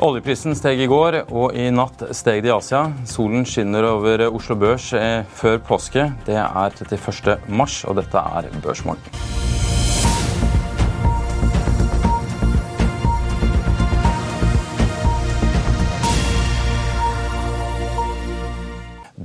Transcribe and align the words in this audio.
Oljeprisen 0.00 0.54
steg 0.56 0.80
i 0.80 0.86
går, 0.88 1.18
og 1.28 1.52
i 1.52 1.66
natt 1.76 2.06
steg 2.16 2.40
det 2.40 2.48
i 2.48 2.54
Asia. 2.54 2.86
Solen 3.04 3.44
skinner 3.44 3.84
over 3.90 4.24
Oslo 4.30 4.56
Børs 4.56 4.86
eh, 4.96 5.28
før 5.36 5.60
påske. 5.60 6.06
Det 6.24 6.38
er 6.40 6.48
31. 6.56 7.36
mars, 7.52 7.82
og 7.84 8.00
dette 8.00 8.24
er 8.40 8.48
Børsmorgen. 8.64 9.49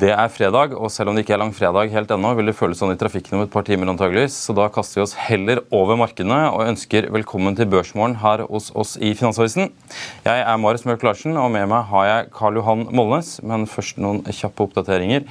Det 0.06 0.12
er 0.14 0.28
fredag, 0.30 0.74
og 0.78 0.92
selv 0.94 1.10
om 1.10 1.16
det 1.18 1.24
ikke 1.24 1.34
er 1.34 1.40
langfredag 1.42 1.90
helt 1.90 2.12
ennå, 2.14 2.36
vil 2.38 2.52
det 2.52 2.54
føles 2.54 2.78
sånn 2.78 2.92
i 2.94 2.98
trafikken 3.00 3.40
om 3.40 3.42
et 3.42 3.50
par 3.50 3.64
timer 3.66 3.90
antageligvis. 3.90 4.36
Så 4.38 4.54
da 4.54 4.68
kaster 4.70 5.00
vi 5.00 5.02
oss 5.02 5.16
heller 5.18 5.64
over 5.74 5.98
markedene 5.98 6.44
og 6.52 6.68
ønsker 6.68 7.08
velkommen 7.16 7.58
til 7.58 7.66
Børsmorgen 7.72 8.20
her 8.22 8.44
hos 8.46 8.68
oss 8.78 8.92
i 9.02 9.16
Finansavisen. 9.18 9.72
Jeg 10.28 10.44
er 10.44 10.62
Marius 10.62 10.86
Mørk 10.86 11.08
Larsen, 11.08 11.34
og 11.42 11.50
med 11.56 11.66
meg 11.72 11.90
har 11.90 12.06
jeg 12.12 12.30
Karl 12.38 12.60
Johan 12.60 12.86
Molnes. 12.94 13.32
Men 13.42 13.66
først 13.72 13.98
noen 13.98 14.22
kjappe 14.30 14.68
oppdateringer. 14.68 15.26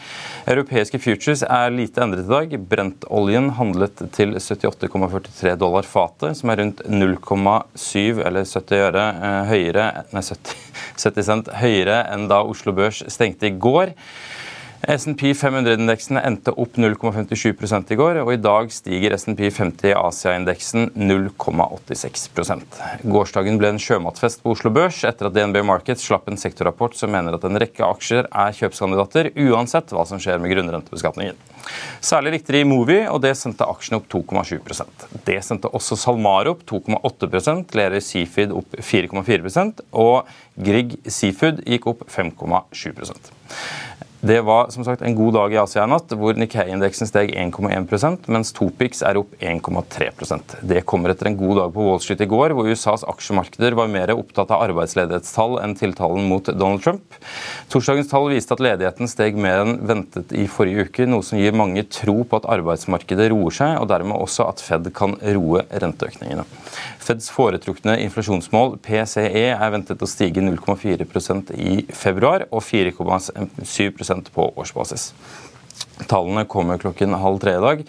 Europeiske 0.57 0.99
futures 1.07 1.47
er 1.47 1.71
lite 1.77 2.03
endret 2.03 2.27
i 2.27 2.35
dag. 2.35 2.59
Brentoljen 2.75 3.53
handlet 3.61 4.03
til 4.19 4.35
78,43 4.41 5.55
dollar 5.61 5.87
fatet, 5.87 6.41
som 6.41 6.51
er 6.51 6.65
rundt 6.65 6.83
0,7 6.91 8.25
eller 8.27 8.43
70 8.43 8.89
øre 8.91 9.11
eh, 9.15 9.41
høyere, 9.55 9.91
nei, 10.11 10.29
70, 10.35 10.71
70 10.99 11.31
cent 11.31 11.57
høyere 11.63 12.09
enn 12.11 12.27
da 12.33 12.43
Oslo 12.43 12.75
Børs 12.75 13.05
stengte 13.15 13.53
i 13.53 13.55
går. 13.55 13.95
S&P 14.89 15.33
500-indeksen 15.33 16.19
endte 16.21 16.53
opp 16.61 16.77
0,57 16.77 17.93
i 17.93 17.97
går, 17.97 18.19
og 18.21 18.33
i 18.35 18.41
dag 18.43 18.69
stiger 18.75 19.15
S&P 19.17 19.49
50 19.49 19.95
Asia-indeksen 19.97 20.91
0,86% 20.99 22.81
Gårsdagen 23.09 23.57
ble 23.61 23.71
en 23.73 23.81
sjømatfest 23.81 24.43
på 24.45 24.53
Oslo 24.53 24.73
Børs 24.75 25.01
etter 25.09 25.31
at 25.31 25.37
DNB 25.37 25.63
Markets 25.65 26.05
slapp 26.05 26.29
en 26.29 26.41
sektorrapport 26.41 26.99
som 26.99 27.13
mener 27.15 27.37
at 27.37 27.47
en 27.49 27.61
rekke 27.61 27.87
aksjer 27.87 28.29
er 28.29 28.57
kjøpskandidater, 28.59 29.31
uansett 29.47 29.95
hva 29.95 30.05
som 30.09 30.21
skjer 30.21 30.43
med 30.43 30.53
grunnrentebeskatningen. 30.53 31.39
Særlig 32.05 32.35
likte 32.37 32.53
de 32.53 32.65
Movi, 32.69 32.99
og 33.09 33.23
det 33.25 33.33
sendte 33.41 33.65
aksjene 33.65 34.03
opp 34.03 34.11
2,7% 34.13 35.07
Det 35.25 35.39
sendte 35.47 35.71
også 35.73 35.97
SalMar 35.97 36.51
opp 36.51 36.67
2,8% 36.69 37.73
Lerøy 37.79 38.03
Seafood 38.05 38.53
opp 38.61 38.77
4,4% 38.77 39.81
og 40.05 40.29
Grieg 40.61 40.99
Seafood 41.09 41.65
gikk 41.65 41.89
opp 41.95 42.05
5,7 42.13 42.93
det 44.25 44.41
var 44.41 44.71
som 44.71 44.85
sagt 44.87 45.03
en 45.03 45.15
god 45.15 45.35
dag 45.37 45.53
i 45.53 45.59
Asia 45.61 45.83
i 45.85 45.91
natt, 45.91 46.13
hvor 46.17 46.39
Nikkei-indeksen 46.41 47.09
steg 47.11 47.35
1,1% 47.37 48.29
mens 48.33 48.55
Topix 48.57 49.03
er 49.05 49.19
opp 49.21 49.35
1,3% 49.37 50.55
Det 50.65 50.81
kommer 50.89 51.13
etter 51.13 51.29
en 51.29 51.37
god 51.37 51.59
dag 51.61 51.75
på 51.75 51.85
Wall 51.85 52.01
Street 52.01 52.23
i 52.25 52.29
går, 52.31 52.55
hvor 52.57 52.71
USAs 52.71 53.05
aksjemarkeder 53.11 53.77
var 53.77 53.91
mer 53.93 54.15
opptatt 54.15 54.55
av 54.55 54.65
arbeidsledighetstall 54.71 55.59
enn 55.61 55.77
tiltalen 55.77 56.25
mot 56.31 56.49
Donald 56.49 56.81
Trump. 56.87 57.19
Torsdagens 57.69 58.09
tall 58.09 58.31
viste 58.33 58.57
at 58.57 58.65
ledigheten 58.65 59.13
steg 59.13 59.37
mer 59.37 59.61
enn 59.67 59.77
ventet 59.85 60.33
i 60.33 60.47
forrige 60.49 60.89
uke, 60.89 61.09
noe 61.11 61.27
som 61.27 61.41
gir 61.43 61.53
mange 61.53 61.85
tro 61.93 62.23
på 62.25 62.41
at 62.41 62.49
arbeidsmarkedet 62.57 63.29
roer 63.35 63.59
seg, 63.61 63.77
og 63.83 63.91
dermed 63.93 64.17
også 64.17 64.49
at 64.49 64.65
Fed 64.65 64.89
kan 64.97 65.19
roe 65.37 65.67
renteøkningene. 65.69 66.49
Feds 67.05 67.29
foretrukne 67.29 67.99
inflasjonsmål, 68.07 68.79
PCE, 68.81 69.51
er 69.53 69.73
ventet 69.75 70.01
å 70.01 70.09
stige 70.09 70.41
0,4% 70.41 71.53
i 71.61 71.83
februar 71.93 72.47
og 72.49 72.65
4,7 72.65 74.14
på 74.35 74.53
årsbasis. 74.55 75.13
Tallene 76.11 76.47
kommer 76.51 76.79
klokken 76.79 77.17
halv 77.19 77.41
tre 77.43 77.57
i 77.59 77.65
dag. 77.65 77.85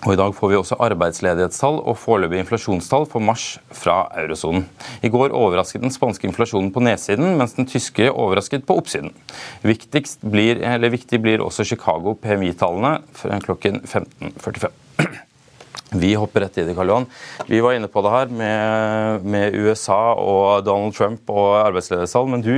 Og 0.00 0.14
I 0.14 0.16
dag 0.16 0.32
får 0.32 0.48
vi 0.48 0.56
også 0.56 0.78
arbeidsledighetstall 0.80 1.82
og 1.84 1.98
foreløpig 2.00 2.40
inflasjonstall 2.40 3.04
for 3.10 3.20
mars 3.20 3.58
fra 3.76 4.06
eurosonen. 4.22 4.64
I 5.04 5.10
går 5.12 5.34
overrasket 5.36 5.84
den 5.84 5.92
spanske 5.92 6.24
inflasjonen 6.28 6.70
på 6.72 6.80
nedsiden, 6.80 7.34
mens 7.36 7.52
den 7.58 7.68
tyske 7.68 8.08
overrasket 8.08 8.64
på 8.68 8.78
oppsiden. 8.80 9.12
Blir, 9.60 10.62
viktig 10.96 11.20
blir 11.20 11.44
også 11.44 11.68
Chicago 11.68 12.16
PMI-tallene 12.16 12.96
klokken 13.44 13.82
15.45. 13.84 14.72
Vi 15.92 16.14
hopper 16.14 16.40
rett 16.40 16.58
i 16.58 16.64
det, 16.64 16.74
Karl 16.74 16.88
Johan. 16.88 17.06
Vi 17.46 17.60
var 17.60 17.72
inne 17.72 17.88
på 17.88 18.02
det 18.02 18.10
her 18.10 18.26
med, 18.26 19.24
med 19.26 19.54
USA 19.54 20.14
og 20.14 20.64
Donald 20.64 20.94
Trump 20.94 21.30
og 21.34 21.56
arbeidsledighetstall, 21.64 22.28
men 22.30 22.44
du, 22.44 22.52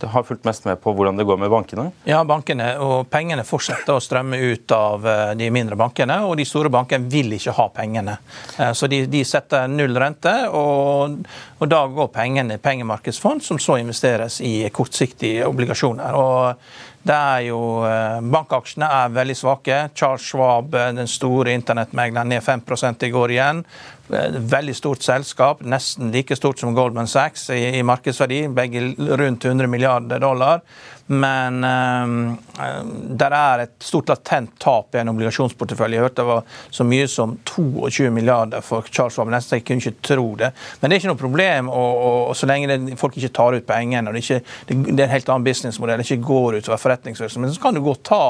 du, 0.00 0.06
har 0.10 0.26
fulgt 0.26 0.46
mest 0.48 0.66
med 0.66 0.80
på 0.82 0.92
hvordan 0.96 1.20
det 1.20 1.26
går 1.28 1.38
med 1.38 1.52
bankene? 1.52 1.84
Ja, 2.08 2.24
bankene 2.26 2.72
og 2.82 3.06
pengene 3.12 3.46
fortsetter 3.46 3.94
å 3.94 4.02
strømme 4.02 4.40
ut 4.42 4.74
av 4.74 5.06
eh, 5.06 5.30
de 5.38 5.52
mindre 5.54 5.78
bankene, 5.78 6.18
og 6.26 6.34
de 6.40 6.48
store 6.48 6.72
bankene 6.74 7.06
vil 7.12 7.36
ikke 7.38 7.54
ha 7.60 7.68
pengene. 7.78 8.18
Eh, 8.58 8.74
så 8.74 8.90
de, 8.90 9.04
de 9.06 9.22
setter 9.22 9.70
null 9.70 9.94
rente, 10.02 10.34
og, 10.50 11.14
og 11.62 11.70
da 11.70 11.84
går 11.94 12.10
pengene 12.18 12.58
i 12.58 12.62
pengemarkedsfond, 12.62 13.46
som 13.46 13.62
så 13.62 13.78
investeres 13.78 14.42
i 14.42 14.64
kortsiktige 14.74 15.46
obligasjoner. 15.46 16.18
Og 16.18 16.97
det 17.08 17.16
er 17.16 17.44
jo, 17.46 17.60
eh, 17.88 18.20
Bankaksjene 18.20 18.88
er 18.92 19.12
veldig 19.14 19.36
svake. 19.36 19.76
Charles 19.96 20.26
Schwab, 20.28 20.74
eh, 20.74 20.92
den 20.92 21.08
store 21.08 21.54
internettmegleren, 21.56 22.28
ned 22.28 22.42
5 22.44 23.02
i 23.02 23.10
går 23.10 23.28
igjen. 23.30 23.64
Eh, 24.12 24.36
veldig 24.54 24.74
stort 24.76 25.02
selskap, 25.02 25.62
nesten 25.62 26.12
like 26.12 26.36
stort 26.36 26.58
som 26.58 26.74
Goldman 26.74 27.06
Sachs 27.06 27.48
i, 27.50 27.78
i 27.78 27.82
markedsverdi. 27.82 28.48
Begge 28.54 28.94
rundt 29.16 29.44
100 29.44 29.66
milliarder 29.66 30.18
dollar. 30.18 30.60
Men 31.08 31.60
det 31.62 33.18
der 33.18 33.34
er 33.36 33.62
et 33.64 33.74
stort 33.84 34.10
latent 34.12 34.54
tap 34.60 34.94
i 34.94 35.00
en 35.00 35.10
obligasjonsportefølje. 35.12 35.96
Jeg 35.96 36.04
hørte 36.04 36.22
det 36.22 36.26
var 36.28 36.58
så 36.74 36.84
mye 36.84 37.06
som 37.08 37.36
22 37.48 38.10
milliarder 38.12 38.64
for 38.64 38.86
Charles 38.92 39.16
Schwab. 39.16 39.32
Jeg 39.32 39.64
kunne 39.64 39.82
ikke 39.82 40.02
tro 40.04 40.26
det. 40.36 40.50
Men 40.80 40.90
det 40.90 40.96
er 40.96 41.02
ikke 41.02 41.12
noe 41.12 41.20
problem 41.20 41.70
og, 41.72 42.02
og, 42.28 42.34
så 42.36 42.48
lenge 42.50 42.70
det, 42.70 42.98
folk 43.00 43.16
ikke 43.16 43.32
tar 43.38 43.56
ut 43.56 43.66
pengene. 43.68 44.10
og 44.10 44.16
det, 44.16 44.24
ikke, 44.24 44.40
det, 44.68 44.78
det, 44.90 44.98
er 44.98 45.06
en 45.06 45.14
helt 45.14 45.32
annen 45.32 45.46
businessmodell. 45.48 46.02
Det 46.02 46.10
ikke 46.10 46.28
går 46.28 46.58
utover 46.58 46.82
forretningsvirksomheten. 46.82 47.56
Så 47.56 47.62
kan 47.62 47.78
du 47.78 47.84
godt 47.84 48.04
ta 48.08 48.22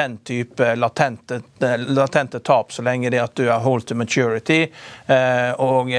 den 0.00 0.18
type 0.26 0.74
latente, 0.78 1.42
latente 1.94 2.42
tap 2.44 2.74
så 2.74 2.82
lenge 2.86 3.12
det 3.14 3.22
at 3.22 3.36
du 3.38 3.46
er 3.46 3.62
hold 3.62 3.86
to 3.86 3.98
maturity. 3.98 4.64
og 5.58 5.94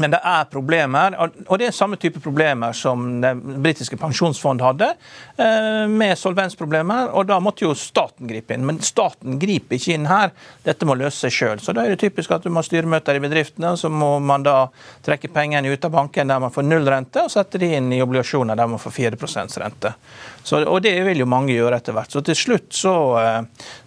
men 0.00 0.14
det 0.14 0.20
er 0.24 0.46
problemer, 0.50 1.16
og 1.20 1.58
det 1.60 1.68
er 1.68 1.74
samme 1.76 1.98
type 2.00 2.20
problemer 2.22 2.76
som 2.76 3.20
det 3.22 3.34
britiske 3.36 3.98
pensjonsfond 4.00 4.62
hadde, 4.64 4.92
eh, 5.36 5.84
med 5.90 6.16
solvensproblemer. 6.18 7.12
og 7.12 7.26
Da 7.26 7.40
måtte 7.40 7.66
jo 7.66 7.74
staten 7.74 8.28
gripe 8.28 8.54
inn. 8.54 8.64
Men 8.66 8.80
staten 8.80 9.38
griper 9.38 9.76
ikke 9.76 9.94
inn 9.94 10.06
her. 10.06 10.32
Dette 10.64 10.86
må 10.86 10.96
løse 10.96 11.26
seg 11.26 11.32
sjøl. 11.32 11.60
Så 11.60 11.74
da 11.74 11.84
er 11.84 11.96
det 11.96 12.00
typisk 12.00 12.30
at 12.30 12.42
du 12.42 12.50
må 12.50 12.62
ha 12.62 12.62
styremøter 12.62 13.16
i 13.16 13.20
bedriftene, 13.20 13.76
så 13.76 13.90
må 13.90 14.18
man 14.20 14.42
da 14.46 14.68
trekke 15.02 15.32
pengene 15.32 15.72
ut 15.72 15.84
av 15.84 15.90
banken 15.90 16.28
der 16.28 16.40
man 16.40 16.54
får 16.54 16.64
null 16.64 16.86
rente, 16.86 17.24
og 17.24 17.30
sette 17.30 17.58
de 17.58 17.74
inn 17.76 17.92
i 17.92 18.02
obligasjoner 18.02 18.56
der 18.56 18.66
man 18.66 18.78
får 18.78 18.92
4% 18.92 19.60
rente. 19.60 19.94
Så, 20.42 20.62
og 20.64 20.82
det 20.82 20.94
vil 21.04 21.18
jo 21.18 21.26
mange 21.26 21.52
gjøre 21.52 21.80
etter 21.80 21.92
hvert. 21.92 22.12
Så 22.12 22.22
til 22.22 22.36
slutt 22.38 22.72
så 22.76 22.94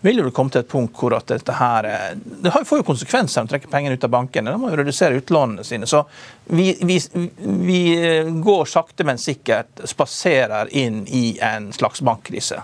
vil 0.02 0.20
vil 0.20 0.30
det 0.30 0.36
komme 0.36 0.52
til 0.54 0.64
et 0.64 0.70
punkt 0.70 0.98
hvor 1.00 1.16
at 1.18 1.30
dette 1.32 1.56
her 1.56 1.88
uh, 1.88 2.10
Det 2.16 2.52
får 2.52 2.82
jo 2.82 2.88
konsekvenser 2.88 3.40
når 3.40 3.46
man 3.46 3.52
trekker 3.54 3.72
pengene 3.72 3.98
ut 3.98 4.08
av 4.08 4.14
bankene. 4.14 4.54
Da 4.54 4.60
må 4.60 4.72
jo 4.72 4.80
redusere 4.80 5.20
utlånene 5.20 5.66
sine. 5.68 5.88
Så 5.90 5.99
Så 6.00 6.56
vi, 6.56 6.72
vi, 6.82 6.98
vi 7.44 7.82
går 8.44 8.66
sakte, 8.66 9.06
men 9.06 9.22
sikkert 9.22 9.84
spaserer 9.90 10.72
inn 10.74 11.04
i 11.08 11.38
en 11.46 11.72
slags 11.76 12.02
bankkrise. 12.02 12.64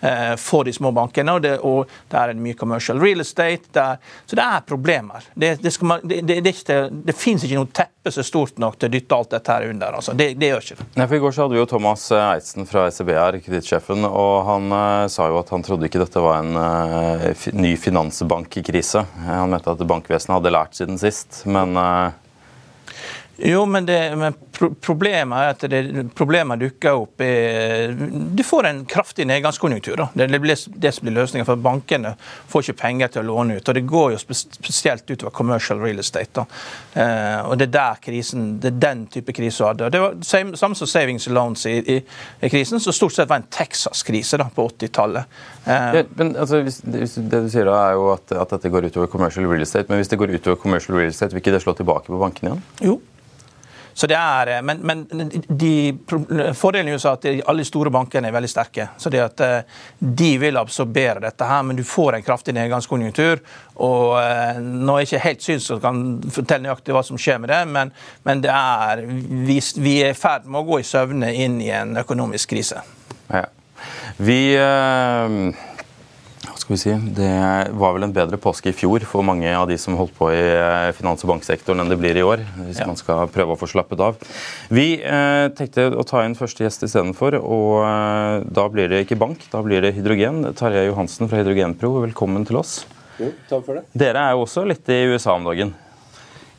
Eh, 0.00 0.36
for 0.36 0.64
de 0.64 0.72
små 0.72 0.90
bankene. 0.92 1.32
Og, 1.32 1.42
det, 1.42 1.58
og 1.58 1.88
det, 2.08 2.16
er 2.16 2.32
det 2.32 2.40
mye 2.40 2.56
commercial 2.58 3.00
real 3.00 3.20
estate. 3.20 3.68
Der, 3.72 3.98
så 4.26 4.36
det 4.36 4.46
er 4.46 4.62
problemer. 4.66 5.26
Det, 5.34 5.56
det, 5.62 5.74
man, 5.82 6.00
det, 6.04 6.22
det, 6.40 6.54
det 6.90 7.16
finnes 7.16 7.44
ikke 7.44 7.58
noe 7.60 7.68
teppe 7.68 8.10
som 8.10 8.22
er 8.22 8.28
stort 8.28 8.60
nok 8.62 8.78
til 8.80 8.88
å 8.88 8.94
dytte 8.94 9.18
alt 9.18 9.34
dette 9.34 9.56
her 9.56 9.68
under. 9.68 9.98
Altså. 10.00 10.14
Det, 10.16 10.32
gjør 10.40 10.64
ikke 10.64 10.88
Nei, 10.96 11.06
for 11.06 11.16
I 11.18 11.20
går 11.22 11.36
så 11.36 11.44
hadde 11.44 11.56
vi 11.56 11.60
jo 11.60 11.68
Thomas 11.68 12.06
Eidsen 12.16 12.68
fra 12.68 12.86
SEB 12.90 13.12
her, 13.14 13.36
kredittsjefen, 13.44 14.06
og 14.08 14.32
han 14.48 14.72
uh, 14.72 15.04
sa 15.12 15.28
jo 15.28 15.38
at 15.42 15.52
han 15.52 15.64
trodde 15.66 15.86
ikke 15.90 16.00
dette 16.00 16.22
var 16.24 16.40
en 16.40 16.56
uh, 16.56 17.46
ny 17.52 17.74
finansbankkrise. 17.80 19.04
Han 19.28 19.52
mente 19.52 19.74
at 19.74 19.84
bankvesenet 19.84 20.38
hadde 20.38 20.54
lært 20.56 20.80
siden 20.80 20.98
sist, 21.00 21.42
men 21.44 21.76
uh, 21.76 22.16
jo, 23.42 23.66
men, 23.66 23.86
det, 23.86 24.16
men 24.16 24.34
problemet 24.80 25.38
er 25.38 25.54
at 25.54 25.62
det, 25.72 26.02
problemet 26.16 26.60
dukker 26.60 26.98
opp 27.00 27.22
i 27.24 27.30
Du 28.36 28.42
får 28.44 28.66
en 28.68 28.82
kraftig 28.84 29.24
nedgangskonjunktur. 29.30 29.96
Da. 29.96 30.08
Det, 30.14 30.38
blir, 30.38 30.58
det 30.76 30.92
som 30.92 31.06
blir 31.06 31.16
løsningen, 31.16 31.46
for 31.48 31.60
bankene 31.60 32.12
får 32.20 32.66
ikke 32.66 32.80
penger 32.82 33.14
til 33.14 33.22
å 33.22 33.28
låne 33.30 33.56
ut. 33.56 33.68
og 33.68 33.78
Det 33.78 33.84
går 33.88 34.12
jo 34.14 34.20
spesielt 34.20 35.08
utover 35.08 35.32
commercial 35.32 35.80
real 35.80 36.02
estate. 36.02 36.44
Eh, 36.92 37.40
og 37.46 37.56
Det 37.58 37.70
er 37.70 37.74
der 37.78 38.02
krisen, 38.04 38.50
det 38.60 38.74
er 38.74 38.80
den 38.84 39.06
type 39.12 39.32
krise 39.36 39.62
du 39.62 39.68
hadde. 39.68 39.90
Det 39.94 40.02
var 40.04 40.18
Samme 40.60 40.76
som 40.76 40.88
savings 40.88 41.28
loans 41.32 41.64
i, 41.66 41.78
i, 41.80 41.98
i, 42.40 42.50
krisen, 42.52 42.80
som 42.80 42.92
stort 42.92 43.16
sett 43.16 43.28
var 43.30 43.40
en 43.40 43.48
Texas-krise 43.50 44.40
på 44.54 44.68
80-tallet. 44.68 45.40
Eh, 45.64 46.02
men 46.16 46.34
altså, 46.36 46.60
det 46.64 47.06
du 47.08 47.48
sier 47.52 47.68
da 47.68 47.78
er 47.86 47.96
jo 47.96 48.10
at, 48.14 48.32
at, 48.36 48.52
dette 48.52 48.72
går 48.72 48.90
utover 48.90 49.08
commercial 49.12 49.48
real 49.48 49.64
estate. 49.64 49.88
Men 49.88 50.02
hvis 50.02 50.12
det 50.12 50.20
går 50.20 50.36
utover 50.36 50.60
commercial 50.60 50.98
real 50.98 51.08
estate, 51.08 51.32
vil 51.32 51.44
ikke 51.44 51.56
det 51.56 51.64
slå 51.64 51.76
tilbake 51.78 52.12
på 52.12 52.20
bankene 52.20 52.52
igjen? 52.52 52.66
Jo, 52.84 52.98
så 54.00 54.06
det 54.08 54.16
er, 54.16 54.46
eh, 54.56 54.62
Men, 54.62 54.78
men 54.78 55.32
de, 55.48 55.98
fordelen 56.56 56.88
i 56.88 56.92
USA 56.96 57.12
er 57.12 57.42
at 57.42 57.48
alle 57.52 57.66
store 57.68 57.90
bankene 57.92 58.30
er 58.30 58.32
veldig 58.32 58.48
sterke. 58.48 58.88
så 58.96 59.10
det 59.12 59.20
at 59.20 59.40
eh, 59.44 59.60
De 59.98 60.30
vil 60.40 60.56
absorbere 60.56 61.20
dette, 61.20 61.44
her, 61.44 61.62
men 61.62 61.76
du 61.76 61.84
får 61.84 62.16
en 62.16 62.22
kraftig 62.24 62.54
nedgangskonjunktur. 62.56 63.42
og 63.76 64.16
eh, 64.22 64.56
Nå 64.60 64.96
er 64.96 65.04
jeg 65.04 65.10
ikke 65.10 65.24
helt 65.26 65.42
syns 65.42 65.70
og 65.70 65.82
kan 65.84 66.02
fortelle 66.32 66.64
nøyaktig 66.64 66.96
hva 66.96 67.04
som 67.04 67.20
skjer 67.20 67.42
med 67.44 67.52
det, 67.52 67.60
men, 67.68 67.92
men 68.24 68.40
det 68.40 68.54
er, 68.54 69.04
vi, 69.04 69.60
vi 69.76 69.96
er 70.00 70.14
i 70.14 70.16
ferd 70.16 70.48
med 70.48 70.62
å 70.62 70.68
gå 70.70 70.80
i 70.80 70.88
søvne 70.94 71.34
inn 71.36 71.60
i 71.60 71.68
en 71.68 71.96
økonomisk 72.00 72.56
krise. 72.56 72.80
Ja. 73.28 73.44
Vi... 74.16 74.40
Øh 74.56 75.68
skal 76.76 76.94
vi 76.94 77.00
si, 77.00 77.14
Det 77.16 77.72
var 77.74 77.94
vel 77.96 78.04
en 78.06 78.12
bedre 78.14 78.38
påske 78.38 78.70
i 78.70 78.76
fjor 78.76 79.02
for 79.08 79.26
mange 79.26 79.50
av 79.50 79.66
de 79.68 79.78
som 79.78 79.96
holdt 79.98 80.14
på 80.14 80.28
i 80.30 80.38
eh, 80.38 80.92
finans- 80.94 81.24
og 81.24 81.32
banksektoren 81.32 81.82
enn 81.82 81.90
det 81.90 81.98
blir 81.98 82.14
i 82.14 82.22
år. 82.22 82.44
hvis 82.66 82.78
ja. 82.78 82.86
man 82.86 82.98
skal 82.98 83.26
prøve 83.32 83.56
å 83.56 83.58
få 83.58 83.66
slappet 83.66 83.98
av. 83.98 84.20
Vi 84.70 85.00
eh, 85.02 85.48
tenkte 85.56 85.88
å 85.90 86.06
ta 86.06 86.22
inn 86.24 86.38
første 86.38 86.62
gjest 86.62 86.86
istedenfor, 86.86 87.40
og 87.40 87.82
eh, 87.82 88.46
da 88.46 88.68
blir 88.70 88.88
det 88.92 89.02
ikke 89.04 89.18
bank, 89.18 89.42
da 89.50 89.64
blir 89.66 89.82
det 89.82 89.96
hydrogen. 89.98 90.44
Tarjei 90.54 90.86
Johansen 90.86 91.30
fra 91.30 91.42
Hydrogenpro, 91.42 91.96
velkommen 92.06 92.46
til 92.46 92.62
oss. 92.62 92.84
Jo, 93.18 93.32
takk 93.50 93.66
for 93.66 93.80
det. 93.80 93.86
Dere 93.98 94.28
er 94.28 94.38
jo 94.38 94.46
også 94.46 94.64
litt 94.68 94.86
i 94.94 95.02
USA 95.10 95.34
om 95.40 95.50
dagen? 95.50 95.74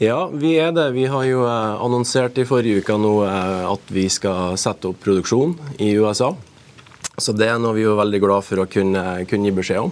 Ja, 0.02 0.25
vi 0.34 0.56
er 0.60 0.72
det. 0.75 0.92
Vi 0.98 1.08
har 1.08 1.24
jo 1.30 1.48
eh, 1.48 1.81
annonsert 1.88 2.36
i 2.42 2.48
forrige 2.50 2.84
uke 2.84 3.00
nå 3.00 3.16
eh, 3.30 3.68
at 3.69 3.92
vi 3.96 4.10
skal 4.12 4.58
sette 4.60 4.92
opp 4.92 5.00
produksjon 5.06 5.56
i 5.80 5.94
USA. 6.02 6.34
Så 7.18 7.36
det 7.36 7.50
er 7.52 7.60
noe 7.60 7.75
vi 7.75 7.84
er 7.84 7.98
veldig 8.00 8.22
glad 8.24 8.46
for 8.48 8.63
å 8.63 8.69
kunne, 8.72 9.04
kunne 9.30 9.50
gi 9.50 9.56
beskjed 9.56 9.84
om. 9.84 9.92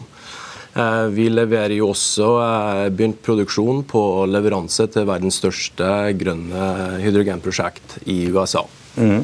Eh, 0.73 1.05
vi 1.13 1.27
leverer 1.29 1.73
jo 1.79 1.89
også 1.91 2.29
eh, 2.43 2.87
begynt 2.93 3.21
produksjon 3.25 3.83
på 3.89 4.03
leveranse 4.29 4.85
til 4.93 5.07
verdens 5.09 5.39
største 5.41 5.89
grønne 6.19 6.69
hydrogenprosjekt 7.01 7.99
i 8.09 8.21
USA. 8.29 8.63
Mm. 8.99 9.23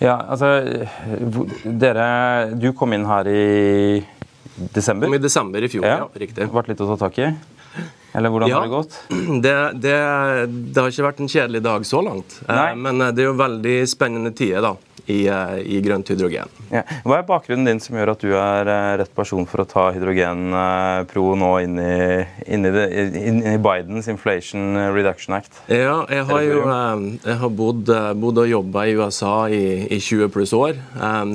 Ja, 0.00 0.16
altså 0.32 0.48
dere, 1.64 2.08
Du 2.56 2.70
kom 2.76 2.96
inn 2.96 3.04
her 3.04 3.28
i 3.28 4.00
desember? 4.72 5.10
Kom 5.10 5.18
i 5.18 5.22
desember 5.22 5.62
i 5.62 5.68
fjor, 5.68 5.84
ja. 5.84 6.02
ja 6.06 6.24
riktig. 6.24 6.48
Vært 6.52 6.72
litt 6.72 6.80
å 6.80 6.88
ta 6.94 6.98
tak 7.04 7.20
i? 7.20 7.30
Eller 8.16 8.32
hvordan 8.32 8.50
ja, 8.50 8.58
har 8.58 8.66
det 8.66 8.74
gått? 8.74 8.96
Det, 9.44 9.56
det, 9.78 9.96
det, 10.72 10.80
har 10.80 10.88
ikke 10.88 11.04
vært 11.06 11.20
en 11.22 11.30
kjedelig 11.30 11.60
dag 11.68 11.84
så 11.86 12.00
langt. 12.02 12.40
Eh, 12.46 12.54
Nei. 12.56 12.70
Men 12.80 13.04
det 13.12 13.26
er 13.26 13.28
jo 13.28 13.36
veldig 13.38 13.76
spennende 13.92 14.32
tider. 14.34 14.64
da 14.64 14.89
i, 15.06 15.26
eh, 15.28 15.60
i 15.64 15.80
grønt 15.84 16.08
hydrogen. 16.10 16.50
Ja. 16.70 16.82
Hva 17.04 17.18
er 17.18 17.26
bakgrunnen 17.28 17.68
din 17.68 17.80
som 17.82 17.96
gjør 17.98 18.12
at 18.14 18.24
du 18.24 18.32
er 18.36 18.70
eh, 18.70 18.96
rett 19.00 19.12
person 19.16 19.46
for 19.48 19.62
å 19.62 19.68
ta 19.68 19.86
hydrogenpro 19.94 21.24
nå 21.40 21.50
inn 21.64 21.80
i, 21.82 21.94
inn, 22.46 22.66
i 22.68 22.72
det, 22.74 22.84
inn 23.20 23.40
i, 23.42 23.56
Bidens 23.62 24.10
Inflation 24.12 24.78
Reduction 24.94 25.36
Act? 25.38 25.62
Ja, 25.70 26.02
jeg 26.10 26.26
har 26.30 26.44
jo 26.46 26.62
eh, 26.64 27.06
jeg 27.26 27.38
har 27.42 27.54
bodd, 27.62 27.92
bodd 28.20 28.42
og 28.44 28.50
jobba 28.50 28.86
i 28.86 28.96
USA 28.98 29.34
i, 29.48 29.64
i, 29.88 30.00
20 30.00 30.32
pluss 30.34 30.54
år. 30.56 30.78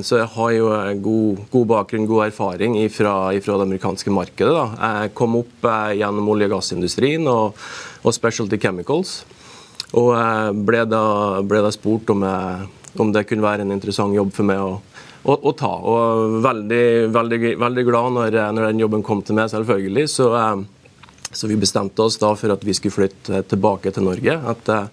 Så 0.04 0.18
jeg 0.20 0.28
har 0.34 0.50
jo 0.52 0.70
god, 1.04 1.44
god 1.52 1.68
bakgrunn, 1.70 2.08
god 2.08 2.26
erfaring 2.26 2.76
fra 2.92 3.32
det 3.32 3.54
amerikanske 3.66 4.12
markedet. 4.12 4.52
Da. 4.52 4.66
Jeg 5.00 5.14
kom 5.16 5.38
opp 5.38 5.68
gjennom 5.96 6.28
olje- 6.32 6.50
og 6.50 6.56
gassindustrien 6.56 7.26
og, 7.30 7.56
og 8.02 8.16
Specialty 8.16 8.58
Chemicals. 8.60 9.20
Og 9.96 10.12
ble 10.66 10.82
da, 10.90 11.04
ble 11.46 11.62
da 11.64 11.70
spurt 11.74 12.10
om 12.12 12.24
jeg 12.26 12.75
om 13.02 13.12
det 13.14 13.26
kunne 13.28 13.44
være 13.44 13.66
en 13.66 13.74
interessant 13.74 14.14
jobb 14.16 14.32
for 14.34 14.48
meg 14.48 14.62
å, 14.62 14.78
å, 15.26 15.36
å 15.36 15.52
ta. 15.56 15.72
Og 15.76 16.40
veldig, 16.44 16.86
veldig, 17.14 17.40
veldig 17.60 17.84
glad 17.88 18.16
når, 18.16 18.40
når, 18.56 18.70
den 18.70 18.82
jobben 18.84 19.04
kom 19.06 19.22
til 19.26 19.38
meg, 19.38 19.50
selvfølgelig. 19.52 20.06
Så, 20.12 20.30
eh, 20.38 21.30
så, 21.30 21.50
vi 21.50 21.60
bestemte 21.60 22.04
oss 22.04 22.18
da 22.22 22.32
for 22.38 22.54
at 22.54 22.66
vi 22.66 22.74
skulle 22.76 22.96
flytte 22.96 23.44
tilbake 23.50 23.92
til 23.92 24.06
Norge 24.08 24.36
etter 24.52 24.90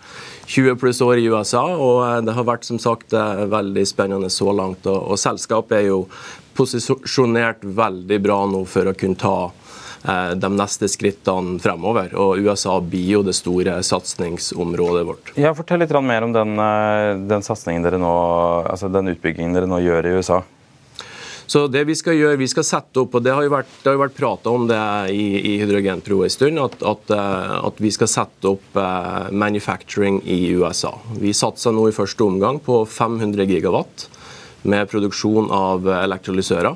20 0.54 0.80
pluss 0.82 1.02
år 1.06 1.22
i 1.22 1.28
USA. 1.32 1.66
Og 1.74 2.04
eh, 2.08 2.22
det 2.28 2.38
har 2.38 2.50
vært 2.50 2.70
som 2.70 2.82
sagt 2.82 3.16
eh, 3.18 3.44
veldig 3.52 3.88
spennende 3.90 4.32
så 4.34 4.52
langt. 4.56 4.88
Og, 4.88 5.14
og 5.14 5.22
selskapet 5.22 5.82
er 5.82 5.92
jo 5.92 6.06
posisjonert 6.54 7.64
veldig 7.66 8.22
bra 8.22 8.44
nå 8.46 8.62
for 8.70 8.92
å 8.92 8.98
kunne 8.98 9.18
ta 9.18 9.38
Eh, 9.48 9.63
de 10.36 10.50
neste 10.52 10.90
skrittene 10.92 11.60
fremover. 11.64 12.12
Og 12.20 12.42
USA 12.44 12.80
blir 12.84 13.06
jo 13.18 13.22
det 13.24 13.36
store 13.38 13.78
satsingsområdet 13.86 15.06
vårt. 15.08 15.32
Ja, 15.40 15.54
fortell 15.56 15.84
litt 15.84 15.94
mer 16.04 16.26
om 16.26 16.34
den, 16.36 16.58
eh, 16.60 17.16
den 17.30 17.46
dere 17.84 18.00
nå, 18.02 18.16
altså 18.68 18.92
den 18.92 19.14
utbyggingen 19.16 19.54
dere 19.54 19.70
nå 19.70 19.80
gjør 19.80 20.06
i 20.06 20.18
USA. 20.20 20.44
Så 21.46 21.68
det 21.68 21.84
Vi 21.86 21.96
skal 21.96 22.16
gjøre, 22.16 22.38
vi 22.38 22.48
skal 22.48 22.64
sette 22.64 23.00
opp, 23.00 23.16
og 23.16 23.24
det 23.24 23.34
har 23.34 23.44
jo 23.44 23.50
vært, 23.52 23.68
det 23.84 23.96
vært 24.00 24.16
prata 24.16 24.50
om 24.50 24.68
det 24.68 25.12
i, 25.12 25.54
i 25.54 25.58
Hydrogenpro 25.60 26.24
en 26.24 26.30
stund, 26.30 26.58
at, 26.60 26.82
at, 26.82 27.12
eh, 27.12 27.68
at, 27.68 27.76
vi 27.78 27.92
skal 27.92 28.08
sette 28.08 28.48
opp 28.48 28.80
manufacturing 29.32 30.22
i 30.26 30.54
USA. 30.56 30.98
Vi 31.20 31.34
satser 31.34 31.72
nå 31.72 31.88
i 31.90 31.96
første 31.96 32.24
omgang 32.24 32.60
på 32.60 32.86
500 32.88 33.46
gigawatt 33.46 34.08
med 34.64 34.88
produksjon 34.90 35.52
av 35.52 35.88
elektrolysører. 35.88 36.76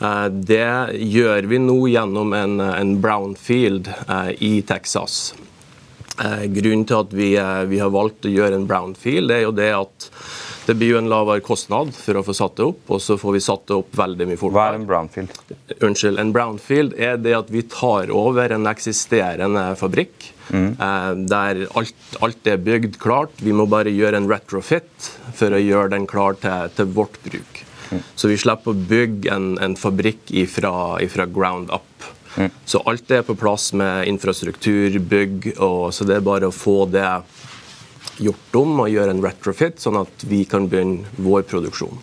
Eh, 0.00 0.26
det 0.32 0.96
gjør 0.96 1.48
vi 1.50 1.60
nå 1.60 1.78
gjennom 1.92 2.32
en, 2.36 2.60
en 2.60 2.96
brownfield 3.02 3.90
eh, 4.08 4.30
i 4.42 4.52
Texas. 4.66 5.34
Eh, 6.20 6.46
grunnen 6.52 6.86
til 6.88 7.02
at 7.02 7.16
vi, 7.16 7.32
vi, 7.68 7.80
har 7.82 7.92
valgt 7.92 8.28
å 8.28 8.32
gjøre 8.32 8.56
en 8.56 8.68
brownfield, 8.70 9.32
er 9.32 9.44
jo 9.44 9.52
det 9.56 9.72
at 9.76 10.08
det 10.68 10.76
blir 10.78 10.94
jo 10.94 11.00
en 11.00 11.08
lavere 11.10 11.42
kostnad 11.42 11.90
for 11.96 12.20
å 12.20 12.24
få 12.24 12.34
satt 12.36 12.58
det 12.60 12.66
opp, 12.68 12.82
og 12.94 13.00
så 13.02 13.16
får 13.18 13.34
vi 13.34 13.42
satt 13.42 13.64
det 13.68 13.78
opp 13.80 13.96
veldig 13.98 14.28
mye 14.30 14.40
fortere. 14.40 14.60
Hva 14.60 14.66
er 14.70 14.78
en 14.78 14.88
brownfield? 14.88 15.54
Unnskyld. 15.80 16.20
En 16.22 16.34
brownfield 16.36 16.94
er 17.00 17.16
det 17.18 17.34
at 17.36 17.50
vi 17.50 17.64
tar 17.66 18.12
over 18.14 18.54
en 18.54 18.68
eksisterende 18.70 19.64
fabrikk. 19.80 20.30
Mm. 20.50 20.70
Der 21.30 21.64
alt, 21.78 22.06
alt, 22.22 22.46
er 22.46 22.62
bygd 22.62 23.00
klart. 23.02 23.34
Vi 23.42 23.54
må 23.56 23.66
bare 23.70 23.90
gjøre 23.94 24.20
en 24.20 24.30
retrofit 24.30 25.10
for 25.34 25.54
å 25.54 25.62
gjøre 25.62 25.94
den 25.96 26.06
klar 26.10 26.38
til, 26.38 26.70
til 26.76 26.94
vårt 26.94 27.18
bruk. 27.26 27.59
Så 28.14 28.30
vi 28.30 28.38
slipper 28.38 28.72
å 28.72 28.88
bygge 28.90 29.34
en, 29.34 29.52
en 29.62 29.76
fabrikk 29.78 30.30
ifra, 30.30 31.26
ground 31.26 31.72
up. 31.74 32.08
Så 32.64 32.82
alt 32.86 33.10
er 33.10 33.24
på 33.26 33.34
plass 33.34 33.72
med 33.74 34.06
infrastruktur, 34.08 35.00
bygg, 35.10 35.52
og 35.58 35.90
så 35.94 36.06
det 36.06 36.20
er 36.20 36.26
bare 36.26 36.50
å 36.50 36.54
få 36.54 36.84
det 36.92 37.08
gjort 38.20 38.60
om 38.60 38.84
og 38.84 38.92
gjøre 38.92 39.16
en 39.16 39.24
retrofit, 39.24 39.80
sånn 39.82 39.98
at 40.02 40.28
vi 40.28 40.44
kan 40.48 40.68
begynne 40.70 41.08
vår 41.18 41.42
produksjon. 41.50 41.98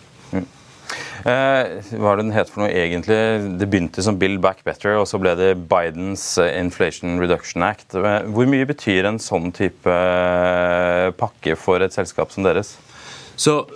Eh, 1.26 1.80
hva 1.98 2.12
er 2.12 2.20
det 2.20 2.24
den 2.24 2.34
het 2.36 2.50
for 2.52 2.62
noe 2.62 2.70
egentlig? 2.70 3.16
Det 3.58 3.66
begynte 3.68 4.04
som 4.04 4.18
Build 4.20 4.38
Back 4.44 4.62
Better, 4.66 4.94
og 5.00 5.08
så 5.10 5.18
ble 5.20 5.34
det 5.38 5.50
Bidens 5.70 6.24
eh, 6.40 6.54
Inflation 6.60 7.18
Reduction 7.20 7.64
Act. 7.66 7.96
Eh, 7.98 8.20
hvor 8.32 8.48
mye 8.50 8.68
betyr 8.68 9.08
en 9.08 9.18
sånn 9.22 9.50
type 9.56 9.96
pakke 11.18 11.56
for 11.58 11.82
et 11.84 11.96
selskap 11.96 12.32
som 12.34 12.46
deres? 12.46 12.76
Så 13.38 13.66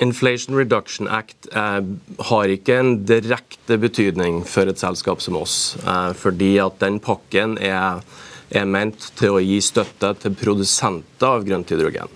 Inflation 0.00 0.56
Reduction 0.56 1.08
Act 1.08 1.48
eh, 1.52 1.80
har 2.18 2.48
ikke 2.48 2.78
en 2.80 2.94
direkte 3.04 3.76
betydning 3.76 4.38
for 4.48 4.70
et 4.70 4.80
selskap 4.80 5.20
som 5.20 5.36
oss. 5.36 5.76
Eh, 5.84 6.14
fordi 6.16 6.54
at 6.64 6.78
den 6.80 6.96
pakken 7.04 7.58
er, 7.60 8.00
er, 8.48 8.64
ment 8.64 9.10
til 9.20 9.36
å 9.36 9.42
gi 9.44 9.58
støtte 9.60 10.14
til 10.22 10.32
produsenter 10.40 11.28
av 11.28 11.44
grønt 11.44 11.74
hydrogen. 11.74 12.08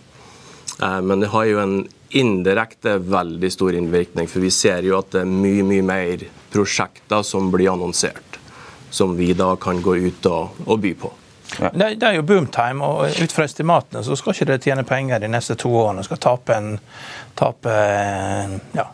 Eh, 0.80 1.02
men 1.04 1.20
det 1.20 1.28
har 1.34 1.50
jo 1.50 1.60
en 1.60 1.76
indirekte 2.16 2.96
veldig 3.04 3.52
stor 3.52 3.76
innvirkning, 3.76 4.32
for 4.32 4.40
vi 4.40 4.54
ser 4.54 4.88
jo 4.88 4.96
at 4.96 5.12
det 5.12 5.26
er 5.26 5.36
mye, 5.44 5.68
mye 5.68 5.84
mer 5.84 6.24
prosjekter 6.54 7.28
som 7.28 7.52
blir 7.52 7.74
annonsert, 7.74 8.40
som 8.88 9.12
vi 9.20 9.34
da 9.36 9.52
kan 9.60 9.84
gå 9.84 9.98
ut 10.08 10.32
og, 10.32 10.64
og 10.64 10.80
by 10.80 10.96
på. 11.04 11.12
Ja. 11.60 11.70
Det, 11.72 11.94
det, 11.94 12.06
er 12.06 12.18
jo 12.18 12.26
boomtime, 12.26 12.84
og 12.84 13.22
ut 13.22 13.32
fra 13.32 13.46
estimatene 13.46 14.02
så 14.04 14.16
skal 14.18 14.34
ikke 14.34 14.48
det 14.50 14.58
tjene 14.64 14.84
penger 14.84 15.22
de 15.22 15.30
neste 15.30 15.56
to 15.58 15.70
årene. 15.72 16.04
Skal 16.04 16.20
tape 16.20 16.56
en 16.56 16.72
tape 17.36 17.74
ja, 18.76 18.86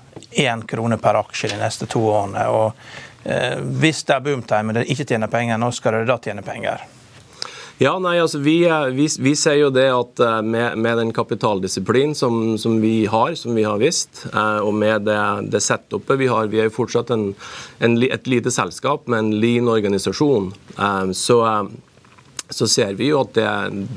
én 0.44 0.64
krone 0.68 0.98
per 1.02 1.20
aksje 1.22 1.52
de 1.52 1.60
neste 1.60 1.88
to 1.90 2.04
årene. 2.12 2.46
og 2.48 2.72
eh, 3.24 3.58
Hvis 3.82 4.04
det 4.08 4.18
er 4.18 4.26
boomtime 4.26 4.72
og 4.72 4.80
det 4.80 4.88
ikke 4.92 5.08
tjener 5.14 5.32
penger, 5.32 5.58
nå 5.58 5.72
skal 5.74 6.00
det 6.00 6.10
da 6.12 6.20
tjene 6.22 6.44
penger? 6.46 6.84
Ja, 7.82 7.96
nei, 7.98 8.18
altså 8.20 8.38
vi, 8.38 8.60
vi, 8.94 9.08
vi 9.18 9.32
ser 9.38 9.56
jo 9.58 9.70
det 9.74 9.88
at 9.90 10.20
eh, 10.22 10.40
med, 10.46 10.76
med 10.78 10.98
den 11.00 11.12
kapitaldisiplinen 11.14 12.14
som, 12.14 12.58
som, 12.60 12.76
vi 12.82 13.06
har, 13.10 13.34
som 13.34 13.56
vi 13.58 13.64
har 13.66 13.80
visst, 13.80 14.26
eh, 14.30 14.60
og 14.62 14.74
med 14.78 15.08
det, 15.08 15.18
det 15.50 15.62
setupet 15.64 16.20
vi 16.20 16.28
har 16.30 16.50
Vi 16.52 16.60
er 16.62 16.68
jo 16.68 16.76
fortsatt 16.76 17.10
en, 17.10 17.32
en, 17.82 17.96
et 18.06 18.28
lite 18.30 18.52
selskap 18.54 19.08
med 19.10 19.24
en 19.24 19.32
lean 19.42 19.70
organisasjon. 19.72 20.52
Eh, 20.76 21.10
så, 21.16 21.40
så 22.52 22.68
ser 22.70 22.94
vi 22.98 23.10
jo 23.10 23.22
at 23.24 23.34
det, 23.36 23.50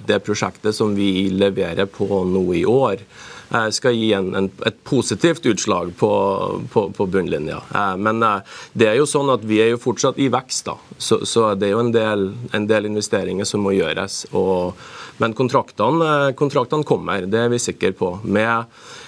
det 0.10 0.24
prosjektet 0.26 0.76
som 0.76 0.96
vi 0.98 1.30
leverer 1.34 1.90
på 1.92 2.24
nå 2.30 2.46
i 2.58 2.66
år, 2.70 3.04
Eh, 3.50 3.70
skal 3.70 3.94
gi 3.94 4.14
en, 4.14 4.36
en, 4.36 4.50
et 4.66 4.78
positivt 4.84 5.46
utslag 5.46 5.94
på, 5.98 6.12
på, 6.74 6.90
på, 6.90 7.06
bunnlinja. 7.06 7.62
Eh, 7.76 7.94
men 7.98 8.24
eh, 8.24 8.58
det 8.74 8.90
er 8.90 8.98
jo 8.98 9.08
sånn 9.10 9.30
at 9.34 9.46
vi 9.46 9.60
er 9.62 9.74
jo 9.76 9.82
fortsatt 9.82 10.20
i 10.22 10.32
vekst, 10.34 10.66
da. 10.72 10.76
Så, 10.98 11.22
så 11.30 11.52
det 11.54 11.70
er 11.70 11.76
jo 11.76 11.84
en 11.86 11.94
del, 11.94 12.28
en 12.58 12.68
del, 12.70 12.90
investeringer 12.90 13.46
som 13.46 13.62
må 13.66 13.76
gjøres. 13.76 14.24
Og, 14.34 14.74
men 15.22 15.38
kontraktene, 15.38 16.34
kontraktene 16.40 16.88
kommer, 16.88 17.30
det 17.30 17.46
er 17.46 17.54
vi 17.54 17.62
sikre 17.62 17.94
på. 17.96 18.16
Med 18.24 18.66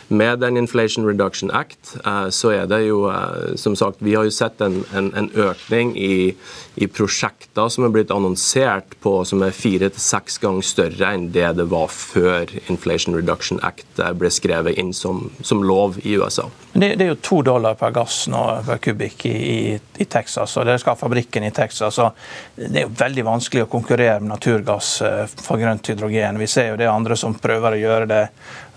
med 0.07 0.39
den 0.39 0.57
Inflation 0.57 1.05
Reduction 1.05 1.51
Act 1.51 1.97
eh, 2.05 2.29
så 2.29 2.51
er 2.51 2.67
det 2.69 2.81
jo 2.87 3.05
eh, 3.11 3.55
som 3.55 3.75
sagt, 3.75 3.97
Vi 3.99 4.15
har 4.15 4.23
jo 4.27 4.31
sett 4.31 4.61
en, 4.61 4.83
en, 4.95 5.11
en 5.15 5.29
økning 5.35 5.93
i, 5.97 6.35
i, 6.75 6.87
prosjekter 6.87 7.67
som 7.69 7.83
er 7.85 7.91
blitt 7.91 8.11
annonsert 8.13 8.95
på 9.03 9.19
som 9.27 9.43
er 9.43 9.55
fire 9.55 9.89
til 9.91 10.03
seks 10.03 10.39
ganger 10.43 10.65
større 10.65 11.11
enn 11.13 11.27
det 11.35 11.49
det 11.59 11.67
var 11.71 11.91
før 11.91 12.51
Inflation 12.71 13.15
Reduction 13.17 13.59
Act 13.67 13.99
eh, 13.99 14.13
ble 14.15 14.31
skrevet 14.31 14.79
inn 14.79 14.93
som, 14.95 15.27
som 15.41 15.63
lov 15.63 15.99
i 16.03 16.15
USA. 16.15 16.47
Det, 16.71 16.93
det, 16.95 17.07
er 17.07 17.11
jo 17.11 17.19
to 17.23 17.41
dollar 17.43 17.75
per 17.79 17.91
gass 17.95 18.25
nå 18.31 18.43
per 18.67 18.79
kubikk 18.83 19.25
i, 19.27 19.35
i, 19.35 19.75
i 19.75 20.07
Texas, 20.07 20.55
og 20.57 20.67
dere 20.69 20.79
skal 20.79 20.95
ha 20.95 21.01
fabrikken 21.01 21.47
i 21.47 21.51
Texas. 21.51 21.99
så 21.99 22.11
Det 22.55 22.83
er 22.83 22.87
jo 22.87 22.95
veldig 22.95 23.25
vanskelig 23.27 23.65
å 23.65 23.71
konkurrere 23.71 24.21
med 24.21 24.31
naturgass 24.31 24.91
for 25.41 25.59
grønt 25.59 25.89
hydrogen. 25.89 26.39
Vi 26.39 26.47
ser 26.51 26.71
jo 26.71 26.79
det 26.79 26.87
andre 26.91 27.17
som 27.19 27.35
prøver 27.41 27.75
å 27.75 27.81
gjøre 27.81 28.09
det. 28.09 28.23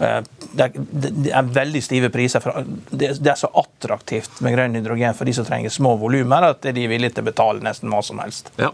Det, 0.01 0.11
det, 0.57 1.11
det 1.27 1.33
er 1.37 1.49
veldig 1.53 1.83
stive 1.85 2.09
priser. 2.13 2.47
Det 2.91 3.11
er 3.13 3.37
så 3.37 3.51
attraktivt 3.61 4.41
med 4.41 4.55
grønn 4.57 4.79
hydrogen 4.79 5.17
for 5.17 5.29
de 5.29 5.35
som 5.37 5.45
trenger 5.45 5.73
små 5.75 5.93
volumer, 6.01 6.47
at 6.55 6.65
de 6.65 6.87
er 6.87 6.89
villige 6.89 7.19
til 7.19 7.27
å 7.27 7.29
betale 7.29 7.65
nesten 7.65 7.93
hva 7.93 8.01
som 8.05 8.23
helst. 8.23 8.49
Ja. 8.61 8.73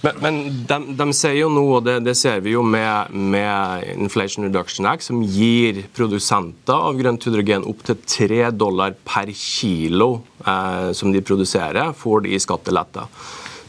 Men, 0.00 0.18
men 0.20 0.36
de, 0.68 0.78
de, 0.96 1.06
sier 1.16 1.36
jo 1.38 1.50
nå, 1.52 1.62
og 1.76 1.84
det, 1.86 1.98
det 2.06 2.14
ser 2.16 2.40
vi 2.44 2.54
jo 2.54 2.64
med, 2.64 3.12
med, 3.12 3.84
Inflation 4.00 4.46
Reduction 4.46 4.88
Act, 4.88 5.06
som 5.06 5.22
gir 5.22 5.82
produsenter 5.96 6.88
av 6.88 6.96
grønt 6.98 7.24
hydrogen 7.28 7.66
opptil 7.68 7.98
3 8.00 8.50
dollar 8.56 8.96
per 9.04 9.32
kilo 9.36 10.10
eh, 10.44 10.90
som 10.96 11.12
de 11.12 11.24
produserer, 11.24 11.92
får 11.96 12.24
de 12.24 12.34
i 12.34 12.42
skattelette. 12.42 13.06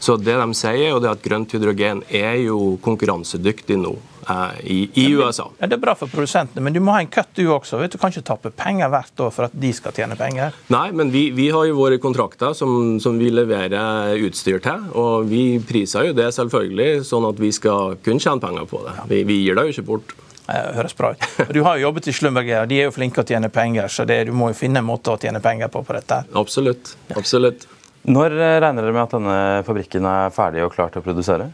Så 0.00 0.16
det 0.20 0.36
de 0.36 0.48
sier, 0.56 0.96
er 0.96 1.08
at 1.10 1.24
grønt 1.24 1.52
hydrogen 1.56 2.02
er 2.12 2.36
jo 2.46 2.76
konkurransedyktig 2.84 3.80
nå. 3.80 3.94
Eh, 4.28 4.60
i, 4.60 4.90
i 4.94 5.12
USA. 5.14 5.50
Ja, 5.58 5.66
det 5.66 5.76
er 5.76 5.82
bra 5.82 5.94
for 5.94 6.10
produsentene, 6.10 6.64
men 6.64 6.74
du 6.74 6.80
må 6.82 6.96
ha 6.96 7.02
en 7.04 7.10
kutt 7.12 7.30
du 7.38 7.44
også. 7.54 7.78
Vet 7.78 7.94
du 7.94 7.98
kan 8.02 8.10
ikke 8.10 8.26
tappe 8.26 8.50
penger 8.50 8.90
hvert 8.90 9.22
år 9.22 9.32
for 9.34 9.46
at 9.46 9.54
de 9.54 9.70
skal 9.76 9.94
tjene 9.94 10.18
penger. 10.18 10.56
Nei, 10.74 10.88
men 10.96 11.12
vi, 11.14 11.28
vi 11.36 11.48
har 11.54 11.68
jo 11.68 11.78
våre 11.78 12.00
kontrakter 12.02 12.56
som, 12.58 12.96
som, 13.02 13.20
vi 13.20 13.30
leverer 13.30 14.18
utstyr 14.26 14.58
til. 14.64 14.88
Og 14.98 15.28
vi 15.30 15.44
priser 15.66 16.10
jo 16.10 16.16
det 16.16 16.32
selvfølgelig 16.34 17.06
sånn 17.06 17.28
at 17.28 17.42
vi 17.42 17.52
skal 17.54 18.00
kunne 18.02 18.22
tjene 18.22 18.42
penger 18.42 18.66
på 18.70 18.82
det. 18.88 18.96
Vi, 19.12 19.22
vi 19.28 19.42
gir 19.44 19.58
det 19.58 19.68
jo 19.68 19.76
ikke 19.76 19.86
bort. 19.92 20.16
Det 20.46 20.58
høres 20.76 20.94
bra 20.94 21.12
ut. 21.14 21.24
Du 21.54 21.62
har 21.66 21.78
jo 21.78 21.88
jobbet 21.88 22.10
i 22.10 22.14
Slumberger, 22.14 22.64
og 22.64 22.70
de 22.70 22.82
er 22.82 22.86
jo 22.86 22.94
flinke 22.94 23.22
å 23.22 23.26
tjene 23.26 23.50
penger, 23.50 23.90
så 23.90 24.06
det, 24.06 24.20
du 24.28 24.34
må 24.34 24.52
jo 24.52 24.58
finne 24.58 24.82
en 24.82 24.86
måte 24.86 25.14
å 25.14 25.18
tjene 25.18 25.42
penger 25.42 25.70
på 25.74 25.82
på 25.86 25.96
dette. 25.96 26.22
Absolutt. 26.38 26.94
Absolutt. 27.18 27.66
Når 28.06 28.36
regner 28.62 28.84
dere 28.84 28.94
med 28.94 29.02
at 29.02 29.16
denne 29.16 29.38
fabrikken 29.66 30.06
er 30.06 30.34
ferdig 30.34 30.62
og 30.62 30.74
klar 30.74 30.92
til 30.94 31.02
å 31.02 31.06
produsere? 31.06 31.48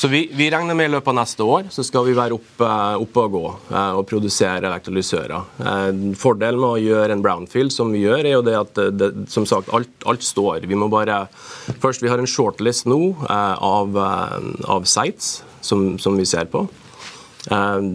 Så 0.00 0.08
vi, 0.08 0.30
vi, 0.32 0.46
regner 0.50 0.72
med 0.74 0.86
i 0.88 0.92
løpet 0.94 1.12
av 1.12 1.16
neste 1.18 1.44
år 1.44 1.66
så 1.68 1.82
skal 1.84 2.06
vi 2.06 2.14
være 2.16 2.32
oppe, 2.32 2.68
oppe 3.04 3.24
og 3.26 3.34
gå 3.34 3.42
eh, 3.68 3.98
og 3.98 4.06
produsere 4.08 4.64
elektrolysører. 4.64 5.50
Eh, 5.60 5.88
fordelen 6.16 6.56
med 6.62 6.68
å 6.70 6.80
gjøre 6.80 7.12
en 7.12 7.24
brownfield 7.26 7.74
som 7.74 7.92
vi 7.92 8.06
gjør, 8.06 8.22
er 8.24 8.32
jo 8.38 8.46
det 8.46 8.54
at 8.56 8.80
det, 8.96 9.10
som 9.28 9.44
sagt, 9.44 9.68
alt, 9.76 9.92
alt, 10.08 10.24
står. 10.24 10.64
Vi 10.70 10.78
må 10.80 10.88
bare 10.88 11.26
Først, 11.82 12.00
vi 12.00 12.08
har 12.08 12.16
en 12.16 12.30
shortlist 12.30 12.88
nå 12.88 13.10
eh, 13.26 13.60
av, 13.60 14.00
av 14.72 14.88
sites 14.88 15.42
som, 15.60 15.98
som, 16.00 16.16
vi 16.16 16.24
ser 16.24 16.48
på. 16.48 16.64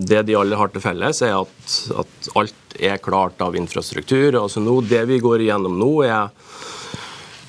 Det 0.06 0.22
de 0.30 0.38
alle 0.38 0.58
har 0.62 0.70
til 0.74 0.86
felles, 0.86 1.24
er 1.26 1.34
at, 1.40 1.74
at 2.06 2.30
alt 2.38 2.78
er 2.78 3.02
klart 3.02 3.42
av 3.42 3.58
infrastruktur. 3.58 4.38
Altså 4.44 4.62
nå, 4.62 4.78
det 4.86 5.08
vi 5.10 5.18
går 5.26 5.48
igjennom 5.48 5.82
nå, 5.82 5.92
er 6.06 6.30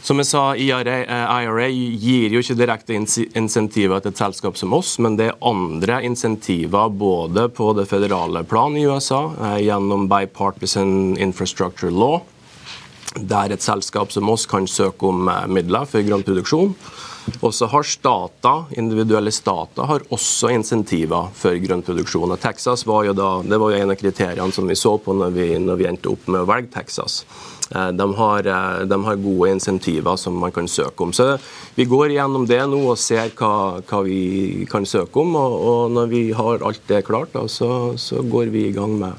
som 0.06 0.20
jeg 0.22 0.28
sa, 0.28 0.42
IRA, 0.54 1.00
IRA, 1.42 1.64
eh, 1.66 1.78
gir 1.98 2.34
jo 2.36 2.42
ikke 2.42 2.54
direkte 2.60 2.94
insentiver 2.94 3.98
til 4.02 4.12
et 4.12 4.20
selskap 4.20 4.58
som 4.58 4.76
oss, 4.76 4.92
men 5.02 5.16
det 5.18 5.32
er 5.32 5.40
andre 5.42 5.98
insentiver 6.06 6.92
både 6.94 7.48
på 7.50 7.72
det 7.74 7.88
federale 7.90 8.44
plan 8.46 8.76
i 8.78 8.84
USA, 8.86 9.24
eh, 9.34 9.64
gjennom 9.66 10.06
Bipartisan 10.06 11.16
Infrastructure 11.18 11.90
Law, 11.90 12.20
der 13.18 13.50
et 13.50 13.66
selskap 13.66 14.12
som 14.14 14.30
oss 14.30 14.46
kan 14.46 14.70
søke 14.70 15.10
om 15.10 15.26
eh, 15.28 15.42
midler 15.50 15.90
for 15.90 16.06
grønn 16.06 16.22
produksjon. 16.22 16.76
Og 17.40 17.54
så 17.54 17.66
har 17.70 17.82
stater, 17.86 18.64
individuelle 18.78 19.32
stater 19.34 19.88
har 19.88 20.04
også 20.14 20.52
insentiver 20.54 21.32
for 21.34 21.58
grønn 21.62 21.82
produksjon. 21.86 22.32
Og 22.32 22.40
Texas 22.40 22.86
var 22.86 23.08
jo 23.08 23.16
da, 23.16 23.30
det 23.42 23.58
var 23.60 23.74
jo 23.74 23.82
en 23.82 23.92
av 23.94 23.98
kriteriene 24.00 24.54
som 24.54 24.68
vi 24.70 24.78
så 24.78 24.96
på 25.02 25.14
når 25.16 25.34
vi, 25.34 25.50
når 25.62 25.80
vi 25.80 25.88
endte 25.90 26.12
opp 26.12 26.30
med 26.30 26.44
å 26.44 26.48
velge 26.48 26.72
Texas. 26.78 27.24
Eh, 27.74 27.88
de 27.88 28.14
har, 28.14 28.46
eh, 28.46 28.84
de 28.86 29.04
har, 29.04 29.16
gode 29.16 29.50
insentiver 29.50 30.16
som 30.16 30.38
man 30.38 30.52
kan 30.52 30.68
søke 30.68 31.02
om. 31.02 31.12
Så 31.12 31.38
Vi 31.74 31.84
går 31.84 32.10
gjennom 32.14 32.46
det 32.46 32.62
nå 32.70 32.78
og 32.90 32.98
ser 32.98 33.30
hva, 33.36 33.82
hva 33.82 34.02
vi 34.04 34.66
kan 34.70 34.86
søke 34.86 35.20
om. 35.20 35.34
Og, 35.36 35.52
og, 35.52 35.90
når 35.90 36.06
vi 36.08 36.32
har 36.32 36.62
alt 36.62 36.86
det 36.86 37.04
klart, 37.04 37.32
da, 37.32 37.46
så, 37.48 37.98
så, 37.98 38.22
går 38.22 38.46
vi 38.54 38.68
i 38.68 38.72
gang 38.72 38.98
med, 38.98 39.14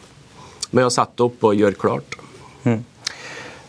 med, 0.71 0.85
å 0.85 0.89
sette 0.93 1.23
opp 1.23 1.43
og 1.43 1.55
gjøre 1.55 1.75
klart. 1.75 2.17
Mm. 2.63 2.83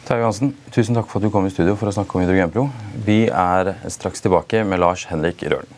Terje 0.09 0.25
Hansen, 0.25 0.55
tusen 0.73 0.97
takk 0.97 1.11
for 1.11 1.21
at 1.21 1.27
du 1.27 1.33
kom 1.35 1.45
i 1.45 1.51
studio 1.53 1.75
for 1.77 1.91
å 1.91 1.93
snakke 1.93 2.17
om 2.17 2.23
Hydrogenpro. 2.23 2.63
Vi 3.05 3.27
er 3.29 3.75
straks 3.93 4.25
tilbake 4.25 4.63
med 4.65 4.81
Lars 4.81 5.05
Henrik 5.11 5.45
Rølen. 5.45 5.78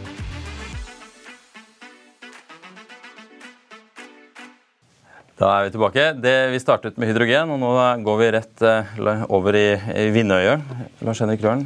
Da 5.41 5.47
er 5.57 5.63
vi 5.65 5.71
tilbake. 5.73 6.01
Det, 6.21 6.31
vi 6.53 6.59
startet 6.61 6.99
med 7.01 7.09
hydrogen, 7.09 7.49
og 7.49 7.57
nå 7.57 7.69
går 8.05 8.17
vi 8.19 8.25
rett 8.35 8.61
uh, 8.61 9.23
over 9.33 9.55
i, 9.57 9.71
i 9.73 10.03
Vindøyet. 10.13 10.61
Lars 11.01 11.21
Henrik 11.23 11.41
Røren, 11.41 11.63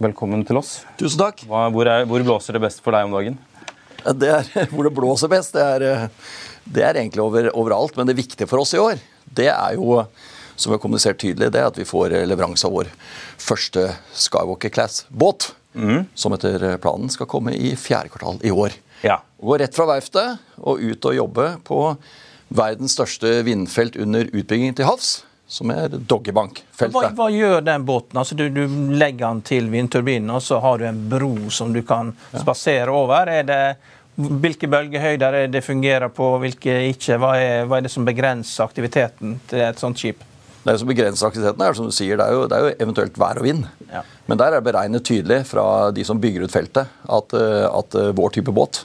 velkommen 0.00 0.40
til 0.48 0.56
oss. 0.56 0.70
Tusen 0.96 1.20
takk. 1.20 1.42
Hva, 1.50 1.66
hvor, 1.74 1.84
er, 1.84 2.06
hvor, 2.08 2.24
blåser 2.24 2.56
det 2.56 2.62
best 2.64 2.80
for 2.80 2.96
deg 2.96 3.04
om 3.04 3.18
dagen? 3.18 3.36
Det 4.16 4.30
er, 4.38 4.48
hvor 4.72 4.88
det 4.88 4.94
blåser 4.96 5.28
best, 5.28 5.52
det 5.52 5.66
er, 5.66 5.84
eh, 5.84 6.06
det 6.64 6.86
er 6.86 7.00
egentlig 7.02 7.20
over, 7.26 7.50
overalt. 7.60 7.98
Men 8.00 8.08
det 8.08 8.16
viktige 8.22 8.48
for 8.48 8.62
oss 8.62 8.72
i 8.72 8.80
år, 8.80 9.04
det 9.28 9.50
er 9.52 9.76
jo, 9.76 10.00
som 10.54 10.72
vi 10.72 10.78
har 10.78 10.82
kommunisert 10.86 11.20
tydelig, 11.20 11.50
det 11.52 11.60
er 11.60 11.68
at 11.68 11.82
vi 11.82 11.88
får 11.90 12.16
leveranse 12.24 12.64
av 12.70 12.72
vår 12.78 12.88
første 13.36 13.84
Skywalker 14.16 14.72
Class-båt. 14.72 15.50
Mm. 15.76 16.08
Som 16.16 16.38
etter 16.38 16.70
planen 16.80 17.12
skal 17.12 17.28
komme 17.28 17.52
i 17.52 17.76
fjerde 17.76 18.16
kvartal 18.16 18.40
i 18.40 18.56
år. 18.64 18.80
Ja. 19.04 19.20
Gå 19.44 19.60
rett 19.60 19.76
fra 19.76 19.90
verftet 19.92 20.40
og 20.56 20.80
ut 20.80 21.12
og 21.12 21.20
jobbe 21.20 21.52
på 21.68 21.84
verdens 22.50 22.96
største 22.98 23.40
vindfelt 23.46 23.96
under 24.00 24.30
utbygging 24.32 24.74
til 24.76 24.88
havs. 24.90 25.20
Som 25.50 25.72
er 25.74 25.90
Doggerbank-feltet. 25.90 26.94
Hva, 26.94 27.08
hva, 27.18 27.24
gjør 27.34 27.64
den 27.66 27.82
båten? 27.82 28.20
Altså, 28.20 28.36
du, 28.38 28.44
du, 28.54 28.60
legger 28.94 29.24
den 29.24 29.40
til 29.42 29.66
vindturbinen, 29.72 30.30
og 30.30 30.44
så 30.46 30.60
har 30.62 30.78
du 30.78 30.84
en 30.86 31.00
bro 31.10 31.32
som 31.50 31.72
du 31.74 31.80
kan 31.82 32.12
spasere 32.30 32.94
over. 32.94 33.26
Er 33.26 33.48
det, 33.48 33.58
hvilke 34.14 34.70
bølgehøyder 34.70 35.40
er 35.40 35.50
det 35.50 35.64
fungerer 35.66 36.06
på, 36.14 36.36
hvilke 36.44 36.76
ikke? 36.92 37.18
Hva 37.18 37.32
er, 37.40 37.66
hva 37.66 37.80
er, 37.80 37.88
det 37.88 37.90
som 37.90 38.06
begrenser 38.06 38.62
aktiviteten 38.68 39.40
til 39.50 39.66
et 39.66 39.82
sånt 39.82 39.98
skip? 39.98 40.22
Det 40.62 40.76
som 40.78 40.92
begrenser 40.92 41.26
aktiviteten, 41.26 41.66
er 41.66 41.74
som 41.74 41.90
du 41.90 41.98
sier, 41.98 42.20
det 42.20 42.28
er 42.28 42.36
jo, 42.36 42.46
det 42.46 42.56
er 42.56 42.66
jo 42.68 42.72
eventuelt 42.86 43.18
vær 43.18 43.42
og 43.42 43.48
vind. 43.48 43.66
Ja. 43.90 44.04
Men 44.30 44.38
der 44.38 44.52
er 44.52 44.60
det 44.60 44.68
beregnet 44.70 45.08
tydelig 45.08 45.40
fra 45.50 45.64
de 45.96 46.06
som 46.06 46.22
bygger 46.22 46.46
ut 46.46 46.54
feltet, 46.54 46.94
at, 47.10 47.34
at 47.74 47.98
vår 48.14 48.38
type 48.38 48.54
båt 48.54 48.84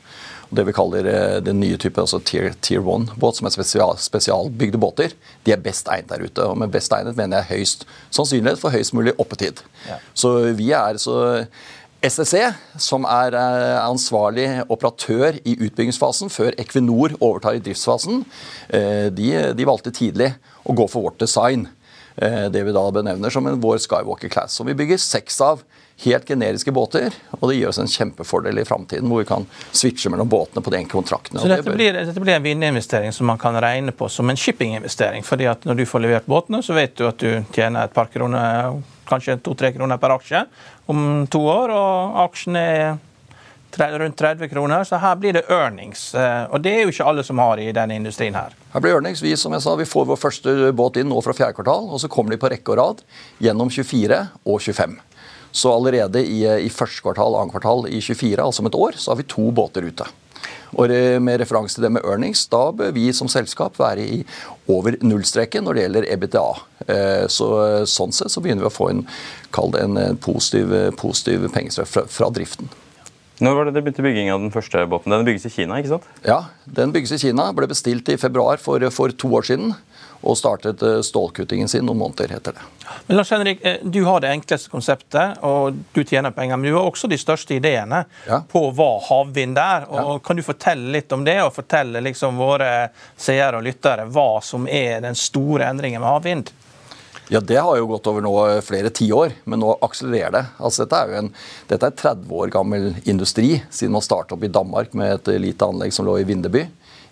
Det 0.55 0.65
vi 0.67 0.73
kaller 0.75 1.07
eh, 1.09 1.37
den 1.43 1.59
nye 1.61 1.77
typen 1.81 2.03
altså 2.05 2.21
tier, 2.23 2.53
tier 2.63 2.83
one-båt, 2.85 3.39
som 3.39 3.49
er 3.49 3.55
spesial, 3.55 3.95
spesialbygde 4.01 4.79
båter, 4.81 5.15
de 5.45 5.53
er 5.55 5.63
best 5.63 5.89
egnet 5.91 6.11
der 6.11 6.25
ute. 6.25 6.45
Og 6.45 6.59
med 6.61 6.73
best 6.73 6.93
egnet 6.95 7.17
mener 7.17 7.41
jeg 7.41 7.61
høyst 7.61 7.87
sannsynlighet 8.15 8.61
for 8.61 8.75
høyest 8.75 8.95
mulig 8.97 9.15
oppetid. 9.21 9.63
Ja. 9.89 9.99
Så 10.17 10.35
vi 10.57 10.71
er 10.75 10.99
så 11.01 11.17
SSE, 12.05 12.51
som 12.81 13.07
er 13.09 13.35
eh, 13.39 13.77
ansvarlig 13.81 14.49
operatør 14.65 15.39
i 15.43 15.57
utbyggingsfasen 15.57 16.31
før 16.33 16.55
Equinor 16.61 17.17
overtar 17.19 17.57
i 17.57 17.63
driftsfasen, 17.65 18.23
eh, 18.69 19.07
de, 19.15 19.31
de 19.57 19.67
valgte 19.67 19.93
tidlig 19.95 20.33
å 20.63 20.75
gå 20.77 20.87
for 20.91 21.09
vårt 21.09 21.23
design. 21.23 21.67
Det 22.15 22.61
vi 22.63 22.71
da 22.71 22.81
benevner 22.95 23.33
som 23.33 23.43
en 23.43 23.57
vår 23.59 23.81
Skywalker 23.83 24.31
Class, 24.31 24.53
som 24.55 24.69
vi 24.69 24.75
bygger 24.79 25.01
seks 25.03 25.35
av 25.43 25.65
helt 26.03 26.27
generiske 26.27 26.71
båter. 26.71 27.13
Og 27.39 27.49
det 27.49 27.55
gir 27.57 27.69
oss 27.69 27.79
en 27.79 27.89
kjempefordel 27.89 28.59
i 28.59 28.65
framtiden, 28.67 29.07
hvor 29.09 29.23
vi 29.23 29.29
kan 29.29 29.47
switche 29.71 30.11
mellom 30.11 30.29
båtene 30.29 30.63
på 30.63 30.73
de 30.73 30.83
kontraktene. 30.91 31.39
Så 31.41 31.51
dette 31.51 31.75
blir, 31.75 31.95
dette 31.95 32.19
blir 32.19 32.35
en 32.35 32.43
vinnerinvestering 32.45 33.15
som 33.15 33.29
man 33.31 33.39
kan 33.41 33.55
regne 33.61 33.95
på 33.95 34.09
som 34.09 34.29
en 34.29 34.39
shippinginvestering? 34.39 35.23
fordi 35.25 35.47
at 35.49 35.65
når 35.65 35.75
du 35.75 35.85
får 35.85 36.03
levert 36.03 36.25
båtene, 36.29 36.61
så 36.63 36.75
vet 36.75 36.95
du 36.97 37.07
at 37.07 37.17
du 37.19 37.43
tjener 37.55 37.85
et 37.85 37.93
par 37.93 38.11
kroner, 38.13 38.81
kanskje 39.09 39.39
to-tre 39.43 39.71
kroner 39.73 39.97
per 40.01 40.15
aksje 40.17 40.45
om 40.91 41.25
to 41.31 41.41
år, 41.49 41.73
og 41.73 42.19
aksjen 42.25 42.59
er 42.59 42.97
rundt 43.75 44.17
30 44.17 44.47
kroner, 44.49 44.83
så 44.87 44.95
her 44.95 45.15
blir 45.19 45.33
det 45.33 45.43
earnings. 45.51 46.13
Eh, 46.15 46.43
og 46.47 46.61
det 46.63 46.71
er 46.71 46.85
jo 46.85 46.93
ikke 46.93 47.07
alle 47.09 47.23
som 47.23 47.39
har 47.43 47.59
i 47.59 47.71
denne 47.75 47.95
industrien 47.95 48.35
her. 48.35 48.55
Her 48.73 48.83
blir 48.83 48.95
earnings. 48.95 49.23
Vi 49.23 49.35
som 49.37 49.53
jeg 49.53 49.65
sa, 49.65 49.75
vi 49.75 49.87
får 49.89 50.05
vår 50.11 50.19
første 50.19 50.71
båt 50.71 51.01
inn 51.01 51.09
nå 51.11 51.19
fra 51.25 51.35
fjerde 51.35 51.57
kvartal, 51.57 51.89
og 51.89 51.99
så 51.99 52.11
kommer 52.11 52.35
de 52.35 52.39
på 52.39 52.51
rekke 52.51 52.71
og 52.71 52.79
rad 52.79 53.03
gjennom 53.43 53.71
24 53.73 54.21
og 54.45 54.61
25. 54.61 54.95
Så 55.55 55.71
allerede 55.71 56.19
i, 56.19 56.43
i 56.43 56.69
første 56.73 57.03
kvartal, 57.05 57.37
annet 57.39 57.55
kvartal 57.55 57.87
i 57.87 58.01
24, 58.03 58.43
altså 58.43 58.63
om 58.63 58.69
et 58.69 58.77
år, 58.77 58.99
så 58.99 59.13
har 59.13 59.21
vi 59.21 59.29
to 59.31 59.47
båter 59.55 59.87
ute. 59.87 60.07
Og 60.75 60.91
Med 61.23 61.39
referanse 61.39 61.77
til 61.77 61.85
det 61.85 61.93
med 61.95 62.03
earnings, 62.03 62.43
da 62.51 62.67
bør 62.75 62.91
vi 62.95 63.07
som 63.15 63.29
selskap 63.31 63.77
være 63.79 64.03
i 64.03 64.17
over 64.67 64.97
nullstreken 65.05 65.63
når 65.63 65.77
det 65.77 65.85
gjelder 65.85 66.07
EBTA. 66.11 66.47
Eh, 66.85 67.27
så, 67.31 67.47
sånn 67.87 68.11
sett 68.15 68.33
så 68.33 68.43
begynner 68.43 68.65
vi 68.65 68.71
å 68.71 68.75
få 68.75 68.89
en, 68.91 69.05
en 69.79 70.19
positiv, 70.19 70.75
positiv 70.99 71.47
pengestrøm 71.55 71.87
fra, 71.87 72.03
fra 72.11 72.29
driften. 72.35 72.67
Når 73.43 73.55
var 73.55 73.67
det 73.67 73.75
det 73.75 73.83
begynte 73.83 74.03
bygging 74.03 74.29
av 74.31 74.43
den 74.43 74.51
første 74.51 74.83
båten? 74.87 75.11
Den 75.11 75.25
bygges 75.27 75.47
i 75.49 75.51
Kina? 75.51 75.79
ikke 75.79 75.95
sant? 75.97 76.05
Ja, 76.23 76.45
den 76.77 76.93
bygges 76.95 77.17
i 77.17 77.19
Kina. 77.25 77.49
Ble 77.55 77.67
bestilt 77.67 78.11
i 78.11 78.19
februar 78.19 78.61
for, 78.63 78.83
for 78.95 79.11
to 79.11 79.31
år 79.35 79.47
siden 79.47 79.73
og 80.25 80.37
startet 80.37 80.81
eh, 80.81 80.99
stålkuttingen 81.05 81.69
sin 81.69 81.85
noen 81.85 81.99
måneder 82.01 82.35
etter 82.37 82.57
det. 82.57 82.65
Men 83.07 83.17
Lars 83.17 83.31
Henrik, 83.31 83.65
eh, 83.65 83.77
Du 83.83 84.03
har 84.03 84.21
det 84.21 84.31
enkleste 84.33 84.69
konseptet, 84.69 85.37
og 85.45 85.77
du 85.93 86.03
tjener 86.03 86.31
penger. 86.31 86.57
Men 86.57 86.71
du 86.71 86.77
har 86.77 86.89
også 86.89 87.09
de 87.11 87.17
største 87.21 87.55
ideene 87.55 88.03
ja. 88.27 88.41
på 88.49 88.67
hva 88.75 88.91
havvind 89.05 89.57
er. 89.61 89.87
Og 89.91 90.15
ja. 90.15 90.19
Kan 90.25 90.39
du 90.39 90.43
fortelle 90.45 90.91
litt 90.97 91.11
om 91.13 91.25
det, 91.25 91.37
og 91.43 91.53
fortelle 91.55 92.01
liksom 92.03 92.41
våre 92.41 92.89
seere 93.17 93.59
og 93.59 93.65
lyttere 93.67 94.07
hva 94.09 94.29
som 94.43 94.67
er 94.67 95.01
den 95.05 95.17
store 95.19 95.69
endringen 95.69 96.01
med 96.01 96.09
havvind? 96.09 96.53
Ja, 97.29 97.39
Det 97.41 97.57
har 97.57 97.77
jo 97.77 97.87
gått 97.89 98.07
over 98.07 98.21
nå 98.21 98.33
eh, 98.49 98.61
flere 98.65 98.89
tiår, 98.89 99.37
men 99.45 99.61
nå 99.61 99.75
akselererer 99.85 100.33
det. 100.39 100.45
Altså, 100.57 100.85
dette 100.85 101.01
er 101.01 101.11
jo 101.11 101.21
en, 101.23 101.29
dette 101.69 101.91
er 101.91 102.01
30 102.01 102.33
år 102.41 102.53
gammel 102.53 102.91
industri, 103.03 103.59
siden 103.69 103.93
man 103.97 104.05
startet 104.05 104.37
opp 104.37 104.45
i 104.45 104.53
Danmark 104.53 104.93
med 104.97 105.19
et 105.19 105.33
lite 105.41 105.69
anlegg 105.69 105.93
som 105.93 106.05
lå 106.09 106.19
i 106.21 106.27
Vindeby 106.27 106.65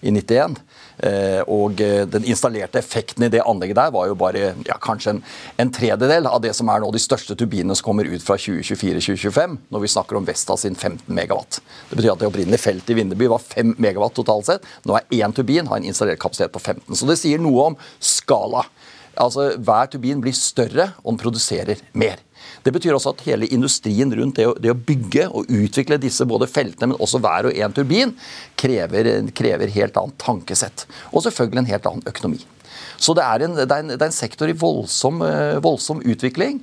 i 0.03 0.11
91. 0.11 0.57
Eh, 0.97 1.41
og 1.49 1.81
eh, 1.81 2.03
den 2.09 2.25
installerte 2.29 2.77
effekten 2.79 3.25
i 3.25 3.31
det 3.33 3.41
anlegget 3.41 3.79
der 3.79 3.93
var 3.95 4.07
jo 4.09 4.17
bare 4.19 4.51
ja, 4.67 4.77
kanskje 4.81 5.15
en, 5.15 5.21
en, 5.61 5.71
tredjedel 5.73 6.29
av 6.29 6.41
det 6.43 6.53
som 6.53 6.69
er 6.69 6.83
nå 6.83 6.91
de 6.93 7.01
største 7.01 7.37
turbinene 7.39 7.75
som 7.77 7.87
kommer 7.87 8.09
ut 8.09 8.23
fra 8.25 8.37
2024-2025, 8.37 9.57
når 9.73 9.83
vi 9.83 9.91
snakker 9.95 10.19
om 10.19 10.27
Vesta 10.27 10.57
sin 10.59 10.77
15 10.77 11.09
megawatt. 11.13 11.59
Det 11.89 11.97
betyr 11.97 12.13
at 12.13 12.21
det 12.21 12.29
opprinnelige 12.29 12.61
feltet 12.61 12.93
i 12.93 12.99
Vindeby 12.99 13.29
var 13.31 13.41
5 13.41 13.75
megawatt 13.81 14.17
totalt 14.19 14.49
sett. 14.49 14.67
Nå 14.85 14.97
er 14.99 15.21
én 15.23 15.33
turbin 15.35 15.69
har 15.71 15.81
en 15.81 15.89
installert 15.89 16.21
kapasitet 16.21 16.53
på 16.53 16.61
15. 16.61 16.93
Så 16.99 17.09
det 17.09 17.17
sier 17.21 17.41
noe 17.41 17.71
om 17.71 17.79
skala. 18.03 18.67
Altså 19.19 19.51
Hver 19.57 19.89
turbin 19.93 20.21
blir 20.21 20.35
større, 20.37 20.91
og 21.03 21.13
den 21.13 21.21
produserer 21.21 21.81
mer. 21.97 22.21
Det 22.63 22.73
betyr 22.75 22.95
også 22.95 23.13
at 23.13 23.25
hele 23.27 23.49
industrien 23.53 24.11
rundt 24.15 24.39
det 24.39 24.47
å, 24.49 24.55
det 24.59 24.71
å 24.71 24.77
bygge 24.77 25.27
og 25.29 25.51
utvikle 25.51 25.99
disse 26.01 26.25
både 26.29 26.49
feltene, 26.51 26.93
men 26.93 27.03
også 27.03 27.21
hver 27.23 27.49
og 27.49 27.59
en 27.59 27.75
turbin, 27.75 28.15
krever, 28.59 29.11
krever 29.35 29.73
helt 29.75 29.99
annet 29.99 30.19
tankesett. 30.21 30.87
Og 31.11 31.25
selvfølgelig 31.25 31.63
en 31.63 31.71
helt 31.73 31.89
annen 31.91 32.11
økonomi. 32.13 32.41
Så 33.03 33.13
det 33.17 33.25
er 33.25 33.45
en, 33.45 33.55
det 33.57 33.67
er 33.67 33.83
en, 33.83 33.91
det 33.93 34.01
er 34.01 34.09
en 34.09 34.15
sektor 34.15 34.49
i 34.49 34.55
voldsom, 34.57 35.21
eh, 35.27 35.59
voldsom 35.63 36.01
utvikling. 36.07 36.61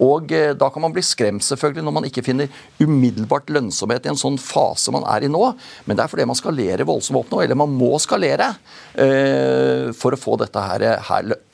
Og 0.00 0.32
eh, 0.32 0.52
Da 0.58 0.70
kan 0.72 0.84
man 0.84 0.94
bli 0.94 1.04
skremt 1.04 1.44
selvfølgelig 1.44 1.84
når 1.86 1.96
man 1.96 2.08
ikke 2.08 2.24
finner 2.26 2.50
umiddelbart 2.80 3.50
lønnsomhet 3.52 4.06
i 4.06 4.12
en 4.12 4.20
sånn 4.20 4.38
fase 4.40 4.92
man 4.94 5.06
er 5.10 5.26
i 5.26 5.30
nå. 5.32 5.42
Men 5.86 5.98
det 5.98 6.04
er 6.04 6.12
fordi 6.12 6.28
man 6.28 6.38
skalerer 6.38 6.88
voldsomt 6.88 7.20
opp 7.20 7.32
nå, 7.32 7.42
eller 7.44 7.58
man 7.58 7.72
må 7.74 7.92
skalere 8.02 8.52
eh, 8.94 9.90
for 9.96 10.16
å 10.16 10.20
få 10.20 10.38
dette 10.40 10.64
her, 10.64 10.86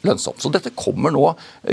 lønnsomt. 0.06 0.40
Så 0.42 0.50
dette 0.54 0.74
kommer 0.76 1.14
nå 1.14 1.24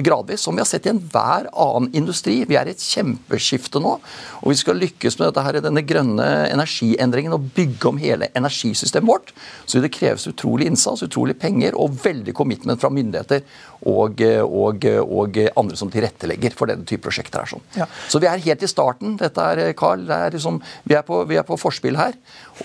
gradvis, 0.04 0.42
som 0.46 0.56
vi 0.56 0.64
har 0.64 0.70
sett 0.70 0.88
i 0.88 0.94
enhver 0.94 1.50
annen 1.52 1.92
industri. 1.96 2.40
Vi 2.50 2.58
er 2.58 2.70
i 2.70 2.74
et 2.74 2.84
kjempeskifte 2.84 3.82
nå. 3.84 3.98
Og 4.42 4.52
vi 4.52 4.58
skal 4.60 4.80
lykkes 4.82 5.20
med 5.20 5.30
dette 5.30 5.46
her, 5.46 5.60
denne 5.64 5.86
grønne 5.86 6.30
energiendringen 6.50 7.36
og 7.36 7.52
bygge 7.56 7.92
om 7.92 8.02
hele 8.02 8.32
energisystemet 8.38 9.10
vårt, 9.10 9.34
så 9.66 9.82
det 9.84 9.94
kreves 9.94 10.26
utrolig 10.30 10.68
innsats, 10.70 11.04
utrolig 11.06 11.36
penger 11.40 11.78
og 11.80 11.98
veldig 12.04 12.34
commitment 12.36 12.82
fra 12.82 12.92
myndigheter 12.94 13.44
og, 13.90 14.24
og, 14.44 14.88
og 15.04 15.40
andre 15.60 15.80
som 15.80 15.92
tilrettelegger 15.94 16.56
for 16.58 16.72
denne 16.72 16.88
type 16.88 17.04
prosjekter. 17.06 17.44
her. 17.44 17.52
Sånn. 17.54 17.66
Ja. 17.78 17.88
Så 18.10 18.22
vi 18.24 18.30
er 18.30 18.44
helt 18.46 18.64
i 18.64 18.70
starten. 18.70 19.18
Dette 19.20 19.50
er, 19.54 19.74
Carl, 19.78 20.06
det 20.08 20.20
er 20.28 20.38
liksom, 20.38 20.62
vi, 20.84 20.98
er 20.98 21.06
på, 21.08 21.24
vi 21.30 21.40
er 21.40 21.48
på 21.48 21.58
forspill 21.60 22.00
her. 22.00 22.18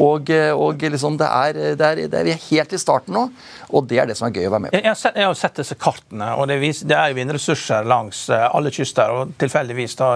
Og, 0.05 0.31
og 0.55 0.85
liksom 0.85 1.17
det 1.19 1.29
er, 1.29 1.61
det 1.79 1.87
er, 1.87 2.03
det 2.07 2.21
er, 2.21 2.27
vi 2.29 2.35
er 2.35 2.43
helt 2.51 2.75
i 2.77 2.81
starten 2.81 3.17
nå, 3.17 3.25
og 3.73 3.89
det 3.89 4.01
er 4.03 4.09
det 4.11 4.19
som 4.19 4.29
er 4.29 4.37
gøy 4.37 4.49
å 4.49 4.53
være 4.53 4.65
med 4.67 4.73
på. 4.73 4.79
Jeg 4.79 4.91
har 4.91 4.99
sett, 5.01 5.19
jeg 5.19 5.29
har 5.29 5.39
sett 5.39 5.61
disse 5.63 5.77
kartene, 5.81 6.31
og 6.37 6.49
det, 6.51 6.59
vis, 6.63 6.85
det 6.89 6.97
er 6.97 7.13
jo 7.13 7.19
vindressurser 7.19 7.89
langs 7.89 8.27
eh, 8.33 8.47
alle 8.49 8.73
kyster. 8.75 9.15
og 9.15 9.37
tilfeldigvis 9.41 9.97
da 9.99 10.11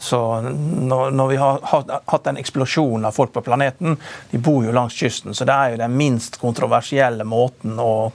så 0.00 0.40
når, 0.40 1.10
når, 1.10 1.28
vi 1.28 1.36
har 1.36 1.58
hatt 2.06 2.26
en 2.26 2.36
eksplosjon 2.40 3.04
av 3.04 3.12
folk 3.12 3.32
på 3.32 3.42
planeten, 3.44 3.98
de 4.30 4.38
bor 4.38 4.64
jo 4.64 4.72
langs 4.72 4.94
kysten, 4.96 5.34
så 5.36 5.44
det 5.44 5.52
er 5.52 5.74
jo 5.74 5.80
den 5.82 5.96
minst 5.98 6.38
kontroversielle 6.40 7.26
måten 7.28 7.76
å, 7.76 8.08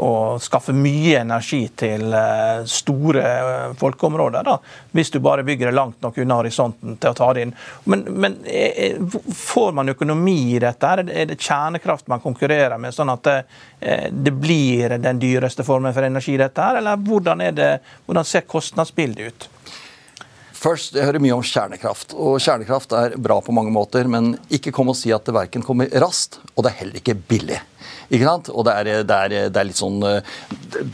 å 0.00 0.08
skaffe 0.40 0.72
mye 0.72 1.18
energi 1.20 1.58
til 1.76 2.08
eh, 2.16 2.62
store 2.64 3.24
eh, 3.26 3.74
folkeområder. 3.76 4.46
Da, 4.48 4.54
hvis 4.96 5.12
du 5.12 5.18
bare 5.20 5.44
bygger 5.44 5.68
det 5.68 5.76
langt 5.76 6.00
nok 6.00 6.16
unna 6.24 6.38
horisonten 6.40 6.96
til 6.96 7.12
å 7.12 7.18
ta 7.18 7.28
det 7.36 7.44
inn. 7.44 7.52
Men, 7.84 8.06
men 8.16 8.38
får 9.36 9.76
man 9.76 9.92
økonomi 9.92 10.54
i 10.54 10.62
dette? 10.64 10.94
Er 11.04 11.28
det 11.28 11.36
kjernekraft 11.36 12.08
man 12.08 12.24
konkurrerer 12.24 12.80
med, 12.80 12.96
sånn 12.96 13.12
at 13.12 13.28
det, 13.28 13.36
eh, 13.80 14.08
det 14.08 14.32
blir 14.32 14.96
den 14.96 15.20
dyreste 15.20 15.68
formen 15.68 15.92
for 15.92 16.08
energi, 16.08 16.38
dette 16.40 16.64
her? 16.64 16.80
Eller 16.80 16.96
hvordan, 16.96 17.44
det, 17.60 17.68
hvordan 18.08 18.24
ser 18.24 18.48
kostnadsbildet 18.48 19.28
ut? 19.28 19.48
Først, 20.56 20.94
Jeg 20.96 21.04
hører 21.04 21.20
mye 21.20 21.36
om 21.36 21.44
kjernekraft. 21.44 22.14
og 22.14 22.40
Kjernekraft 22.40 22.92
er 22.96 23.16
bra 23.20 23.40
på 23.44 23.52
mange 23.52 23.72
måter, 23.74 24.08
men 24.08 24.38
ikke 24.48 24.72
kom 24.72 24.88
og 24.88 24.96
si 24.96 25.12
at 25.12 25.24
det 25.26 25.34
verken 25.36 25.62
kommer 25.62 25.90
raskt, 26.00 26.38
og 26.54 26.64
det 26.64 26.72
er 26.72 26.80
heller 26.80 27.00
ikke 27.02 27.14
billig. 27.28 27.60
Ikke 28.08 28.24
sant? 28.24 28.48
Og 28.54 28.64
det 28.66 28.72
er, 28.72 28.90
det, 29.04 29.16
er, 29.16 29.50
det 29.50 29.60
er, 29.60 29.66
litt 29.66 29.78
sånn 29.78 29.98
eh, 30.06 30.34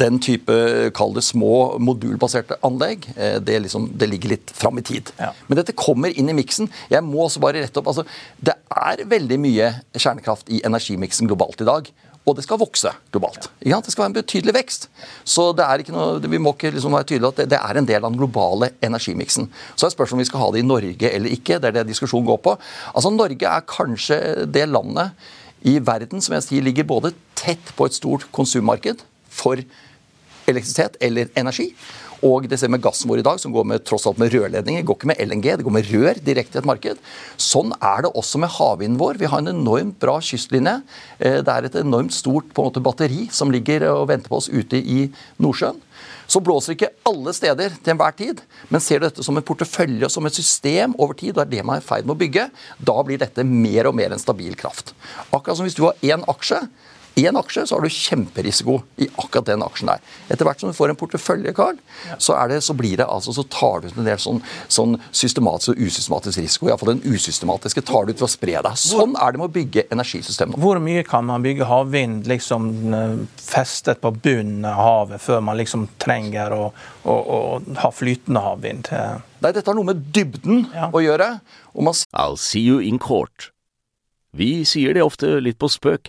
Den 0.00 0.18
type, 0.22 0.54
kall 0.96 1.12
det 1.16 1.24
små 1.26 1.78
modulbaserte 1.82 2.58
anlegg, 2.64 3.06
eh, 3.16 3.38
det, 3.44 3.60
liksom, 3.66 3.90
det 4.00 4.08
ligger 4.10 4.34
litt 4.34 4.52
fram 4.56 4.80
i 4.80 4.86
tid. 4.86 5.12
Ja. 5.20 5.32
Men 5.46 5.60
dette 5.60 5.76
kommer 5.76 6.10
inn 6.10 6.30
i 6.32 6.36
miksen. 6.36 6.70
Jeg 6.92 7.04
må 7.06 7.26
også 7.26 7.42
bare 7.44 7.62
rette 7.62 7.82
opp. 7.82 7.92
altså, 7.92 8.06
Det 8.40 8.56
er 8.72 9.04
veldig 9.08 9.38
mye 9.44 9.74
kjernekraft 9.94 10.50
i 10.50 10.62
energimiksen 10.66 11.30
globalt 11.30 11.62
i 11.62 11.68
dag. 11.68 11.92
Og 12.22 12.36
det 12.38 12.44
skal 12.46 12.60
vokse 12.60 12.92
globalt. 13.10 13.48
Ja. 13.66 13.80
Det 13.82 13.90
skal 13.90 14.04
være 14.04 14.12
en 14.12 14.18
betydelig 14.20 14.54
vekst. 14.54 14.88
Så 15.26 15.48
det 15.58 15.64
er 15.66 15.82
ikke 15.82 15.94
noe, 15.94 16.20
vi 16.22 16.38
må 16.38 16.52
ikke 16.54 16.70
liksom 16.70 16.94
være 16.94 17.08
tydelige 17.10 17.32
at 17.32 17.40
det, 17.42 17.48
det, 17.50 17.58
er 17.58 17.80
en 17.80 17.88
del 17.88 17.98
av 17.98 18.12
den 18.12 18.20
globale 18.20 18.70
energimiksen. 18.84 19.48
Så 19.74 19.88
er 19.88 19.94
spørsmålet 19.94 20.20
om 20.20 20.22
vi 20.22 20.28
skal 20.30 20.44
ha 20.44 20.50
det 20.54 20.62
i 20.62 20.68
Norge 20.68 21.10
eller 21.10 21.34
ikke. 21.34 21.58
Det 21.58 21.70
er 21.72 21.78
det 21.80 21.88
diskusjonen 21.90 22.28
går 22.28 22.42
på. 22.44 22.54
Altså 22.92 23.10
Norge 23.10 23.54
er 23.56 23.66
kanskje 23.66 24.20
det 24.46 24.68
landet 24.70 25.16
i 25.66 25.78
verden 25.82 26.22
som 26.22 26.36
jeg 26.36 26.46
sier 26.46 26.66
ligger 26.66 26.86
både 26.86 27.12
tett 27.38 27.74
på 27.74 27.86
et 27.88 27.98
stort 27.98 28.28
konsummarked 28.34 29.02
for 29.32 29.58
elektrisitet 30.50 30.96
eller 31.02 31.30
energi, 31.38 31.70
og 32.22 32.46
det 32.48 32.58
ser 32.60 32.70
vi 32.70 32.76
med 32.76 32.84
gassen 32.84 33.10
vår 33.10 33.20
i 33.20 33.26
dag, 33.26 33.40
som 33.42 33.54
går 33.54 33.66
med, 33.66 33.84
tross 33.86 34.06
alt 34.06 34.20
med 34.22 34.32
rørledninger. 34.34 34.84
går 34.86 34.98
ikke 34.98 35.10
med 35.10 35.22
LNG, 35.22 35.48
det 35.58 35.66
går 35.66 35.74
med 35.74 35.88
rør 35.90 36.20
direkte 36.22 36.58
i 36.58 36.62
et 36.62 36.68
marked. 36.68 37.00
Sånn 37.40 37.74
er 37.80 38.04
det 38.06 38.12
også 38.14 38.38
med 38.42 38.52
havvinden 38.54 39.00
vår. 39.00 39.18
Vi 39.18 39.30
har 39.32 39.42
en 39.42 39.50
enormt 39.50 39.98
bra 40.02 40.18
kystlinje. 40.22 40.78
Eh, 41.18 41.40
det 41.42 41.52
er 41.52 41.66
et 41.66 41.80
enormt 41.82 42.14
stort 42.14 42.52
på 42.54 42.62
en 42.62 42.70
måte, 42.70 42.84
batteri 42.84 43.26
som 43.34 43.50
ligger 43.50 43.88
og 43.90 44.06
venter 44.12 44.30
på 44.30 44.38
oss 44.38 44.50
ute 44.52 44.78
i 44.78 45.08
Nordsjøen. 45.42 45.80
Så 46.30 46.40
blåser 46.40 46.76
ikke 46.76 46.92
alle 47.08 47.34
steder 47.36 47.74
til 47.82 47.92
enhver 47.92 48.14
tid, 48.16 48.38
men 48.70 48.80
ser 48.80 49.00
du 49.00 49.08
dette 49.08 49.24
som 49.26 49.36
en 49.36 49.44
portefølje 49.44 50.06
og 50.06 50.14
som 50.14 50.24
et 50.28 50.36
system 50.38 50.94
over 50.96 51.18
tid, 51.18 51.34
og 51.34 51.42
er 51.42 51.50
det 51.50 51.64
man 51.66 51.76
er 51.76 51.82
i 51.82 51.84
ferd 51.84 52.06
med 52.06 52.14
å 52.14 52.20
bygge, 52.22 52.46
da 52.78 52.94
blir 53.04 53.20
dette 53.20 53.44
mer 53.44 53.90
og 53.90 53.98
mer 53.98 54.14
en 54.14 54.22
stabil 54.22 54.54
kraft. 54.56 54.94
Akkurat 55.28 55.58
som 55.58 55.66
hvis 55.66 55.76
du 55.76 55.84
har 55.88 55.98
én 56.06 56.24
aksje, 56.30 56.62
I 57.14 57.26
en 57.26 57.36
aksje 57.36 57.66
så 57.66 57.76
har 57.76 57.84
du 57.84 57.92
kjemperisiko 57.92 58.78
i 58.96 59.08
akkurat 59.20 59.48
den 59.50 59.64
aksjen 59.64 59.90
der. 59.90 60.00
Etter 60.32 60.48
hvert 60.48 60.62
som 60.62 60.70
du 60.70 60.76
får 60.76 60.92
en 60.92 60.98
portefølje, 60.98 61.52
Carl, 61.56 61.76
så, 62.16 62.36
det, 62.48 62.62
så, 62.64 62.76
blir 62.76 62.96
det 63.00 63.06
altså, 63.06 63.34
så 63.36 63.44
tar 63.52 63.82
du 63.82 63.90
ut 63.90 63.98
en 64.00 64.08
del 64.08 64.20
sånn, 64.22 64.40
sånn 64.72 64.96
systematisk 65.10 65.74
og 65.74 65.82
usystematisk 65.84 66.40
risiko. 66.40 66.70
Iallfall 66.70 66.94
den 66.94 67.04
usystematiske 67.04 67.84
tar 67.88 68.08
du 68.08 68.14
ut 68.14 68.22
ved 68.22 68.28
å 68.28 68.32
spre 68.32 68.56
deg. 68.64 68.80
Sånn 68.80 69.16
er 69.20 69.34
det 69.34 69.42
med 69.42 69.50
å 69.50 69.54
bygge 69.58 69.86
energisystemet. 69.92 70.60
Hvor 70.62 70.80
mye 70.82 71.04
kan 71.08 71.28
man 71.28 71.44
bygge 71.44 71.68
havvind 71.68 72.30
liksom 72.30 72.70
eh, 72.96 73.16
festet 73.36 74.00
på 74.00 74.14
bunnen 74.22 74.64
av 74.68 74.80
havet 74.80 75.22
før 75.22 75.44
man 75.44 75.60
liksom 75.60 75.90
trenger 76.02 76.56
å, 76.56 76.64
å, 77.04 77.12
å 77.12 77.40
ha 77.82 77.92
flytende 77.92 78.44
havvind? 78.44 78.88
Nei, 78.92 79.50
dette 79.50 79.66
har 79.68 79.76
noe 79.76 79.92
med 79.92 80.06
dybden 80.14 80.68
ja. 80.72 80.88
å 80.88 81.02
gjøre. 81.02 81.34
I'll 81.74 82.38
see 82.40 82.62
you 82.62 82.80
in 82.80 82.98
court. 83.02 83.50
Vi 84.32 84.62
sier 84.64 84.96
det 84.96 85.04
ofte 85.04 85.36
litt 85.44 85.58
på 85.60 85.68
spøk, 85.68 86.08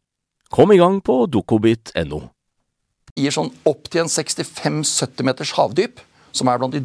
Kom 0.51 0.71
i 0.73 0.79
gang 0.79 0.99
på 0.99 1.23
dokobit.no. 1.31 2.25
Gir 3.15 3.31
sånn 3.31 3.51
opp 3.67 3.87
til 3.91 4.03
en 4.03 4.11
65-70 4.11 5.23
meters 5.27 5.53
havdyp, 5.55 6.01
som 6.35 6.47
er 6.51 6.59
blant 6.59 6.75
de 6.75 6.81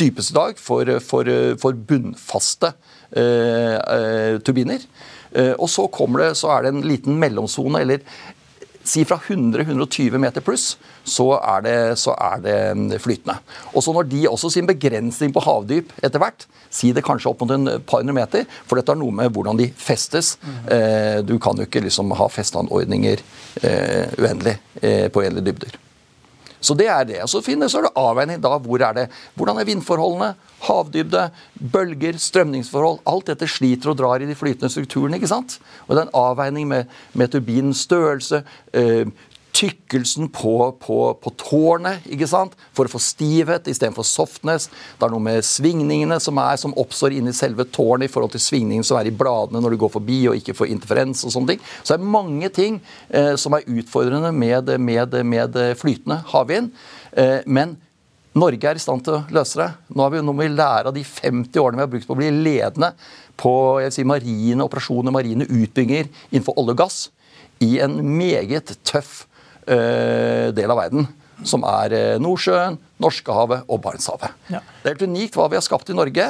dypeste 0.00 0.32
i 0.32 0.38
dag 0.38 0.60
for, 0.60 0.88
for, 1.04 1.28
for 1.60 1.76
bunnfaste 1.88 2.72
eh, 3.16 3.76
eh, 3.76 4.38
turbiner. 4.44 4.84
Eh, 5.32 5.52
og 5.58 5.68
så 5.72 5.86
det, 6.20 6.30
så 6.40 6.54
er 6.56 6.64
det 6.64 6.72
en 6.72 6.84
liten 6.88 7.20
mellomsone, 7.20 7.84
eller 7.84 8.00
Si 8.84 9.04
fra 9.06 9.18
100-120 9.18 10.18
meter 10.18 10.44
pluss, 10.44 10.76
så 11.04 11.28
er, 11.38 11.62
det, 11.66 11.76
så 12.00 12.14
er 12.18 12.42
det 12.42 12.56
mm, 12.78 12.88
flytende. 13.02 13.36
Og 13.72 13.84
så 13.84 13.94
når 13.94 14.08
de 14.10 14.24
også 14.30 14.50
sin 14.54 14.68
begrensning 14.68 15.34
på 15.34 15.42
havdyp 15.44 15.92
etter 16.02 16.22
hvert, 16.22 16.46
si 16.72 16.92
det 16.94 17.04
kanskje 17.06 17.30
opp 17.30 17.44
mot 17.44 17.54
en 17.54 17.76
par 17.86 18.02
hundre 18.02 18.16
meter, 18.16 18.46
for 18.66 18.78
dette 18.78 18.94
har 18.94 18.98
noe 19.00 19.14
med 19.14 19.30
hvordan 19.34 19.60
de 19.60 19.68
festes. 19.76 20.34
Mm. 20.42 20.66
Du 21.28 21.36
kan 21.42 21.58
jo 21.58 21.68
ikke 21.68 21.84
liksom 21.84 22.14
ha 22.16 22.28
festanordninger 22.32 23.22
eh, 23.62 24.18
uendelig 24.18 24.58
eh, 24.80 25.08
på 25.12 25.22
uendelige 25.22 25.52
dybder. 25.52 25.78
Så 26.62 26.76
det 26.78 26.86
er 26.90 27.06
det. 27.08 27.20
Så, 27.30 27.42
finner, 27.44 27.70
så 27.70 27.80
er 27.80 27.88
det 27.88 27.96
avveining 27.98 28.42
da. 28.42 28.54
Hvor 28.62 28.84
er 28.86 28.96
det? 28.96 29.06
Hvordan 29.38 29.58
er 29.58 29.68
vindforholdene? 29.68 30.30
Havdybde, 30.62 31.26
bølger, 31.74 32.18
strømningsforhold. 32.22 33.00
Alt 33.10 33.32
dette 33.32 33.50
sliter 33.50 33.92
og 33.92 33.98
drar 33.98 34.22
i 34.22 34.28
de 34.30 34.38
flytende 34.38 34.70
strukturene. 34.70 35.18
ikke 35.18 35.32
sant? 35.32 35.58
Og 35.88 35.94
det 35.94 36.04
er 36.04 36.08
en 36.08 36.16
avveining 36.22 36.70
med, 36.70 36.90
med 37.18 37.34
turbinens 37.34 37.82
størrelse, 37.88 38.44
eh, 38.72 39.10
tykkelsen 39.62 40.28
på, 40.34 40.54
på, 40.82 40.98
på, 41.22 41.32
tårnet 41.38 42.06
ikke 42.10 42.28
sant? 42.30 42.56
for 42.74 42.88
å 42.88 42.92
få 42.92 43.00
stivhet 43.02 43.68
istedenfor 43.70 44.06
softness. 44.06 44.68
Det 44.98 45.06
er 45.06 45.14
noe 45.14 45.22
med 45.22 45.46
svingningene 45.46 46.18
som, 46.22 46.40
er, 46.42 46.58
som 46.60 46.74
oppstår 46.78 47.14
inni 47.16 47.34
selve 47.36 47.66
tårnet 47.70 48.08
i 48.08 48.12
forhold 48.12 48.34
til 48.34 48.42
svingningene 48.42 48.86
som 48.86 48.98
er 48.98 49.10
i 49.10 49.14
bladene 49.14 49.62
når 49.62 49.74
du 49.74 49.80
går 49.84 49.94
forbi 49.94 50.18
og 50.30 50.40
ikke 50.40 50.56
får 50.58 50.72
interferens. 50.74 51.22
og 51.26 51.34
sånne 51.34 51.54
ting. 51.54 51.62
Så 51.82 51.94
det 51.94 52.00
er 52.00 52.16
mange 52.18 52.50
ting 52.54 52.82
eh, 53.08 53.34
som 53.40 53.54
er 53.56 53.68
utfordrende 53.70 54.34
med, 54.34 54.74
med, 54.82 55.16
med 55.28 55.62
flytende 55.78 56.22
havvind. 56.32 56.72
Eh, 57.12 57.40
men 57.46 57.76
Norge 58.32 58.64
er 58.68 58.78
i 58.78 58.80
stand 58.80 59.04
til 59.04 59.18
å 59.18 59.24
løse 59.34 59.60
det. 59.60 59.68
Nå, 59.92 60.06
vi, 60.12 60.22
nå 60.24 60.32
må 60.32 60.46
vi 60.46 60.52
lære 60.54 60.88
av 60.88 60.96
de 60.96 61.02
50 61.04 61.60
årene 61.60 61.82
vi 61.82 61.84
har 61.84 61.90
brukt 61.94 62.08
på 62.08 62.16
å 62.16 62.20
bli 62.22 62.30
ledende 62.32 62.94
på 63.38 63.52
si, 63.92 64.04
marine 64.08 64.64
operasjoner, 64.64 65.12
marine 65.12 65.48
utbygginger 65.48 66.08
innenfor 66.30 66.56
olje 66.60 66.76
og 66.76 66.80
gass 66.80 67.02
i 67.62 67.76
en 67.84 68.00
meget 68.16 68.72
tøff 68.88 69.26
del 69.66 70.72
av 70.72 70.80
verden. 70.80 71.06
Som 71.46 71.64
er 71.66 71.94
uh, 71.94 72.20
Nordsjøen, 72.22 72.76
Norskehavet 73.02 73.64
og 73.66 73.80
Barentshavet. 73.82 74.34
Ja. 74.52 74.60
Det 74.82 74.90
er 74.90 74.94
helt 74.94 75.08
unikt 75.10 75.38
hva 75.38 75.48
vi 75.50 75.58
har 75.58 75.64
skapt 75.64 75.90
i 75.90 75.96
Norge. 75.96 76.28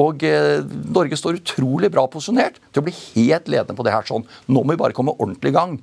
Og 0.00 0.24
uh, 0.26 0.60
Norge 0.92 1.16
står 1.16 1.38
utrolig 1.40 1.88
bra 1.92 2.04
posisjonert 2.12 2.60
til 2.68 2.82
å 2.82 2.86
bli 2.86 2.94
helt 2.96 3.48
ledende 3.48 3.76
på 3.78 3.86
det 3.86 3.94
her. 3.94 4.04
sånn. 4.08 4.26
Nå 4.52 4.64
må 4.64 4.74
vi 4.74 4.82
bare 4.82 4.96
komme 4.96 5.16
ordentlig 5.16 5.54
i 5.54 5.56
gang. 5.56 5.78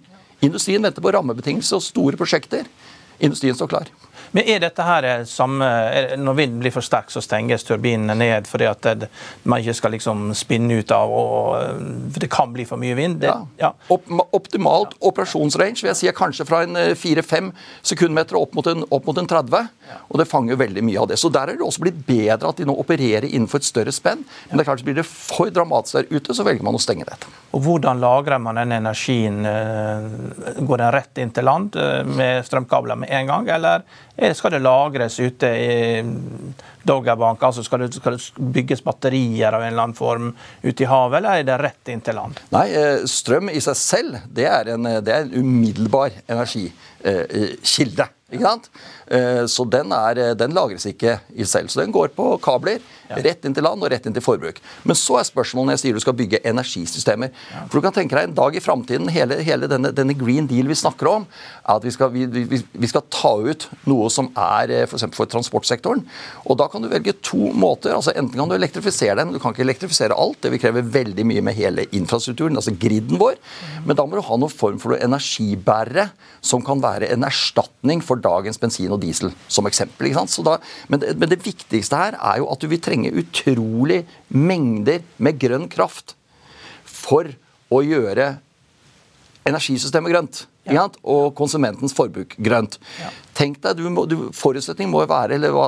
Industrien 0.46 0.86
venter 0.86 1.02
på 1.02 1.14
rammebetingelser 1.16 1.80
og 1.80 1.86
store 1.88 2.20
prosjekter. 2.20 2.70
Industrien 3.18 3.58
står 3.58 3.72
klar. 3.72 3.90
Men 4.36 4.48
er 4.50 4.62
dette 4.64 4.84
her 4.84 5.06
samme 5.30 5.68
Når 6.20 6.38
vinden 6.38 6.62
blir 6.62 6.74
for 6.76 6.86
sterk, 6.86 7.12
så 7.14 7.22
stenges 7.24 7.66
turbinene 7.68 8.16
ned 8.18 8.48
fordi 8.50 8.68
at 8.70 8.88
det, 9.02 9.10
man 9.44 9.62
ikke 9.62 9.76
skal 9.78 9.94
liksom 9.96 10.32
spinne 10.38 10.80
ut 10.82 10.92
av 10.96 11.12
og, 11.12 11.56
For 12.14 12.24
det 12.24 12.32
kan 12.34 12.54
bli 12.56 12.66
for 12.68 12.82
mye 12.82 12.98
vind? 12.98 13.20
Det, 13.24 13.32
ja. 13.32 13.72
ja. 13.72 13.72
optimalt 14.36 14.96
operasjonsrange 15.00 15.82
vil 15.82 15.92
jeg 15.92 16.02
si 16.02 16.10
er 16.12 16.18
kanskje 16.18 16.48
fra 16.48 16.64
en 16.66 16.78
4-5 16.78 17.50
eh, 17.52 17.68
sekundmeter 17.86 18.40
opp 18.40 18.56
mot 18.58 18.68
en, 18.70 18.86
opp 18.94 19.08
mot 19.10 19.18
en 19.20 19.30
30. 19.30 19.68
Og 20.08 20.22
det 20.22 20.28
fanger 20.30 20.60
veldig 20.60 20.84
mye 20.86 21.02
av 21.02 21.10
det. 21.12 21.20
Så 21.20 21.32
der 21.34 21.52
er 21.52 21.60
det 21.60 21.66
også 21.66 21.84
blitt 21.84 22.00
bedre 22.08 22.52
at 22.52 22.60
de 22.60 22.68
nå 22.68 22.76
opererer 22.80 23.28
innenfor 23.30 23.62
et 23.62 23.68
større 23.68 23.94
spenn. 23.96 24.24
Men 24.50 24.58
det 24.58 24.64
er 24.64 24.70
klart 24.70 24.86
blir 24.88 24.98
det 25.00 25.08
for 25.08 25.52
dramatisk 25.54 26.00
der 26.00 26.12
ute, 26.12 26.36
så 26.36 26.46
velger 26.48 26.66
man 26.66 26.78
å 26.78 26.82
stenge 26.82 27.08
dette. 27.08 27.30
Og 27.56 27.64
Hvordan 27.68 28.02
lagrer 28.04 28.42
man 28.44 28.60
den 28.60 28.76
energien? 28.78 29.44
Eh, 29.48 30.58
går 30.60 30.84
den 30.84 30.92
rett 30.96 31.22
inn 31.22 31.34
til 31.36 31.48
land 31.48 31.76
eh, 31.80 32.04
med 32.08 32.46
strømkabler 32.48 33.00
med 33.04 33.14
en 33.14 33.32
gang, 33.32 33.50
eller 33.58 33.88
skal 34.34 34.56
det 34.56 34.64
lagres 34.66 35.20
ute 35.20 35.50
i 35.54 36.02
Doggerbank? 36.88 37.44
Altså 37.44 37.64
skal 37.64 37.84
det, 37.84 37.92
skal 38.00 38.16
det, 38.16 38.48
bygges 38.56 38.82
batterier 38.86 39.54
av 39.54 39.62
en 39.62 39.70
eller 39.70 39.84
annen 39.84 39.98
form 39.98 40.32
ute 40.64 40.84
i 40.84 40.90
havet, 40.90 41.20
eller 41.20 41.42
er 41.42 41.48
det 41.48 41.60
rett 41.62 41.92
inn 41.94 42.02
til 42.06 42.18
land? 42.18 42.40
Nei, 42.56 42.66
eh, 42.74 43.06
strøm 43.10 43.52
i 43.54 43.62
seg 43.64 43.78
selv 43.80 44.22
det 44.34 44.48
er 44.50 44.74
en, 44.74 44.90
det 45.06 45.14
er 45.14 45.28
en 45.28 45.36
umiddelbar 45.38 46.16
energikilde. 47.04 48.10
Ikke 48.28 48.44
sant? 48.44 48.66
Eh, 49.08 49.46
så 49.48 49.64
den, 49.72 49.94
er, 49.96 50.20
eh, 50.20 50.34
den, 50.36 50.52
lagres 50.52 50.84
ikke 50.90 51.14
i 51.32 51.46
selv. 51.48 51.70
Så 51.72 51.80
den 51.80 51.94
går 51.96 52.10
på 52.12 52.26
kabler 52.44 52.82
ja. 53.08 53.22
rett 53.24 53.46
inn 53.48 53.54
til 53.56 53.64
land 53.64 53.80
og 53.80 53.88
rett 53.94 54.04
inn 54.04 54.16
til 54.16 54.24
forbruk. 54.26 54.60
Men 54.84 54.98
så 55.00 55.22
er 55.22 55.30
spørsmålet 55.30 55.70
når 55.70 55.78
jeg 55.78 55.82
sier 55.86 55.96
du 55.96 56.04
skal 56.04 56.18
bygge 56.20 56.42
energisystemer. 56.44 57.32
Ja. 57.54 57.62
For 57.70 57.80
du 57.80 57.86
kan 57.86 57.96
tenke 57.96 58.18
deg 58.18 58.28
en 58.28 58.36
dag 58.36 58.58
i 58.60 58.64
framtiden, 58.64 59.08
hele, 59.16 59.40
hele 59.48 59.70
denne, 59.72 59.94
denne, 59.96 60.16
green 60.20 60.50
deal 60.52 60.68
vi 60.68 60.76
snakker 60.76 61.08
om, 61.08 61.28
er 61.64 61.78
at 61.78 61.88
vi 61.88 61.94
skal, 61.96 62.12
vi, 62.12 62.26
vi, 62.28 62.60
vi 62.60 62.92
skal 62.92 63.06
ta 63.08 63.32
ut 63.48 63.70
noe 63.88 64.12
som 64.12 64.28
er 64.34 64.76
f.eks. 64.82 65.08
For, 65.08 65.22
for 65.22 65.32
transportsektoren. 65.32 66.04
Og 66.44 66.60
da 66.60 66.68
kan 66.68 66.84
du 66.84 66.92
velge 66.92 67.16
to 67.24 67.54
måter. 67.56 67.96
altså 67.96 68.12
Enten 68.12 68.36
kan 68.36 68.52
du 68.52 68.58
elektrifisere 68.58 69.22
den, 69.22 69.38
du 69.38 69.40
kan 69.40 69.56
ikke 69.56 69.64
elektrifisere 69.70 70.20
alt. 70.20 70.42
Det 70.44 70.52
vil 70.52 70.66
kreve 70.66 70.84
veldig 70.84 71.30
mye 71.32 71.48
med 71.48 71.56
hele 71.56 71.88
infrastrukturen, 71.96 72.60
altså 72.60 72.76
griden 72.76 73.24
vår. 73.24 73.40
Men 73.88 73.96
da 73.96 74.04
må 74.04 74.20
du 74.20 74.26
ha 74.28 74.42
noen 74.44 74.52
form 74.52 74.84
for 74.84 75.00
energibærere 75.00 76.10
som 76.44 76.60
kan 76.66 76.84
være 76.84 76.87
en 77.08 77.26
erstatning 77.28 78.02
for 78.06 78.20
dagens 78.22 78.60
bensin 78.62 78.94
og 78.94 79.02
diesel, 79.04 79.34
som 79.52 79.68
eksempel. 79.70 80.10
Da, 80.46 80.58
men, 80.88 81.02
det, 81.02 81.16
men, 81.18 81.30
det, 81.32 81.42
viktigste 81.46 82.00
her 82.00 82.18
er 82.18 82.42
jo 82.42 82.50
at 82.52 82.62
du 82.62 82.70
vil 82.72 82.82
trenge 82.84 83.14
utrolig 83.14 84.04
mengder 84.30 85.04
med 85.18 85.40
grønn 85.42 85.68
kraft 85.72 86.16
for 86.88 87.30
å 87.74 87.82
gjøre 87.84 88.38
energisystemet 89.48 90.14
grønt. 90.14 90.46
Ja. 90.74 90.86
Og 91.08 91.32
konsumentens 91.38 91.96
forbruk 91.96 92.36
grønt. 92.44 92.78
Ja. 93.02 93.12
Tenk 93.38 93.60
deg, 93.64 93.78
du 93.78 93.90
må, 93.94 94.06
du, 94.10 94.16
Forutsetningen 94.36 94.92
må 94.92 95.04
jo 95.04 95.10
være 95.12 95.38
eller 95.38 95.54
hva, 95.54 95.68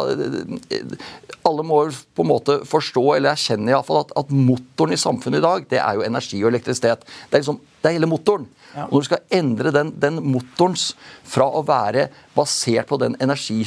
Alle 1.46 1.66
må 1.66 1.82
på 2.18 2.26
en 2.26 2.32
måte 2.32 2.60
forstå 2.68 3.04
eller 3.16 3.36
erkjenne 3.36 3.70
i 3.70 3.76
alle 3.78 3.86
fall, 3.86 4.02
at, 4.04 4.14
at 4.24 4.34
motoren 4.34 4.96
i 4.96 5.00
samfunnet 5.00 5.42
i 5.42 5.46
dag 5.46 5.68
det 5.70 5.82
er 5.84 6.00
jo 6.00 6.06
energi 6.08 6.42
og 6.44 6.52
elektrisitet. 6.52 7.06
Det 7.06 7.38
er, 7.38 7.44
liksom, 7.44 7.62
det 7.80 7.92
er 7.92 7.98
hele 8.00 8.10
motoren. 8.10 8.48
Ja. 8.74 8.88
Og 8.88 8.98
Når 8.98 9.02
du 9.02 9.10
skal 9.10 9.40
endre 9.40 9.74
den, 9.74 9.94
den, 10.02 10.22
motorens 10.34 10.92
fra 11.28 11.48
å 11.50 11.64
være 11.66 12.10
basert 12.36 12.90
på 12.90 13.00
den 13.02 13.18
energi, 13.22 13.62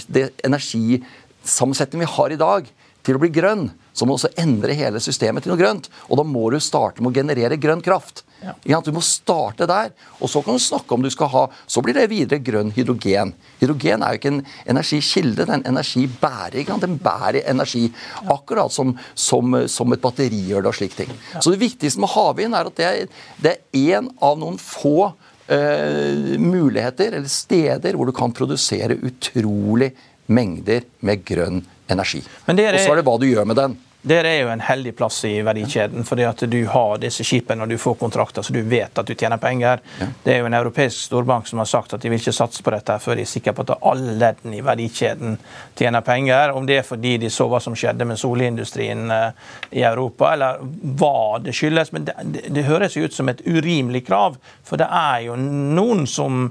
energisammensetningen 0.46 2.06
vi 2.06 2.14
har 2.16 2.34
i 2.34 2.40
dag, 2.42 2.70
til 3.02 3.18
å 3.18 3.22
bli 3.22 3.32
grønn, 3.34 3.70
så 3.92 4.06
må 4.06 4.14
du 4.14 4.20
også 4.20 4.32
endre 4.40 4.76
hele 4.76 5.00
systemet 5.02 5.44
til 5.44 5.52
noe 5.52 5.60
grønt. 5.60 5.88
Og 6.08 6.18
da 6.20 6.24
må 6.26 6.48
du 6.52 6.58
starte 6.62 7.02
med 7.02 7.12
å 7.12 7.16
generere 7.20 7.60
grønn 7.60 7.82
kraft. 7.84 8.24
Ja. 8.66 8.80
Du 8.82 8.90
må 8.94 9.02
starte 9.04 9.68
der. 9.70 9.92
Og 10.18 10.30
så 10.32 10.42
kan 10.42 10.56
du 10.56 10.62
snakke 10.62 10.96
om 10.96 11.04
du 11.04 11.10
skal 11.12 11.30
ha 11.30 11.42
Så 11.70 11.82
blir 11.84 11.94
det 11.94 12.08
videre 12.10 12.42
grønn 12.42 12.72
hydrogen. 12.74 13.34
Hydrogen 13.60 14.02
er 14.02 14.14
jo 14.14 14.20
ikke 14.20 14.32
en 14.32 14.44
energikilde, 14.74 15.44
det 15.44 15.48
er 15.48 15.58
en 15.60 15.68
energibærer. 15.74 16.72
Den 16.82 16.98
bærer 17.02 17.42
energi. 17.50 17.84
Akkurat 18.32 18.72
som, 18.72 18.96
som, 19.14 19.56
som, 19.68 19.92
et 19.92 20.02
batteri 20.02 20.40
gjør 20.48 20.64
det 20.64 20.72
og 20.72 20.78
slike 20.80 21.02
ting. 21.04 21.12
Så 21.38 21.52
det 21.52 21.62
viktigste 21.62 22.02
med 22.02 22.12
havvind 22.14 22.56
er 22.58 22.70
at 22.70 22.80
det 22.80 22.88
er, 22.88 23.20
det 23.42 23.52
er 23.54 23.98
en 23.98 24.10
av 24.22 24.40
noen 24.40 24.58
få 24.60 25.12
uh, 25.12 26.38
muligheter 26.40 27.18
eller 27.18 27.30
steder 27.30 27.98
hvor 27.98 28.08
du 28.08 28.16
kan 28.16 28.34
produsere 28.34 28.98
utrolig 28.98 29.92
mengder 30.26 30.84
med 31.00 31.24
grønn 31.26 31.62
energi. 31.90 32.22
Og 32.46 32.54
så 32.56 32.92
er 32.92 33.00
det 33.00 33.06
hva 33.06 33.16
du 33.20 33.26
gjør 33.30 33.48
med 33.48 33.58
den. 33.58 33.80
Det 34.02 34.16
er 34.18 34.40
jo 34.40 34.48
en 34.50 34.60
heldig 34.60 34.96
plass 34.98 35.20
i 35.28 35.36
verdikjeden, 35.46 36.02
fordi 36.02 36.24
at 36.26 36.40
du 36.50 36.58
har 36.66 36.96
disse 36.98 37.22
skipene 37.22 37.62
og 37.62 37.70
du 37.70 37.76
får 37.78 37.94
kontrakter, 38.00 38.42
så 38.42 38.54
du 38.54 38.58
vet 38.66 38.98
at 38.98 39.06
du 39.06 39.14
tjener 39.14 39.38
penger. 39.38 39.78
Ja. 40.00 40.08
Det 40.24 40.32
er 40.32 40.40
jo 40.42 40.48
en 40.48 40.56
europeisk 40.58 41.04
storbank 41.04 41.46
som 41.46 41.62
har 41.62 41.68
sagt 41.70 41.94
at 41.94 42.02
de 42.02 42.10
vil 42.10 42.18
ikke 42.18 42.34
satse 42.34 42.64
på 42.66 42.72
dette 42.74 42.96
før 42.98 43.20
de 43.20 43.22
er 43.22 43.30
sikre 43.30 43.54
på 43.54 43.62
at 43.62 43.76
alle 43.92 44.16
leddene 44.18 44.58
i 44.58 44.64
verdikjeden 44.66 45.38
tjener 45.78 46.02
penger. 46.02 46.50
Om 46.50 46.66
det 46.66 46.80
er 46.80 46.88
fordi 46.88 47.14
de 47.22 47.30
så 47.30 47.46
hva 47.46 47.62
som 47.62 47.78
skjedde 47.78 48.08
med 48.10 48.18
solindustrien 48.18 49.06
eh, 49.14 49.54
i 49.70 49.86
Europa, 49.86 50.32
eller 50.34 50.58
hva 50.98 51.38
det 51.44 51.54
skyldes. 51.54 51.94
Men 51.94 52.10
det, 52.10 52.18
det, 52.34 52.44
det 52.58 52.66
høres 52.66 52.98
jo 52.98 53.06
ut 53.06 53.14
som 53.14 53.30
et 53.30 53.46
urimelig 53.46 54.02
krav, 54.10 54.34
for 54.66 54.82
det 54.82 54.90
er 54.90 55.28
jo 55.28 55.38
noen 55.38 56.08
som 56.10 56.48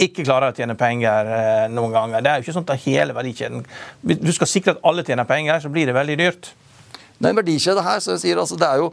ikke 0.00 0.24
klarer 0.24 0.52
å 0.52 0.56
tjene 0.56 0.76
penger 0.78 1.28
eh, 1.28 1.64
noen 1.72 1.92
ganger. 1.92 2.24
Det 2.24 2.30
er 2.30 2.40
jo 2.40 2.46
ikke 2.46 2.56
sånn 2.56 2.68
at 2.68 2.84
hele 2.86 3.16
verdikjeden 3.16 3.64
Hvis 4.00 4.22
du 4.22 4.32
skal 4.32 4.50
sikre 4.50 4.76
at 4.76 4.84
alle 4.88 5.04
tjener 5.04 5.28
penger, 5.28 5.60
så 5.60 5.72
blir 5.72 5.90
det 5.90 5.96
veldig 5.96 6.18
dyrt. 6.20 6.52
Den 7.18 7.32
er 7.32 7.42
verdikjede 7.42 7.84
her. 7.84 8.00
så 8.00 8.16
jeg 8.16 8.24
sier 8.24 8.40
altså, 8.40 8.56
det 8.58 8.68
er 8.68 8.82
jo 8.82 8.92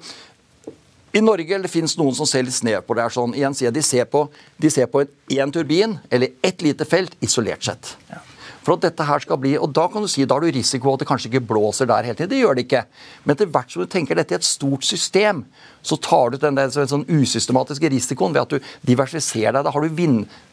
i 1.09 1.21
Norge 1.25 1.55
eller 1.55 1.65
det 1.65 1.73
finnes 1.73 1.95
noen 1.97 2.13
som 2.13 2.27
ser 2.29 2.43
litt 2.45 2.53
snev 2.53 2.83
på 2.85 2.93
det. 2.93 3.05
er 3.05 3.13
sånn, 3.13 3.33
igjen 3.33 3.55
sier 3.57 3.71
De 3.73 3.81
ser 3.81 4.05
på, 4.05 4.27
de 4.61 4.69
ser 4.69 4.89
på 4.91 5.05
én 5.33 5.53
turbin 5.53 5.97
eller 6.09 6.35
ett 6.45 6.61
lite 6.61 6.85
felt 6.85 7.15
isolert 7.25 7.65
sett. 7.65 7.95
Ja. 8.11 8.21
For 8.59 8.75
at 8.75 8.83
dette 8.83 9.05
her 9.07 9.23
skal 9.23 9.39
bli, 9.41 9.55
og 9.57 9.71
Da 9.73 9.87
kan 9.89 10.03
du 10.03 10.07
si, 10.11 10.25
da 10.25 10.35
har 10.35 10.43
du 10.45 10.51
risiko 10.53 10.93
at 10.93 11.01
det 11.01 11.07
kanskje 11.09 11.31
ikke 11.31 11.47
blåser 11.49 11.87
der 11.89 12.05
hele 12.05 12.15
tiden. 12.15 12.29
Det 12.29 12.41
gjør 12.43 12.55
det 12.55 12.65
ikke. 12.67 12.83
Men 13.23 13.33
etter 13.33 13.49
hvert 13.49 13.71
som 13.71 13.81
du 13.81 13.89
tenker 13.89 14.19
dette 14.19 14.35
i 14.35 14.37
et 14.37 14.45
stort 14.45 14.85
system, 14.85 15.45
så 15.81 15.97
tar 15.97 16.29
du 16.29 16.37
den 16.37 16.59
der, 16.59 16.69
sånn 16.69 17.07
usystematiske 17.07 17.89
risikoen 17.89 18.35
ved 18.35 18.43
at 18.43 18.53
du 18.53 18.69
diversifiserer 18.85 19.57
deg. 19.57 19.65
Da 19.65 19.73
har 19.73 19.81
du 19.81 19.97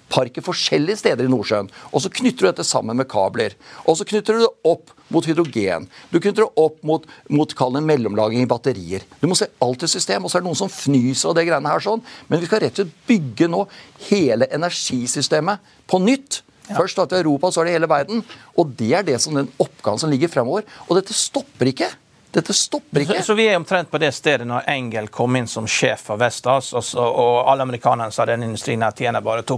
vindparker 0.06 0.42
forskjellige 0.42 0.98
steder 0.98 1.24
i 1.24 1.30
Nordsjøen. 1.30 1.68
Og 1.92 2.02
så 2.02 2.10
knytter 2.10 2.46
du 2.46 2.48
dette 2.48 2.64
sammen 2.64 2.96
med 2.96 3.08
kabler. 3.08 3.54
Og 3.86 3.96
så 3.96 4.04
knytter 4.04 4.34
du 4.34 4.40
det 4.44 4.54
opp 4.64 4.90
mot 5.10 5.24
hydrogen. 5.24 5.88
Du 6.10 6.20
knytter 6.20 6.44
det 6.44 6.52
opp 6.56 6.82
mot, 6.82 7.04
mot 7.28 7.52
mellomlagring 7.82 8.42
i 8.42 8.46
batterier. 8.46 9.02
Du 9.20 9.26
må 9.26 9.34
se 9.34 9.46
alt 9.60 9.82
i 9.82 9.88
system. 9.88 10.24
Og 10.24 10.30
så 10.30 10.38
er 10.38 10.42
det 10.42 10.48
noen 10.48 10.56
som 10.56 10.68
fnyser 10.68 11.30
av 11.30 11.36
det 11.36 11.46
greiene 11.46 11.68
her 11.68 11.80
sånn. 11.80 12.02
Men 12.28 12.40
vi 12.40 12.46
skal 12.46 12.60
rett 12.60 12.78
og 12.78 12.86
slett 12.86 13.06
bygge 13.06 13.48
nå 13.48 13.66
hele 14.08 14.46
energisystemet 14.50 15.58
på 15.86 15.98
nytt. 15.98 16.42
Ja. 16.68 16.80
Først 16.80 16.98
til 16.98 17.20
Europa, 17.20 17.50
så 17.50 17.60
er 17.60 17.66
det 17.66 17.76
hele 17.76 17.90
verden. 17.90 18.24
Og 18.56 18.72
det 18.78 18.92
er 18.94 19.06
det 19.06 19.20
som 19.20 19.34
den 19.34 19.50
oppgaven 19.58 19.98
som 19.98 20.10
ligger 20.10 20.28
fremover. 20.28 20.66
Og 20.88 20.96
dette 20.98 21.14
stopper 21.14 21.70
ikke. 21.70 21.90
Dette 22.36 22.52
stopper 22.52 23.00
ikke. 23.00 23.20
Så, 23.22 23.32
så, 23.32 23.34
Vi 23.34 23.48
er 23.48 23.56
omtrent 23.56 23.90
på 23.90 23.98
det 23.98 24.12
stedet 24.12 24.44
når 24.48 24.68
Engel 24.68 25.08
kom 25.08 25.36
inn 25.38 25.48
som 25.48 25.64
sjef 25.68 26.06
for 26.10 26.20
Vestas, 26.20 26.72
og, 26.76 26.84
så, 26.84 27.00
og 27.00 27.48
alle 27.48 27.64
amerikanerne 27.64 28.12
sa 28.12 28.26
den 28.28 28.44
industrien 28.44 28.84
her 28.84 28.92
tjener 28.92 29.24
bare 29.24 29.42
2 29.46 29.56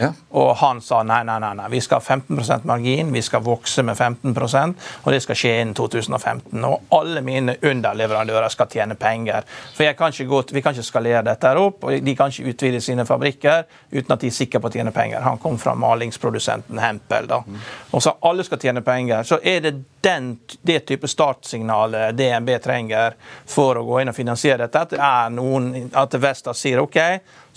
ja. 0.00 0.12
Og 0.30 0.54
han 0.56 0.80
sa 0.80 1.02
nei, 1.02 1.22
nei, 1.28 1.38
nei, 1.42 1.52
nei, 1.58 1.68
vi 1.70 1.80
skal 1.84 2.00
ha 2.00 2.16
15% 2.16 2.64
margin, 2.64 3.12
vi 3.12 3.22
skal 3.22 3.44
vokse 3.44 3.84
med 3.84 3.96
15% 3.96 4.86
og 5.02 5.12
det 5.12 5.20
skal 5.22 5.38
skje 5.38 5.52
innen 5.60 5.74
2015. 5.76 6.64
Og 6.64 6.94
alle 6.96 7.22
mine 7.24 7.56
underleverandører 7.62 8.52
skal 8.52 8.70
tjene 8.72 8.96
penger. 8.98 9.44
For 9.76 9.92
kan 9.98 10.12
gå, 10.12 10.42
Vi 10.52 10.62
kan 10.62 10.74
ikke 10.74 10.82
skalere 10.82 11.22
dette 11.22 11.48
her 11.48 11.60
opp, 11.60 11.84
og 11.84 12.04
de 12.04 12.16
kan 12.16 12.32
ikke 12.32 12.50
utvide 12.50 12.80
sine 12.80 13.06
fabrikker 13.06 13.64
uten 13.92 14.12
at 14.12 14.20
de 14.20 14.26
er 14.26 14.34
sikre 14.34 14.60
på 14.60 14.68
å 14.68 14.72
tjene 14.72 14.92
penger. 14.92 15.20
Han 15.20 15.38
kom 15.38 15.58
fra 15.58 15.74
malingsprodusenten 15.74 16.78
Hempel. 16.78 17.26
da. 17.26 17.42
Mm. 17.46 17.60
Og 17.92 18.02
så 18.02 18.16
alle 18.22 18.44
skal 18.44 18.58
tjene 18.58 18.82
penger. 18.82 19.22
Så 19.22 19.38
er 19.42 19.60
det 19.60 19.74
den, 20.00 20.38
det 20.62 20.86
type 20.86 21.08
startsignalet 21.08 22.05
DNB 22.12 22.52
trenger 22.62 23.16
for 23.48 23.80
å 23.80 23.84
gå 23.86 24.02
inn 24.02 24.12
og 24.12 24.16
finansiere 24.16 24.66
dette. 24.66 24.84
At 24.86 24.94
det 24.94 25.00
er 25.02 25.32
noen, 25.34 25.72
at 25.96 26.14
Vestas 26.20 26.62
sier 26.62 26.82
OK, 26.82 27.00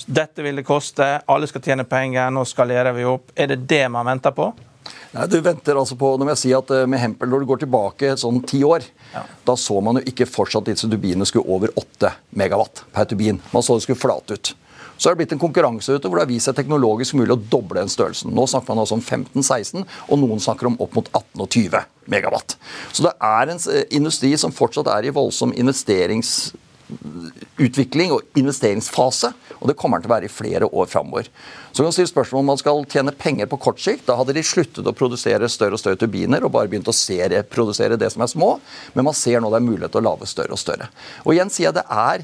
dette 0.06 0.46
vil 0.46 0.62
det 0.62 0.68
koste, 0.68 1.12
alle 1.26 1.50
skal 1.50 1.64
tjene 1.66 1.86
penger, 1.90 2.32
nå 2.34 2.46
skalerer 2.48 2.96
vi 2.96 3.06
opp. 3.10 3.34
Er 3.36 3.54
det 3.54 3.62
det 3.70 3.86
man 3.92 4.08
venter 4.10 4.36
på? 4.36 4.52
Nei, 5.12 5.26
du 5.28 5.40
venter 5.42 5.78
altså 5.78 5.98
på, 5.98 6.12
når 6.18 6.32
jeg 6.34 6.42
sier 6.44 6.62
at 6.62 6.72
eh, 6.74 6.88
Med 6.90 7.02
Hempel, 7.02 7.30
når 7.30 7.42
du 7.44 7.50
går 7.50 7.62
tilbake 7.64 8.14
sånn 8.18 8.44
ti 8.48 8.62
år, 8.66 8.86
ja. 9.14 9.24
da 9.46 9.56
så 9.58 9.80
man 9.86 10.00
jo 10.00 10.06
ikke 10.10 10.30
fortsatt 10.30 10.70
disse 10.70 10.90
turbinene 10.90 11.28
skulle 11.30 11.50
over 11.50 11.74
8 11.78 12.14
megawatt 12.38 12.84
per 12.94 13.10
turbin. 13.10 13.42
Man 13.54 13.66
så 13.66 13.78
det 13.78 13.88
skulle 13.88 14.02
flate 14.02 14.38
ut. 14.38 14.54
Så 15.00 15.08
har 15.08 15.16
det 15.16 15.22
blitt 15.22 15.32
en 15.32 15.42
konkurranse 15.42 15.96
ute 15.96 16.10
hvor 16.10 16.20
det 16.20 16.26
har 16.26 16.34
vist 16.34 16.50
seg 16.50 16.58
teknologisk 16.58 17.16
mulig 17.16 17.32
å 17.38 17.40
doble 17.40 17.80
den 17.80 17.92
størrelsen. 17.92 18.34
Nå 18.36 18.46
snakker 18.52 18.74
man 18.74 18.84
altså 18.84 18.98
om 18.98 19.04
15-16, 19.06 19.86
og 20.10 20.20
noen 20.20 20.44
snakker 20.44 20.68
om 20.70 20.76
opp 20.84 20.98
mot 20.98 21.08
18 21.14 21.46
og 21.46 21.48
20 21.48 21.88
megawatt. 22.12 22.58
Så 22.92 23.04
det 23.06 23.14
er 23.16 23.50
en 23.50 23.60
eh, 23.72 23.86
industri 23.98 24.38
som 24.40 24.52
fortsatt 24.56 24.88
er 24.94 25.04
i 25.08 25.16
voldsom 25.16 25.54
investeringsutvikling 25.54 28.12
og 28.16 28.22
investeringsfase, 28.40 29.30
og 29.60 29.66
det 29.70 29.78
kommer 29.80 29.96
den 29.98 30.04
til 30.08 30.12
å 30.12 30.18
være 30.18 30.30
i 30.30 30.34
flere 30.34 30.66
år 30.68 30.88
framover. 30.92 31.26
Så 31.70 31.78
kan 31.80 31.88
man 31.90 31.96
stille 31.96 32.14
spørsmål 32.14 32.40
om 32.42 32.52
man 32.54 32.62
skal 32.62 32.88
tjene 32.90 33.14
penger 33.16 33.46
på 33.52 33.62
kort 33.62 33.80
sikt. 33.84 34.06
Da 34.08 34.14
hadde 34.20 34.38
de 34.38 34.44
sluttet 34.46 34.88
å 34.88 34.98
produsere 34.98 35.52
større 35.52 35.76
og 35.78 35.82
større 35.82 36.02
turbiner 36.02 36.42
og 36.44 36.54
bare 36.56 36.70
begynt 36.72 36.92
å 36.92 37.00
produsere 37.52 38.00
det 38.00 38.10
som 38.14 38.22
er 38.26 38.32
små, 38.32 38.50
men 38.96 39.08
man 39.08 39.18
ser 39.18 39.38
nå 39.42 39.48
det 39.54 39.60
er 39.62 39.70
mulighet 39.70 39.92
til 39.94 40.04
å 40.04 40.10
lage 40.12 40.32
større 40.32 40.54
og 40.56 40.62
større. 40.62 40.86
Og 41.26 41.32
igjen 41.36 41.54
sier 41.54 41.68
jeg 41.70 41.80
det 41.80 41.90
er 41.90 42.18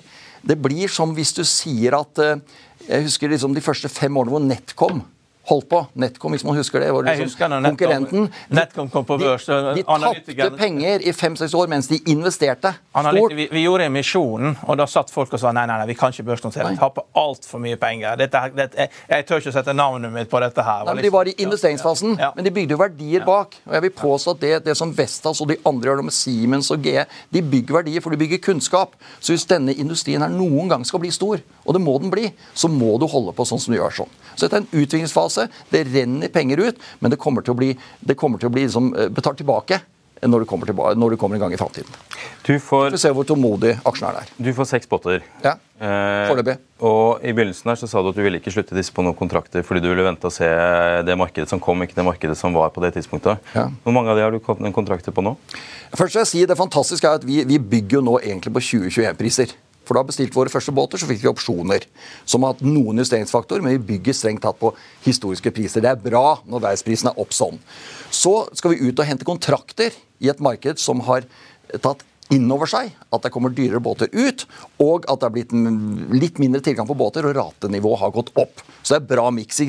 det 0.45 0.61
blir 0.61 0.87
som 0.93 1.09
hvis 1.17 1.33
du 1.33 1.41
sier 1.47 1.95
at 1.97 2.19
eh, 2.21 2.39
Jeg 2.85 3.07
husker 3.07 3.31
liksom 3.31 3.55
de 3.55 3.63
første 3.65 3.89
fem 3.89 4.13
årene 4.19 4.33
hvor 4.35 4.43
Nett 4.45 4.69
kom 4.77 4.99
holdt 5.49 5.67
på. 5.69 5.81
Netcom, 5.93 6.33
hvis 6.35 6.43
man 6.45 6.57
husker 6.57 6.81
det. 6.81 6.91
var 6.93 7.05
liksom 7.05 7.29
husker 7.29 7.55
konkurrenten. 7.63 8.29
Netcom 8.47 8.89
kom 8.89 9.05
på 9.05 9.17
børs. 9.21 9.45
De, 9.45 9.73
de 9.77 9.83
tapte 9.83 10.49
penger 10.57 11.05
i 11.05 11.13
fem-seks 11.13 11.53
år 11.53 11.69
mens 11.71 11.89
de 11.91 11.99
investerte. 12.11 12.73
Vi, 12.95 13.47
vi, 13.51 13.61
gjorde 13.63 13.85
emisjonen, 13.89 14.55
og 14.65 14.79
da 14.79 14.87
satt 14.89 15.11
folk 15.13 15.33
og 15.33 15.41
sa 15.41 15.53
nei, 15.55 15.65
nei, 15.69 15.77
nei 15.81 15.87
vi 15.91 15.97
kan 15.99 16.13
ikke 16.13 16.25
børsnotere. 16.31 16.71
Vi 16.73 16.79
taper 16.81 17.05
altfor 17.21 17.61
mye 17.63 17.77
penger. 17.81 18.17
Dette, 18.19 18.41
dette, 18.57 18.89
jeg 19.11 19.27
tør 19.29 19.43
ikke 19.43 19.55
sette 19.55 19.75
navnet 19.77 20.13
mitt 20.13 20.31
på 20.31 20.41
dette 20.43 20.65
her. 20.65 20.85
Nei, 20.87 20.97
men 20.97 21.07
de 21.07 21.13
var 21.13 21.29
i 21.29 21.35
investeringsfasen, 21.45 22.17
ja. 22.21 22.31
men 22.37 22.47
de 22.47 22.53
bygde 22.55 22.75
jo 22.75 22.81
verdier 22.81 23.25
bak. 23.27 23.59
Og 23.67 23.77
jeg 23.77 23.87
vil 23.87 23.95
påstå 24.01 24.35
at 24.35 24.43
det, 24.43 24.53
det 24.69 24.77
som 24.79 24.93
Vestas 24.95 25.41
og 25.43 25.51
de 25.51 25.59
andre 25.65 25.91
gjør, 25.91 26.03
med 26.05 26.13
Siemens 26.15 26.71
og 26.73 26.83
GE, 26.85 27.05
de 27.33 27.41
bygger 27.41 27.79
verdier, 27.79 28.03
for 28.03 28.13
de 28.13 28.19
bygger 28.19 28.41
kunnskap. 28.43 28.97
Så 29.19 29.33
hvis 29.33 29.47
denne 29.49 29.73
industrien 29.73 30.23
her 30.25 30.33
noen 30.33 30.71
gang 30.71 30.85
skal 30.87 31.01
bli 31.03 31.13
stor, 31.13 31.41
og 31.65 31.77
det 31.77 31.81
må 31.81 31.97
den 32.01 32.11
bli, 32.13 32.29
så 32.53 32.69
må 32.71 32.95
du 33.01 33.07
holde 33.09 33.33
på 33.35 33.45
sånn 33.47 33.61
som 33.61 33.73
du 33.73 33.79
gjør 33.79 34.01
sånn. 34.01 34.11
Så 34.35 34.45
dette 34.45 34.59
er 34.59 34.63
en 34.63 34.83
utviklingsfase. 34.83 35.34
Det 35.71 35.83
renner 35.91 36.31
penger 36.33 36.63
ut, 36.67 36.87
men 36.99 37.13
det 37.13 37.19
kommer 37.21 37.45
til 37.45 37.55
å 37.55 37.59
bli, 37.59 37.73
til 37.75 38.49
å 38.49 38.53
bli 38.53 38.65
liksom, 38.67 38.93
eh, 38.97 39.11
betalt 39.13 39.37
tilbake 39.41 39.81
når 40.23 40.39
du 40.43 40.45
kommer, 40.49 40.65
tilbake, 40.69 40.95
når 40.97 41.13
du 41.13 41.17
kommer 41.19 41.35
en 41.37 41.45
gang 41.45 41.53
i 41.53 41.59
framtiden. 41.59 41.91
Du 42.45 42.53
får, 42.61 42.91
vi 42.93 43.01
se 43.01 43.11
hvor 43.13 43.25
tålmodig 43.27 43.75
aksjen 43.85 44.07
er 44.09 44.29
Du 44.37 44.51
får 44.55 44.69
seks 44.69 44.89
båter. 44.89 45.23
Ja, 45.43 45.55
foreløpig. 45.79 46.55
Eh, 46.55 46.85
og 46.85 47.23
I 47.25 47.33
begynnelsen 47.35 47.71
her 47.71 47.79
så 47.79 47.89
sa 47.89 48.01
du 48.03 48.11
at 48.11 48.17
du 48.17 48.21
ville 48.23 48.39
ikke 48.39 48.53
slutte 48.53 48.77
disse 48.77 48.93
på 48.95 49.03
noen 49.05 49.17
kontrakter 49.17 49.65
fordi 49.65 49.83
du 49.83 49.89
ville 49.89 50.05
vente 50.05 50.29
og 50.29 50.33
se 50.33 50.47
det 51.07 51.17
markedet 51.19 51.51
som 51.51 51.61
kom, 51.63 51.83
ikke 51.83 51.97
det 51.97 52.07
markedet 52.07 52.37
som 52.39 52.55
var 52.55 52.71
på 52.75 52.83
det 52.83 52.93
tidspunktet. 52.95 53.43
Ja. 53.55 53.67
Hvor 53.83 53.95
mange 53.95 54.13
av 54.13 54.19
de 54.19 54.25
har 54.25 54.35
du 54.35 54.71
kontrakter 54.75 55.15
på 55.15 55.25
nå? 55.25 55.35
Først 55.95 56.15
vil 56.15 56.23
jeg 56.23 56.31
si 56.31 56.45
Det 56.45 56.57
fantastiske 56.59 57.07
er 57.07 57.21
at 57.21 57.27
vi, 57.27 57.41
vi 57.47 57.59
bygger 57.59 57.99
jo 57.99 58.05
nå 58.05 58.17
egentlig 58.21 58.53
på 58.55 58.63
2021-priser. 58.71 59.55
For 59.85 59.97
da 59.97 60.05
bestilte 60.07 60.37
våre 60.37 60.51
første 60.53 60.73
båter, 60.75 61.01
så 61.01 61.09
fikk 61.09 61.23
vi 61.23 61.31
opsjoner 61.31 61.85
som 62.25 62.45
har 62.45 62.55
hatt 62.55 62.65
noen 62.65 63.01
justeringsfaktor, 63.03 63.61
men 63.63 63.77
vi 63.77 63.93
bygger 63.93 64.17
strengt 64.17 64.43
tatt 64.45 64.59
på 64.61 64.73
historiske 65.05 65.53
priser. 65.55 65.85
Det 65.85 65.93
er 65.93 66.01
bra 66.01 66.39
når 66.45 66.65
verdensprisen 66.69 67.11
er 67.11 67.21
opp 67.21 67.35
sånn. 67.35 67.61
Så 68.09 68.41
skal 68.57 68.75
vi 68.75 68.89
ut 68.89 68.99
og 68.99 69.07
hente 69.07 69.27
kontrakter 69.27 69.95
i 70.23 70.31
et 70.31 70.43
marked 70.43 70.81
som 70.81 71.03
har 71.07 71.27
tatt 71.81 72.03
inn 72.33 72.47
over 72.49 72.69
seg 72.69 72.93
at 73.13 73.21
det 73.21 73.29
kommer 73.33 73.53
dyrere 73.53 73.81
båter 73.83 74.09
ut, 74.13 74.45
og 74.81 75.05
at 75.11 75.21
det 75.21 75.27
er 75.27 75.33
blitt 75.35 75.53
litt 76.15 76.39
mindre 76.41 76.61
tilgang 76.65 76.87
på 76.89 76.97
båter, 76.97 77.27
og 77.27 77.35
ratenivået 77.37 78.01
har 78.01 78.15
gått 78.15 78.31
opp. 78.33 78.63
Så 78.81 78.95
det 78.95 79.03
er 79.03 79.11
bra 79.13 79.27
miks. 79.33 79.61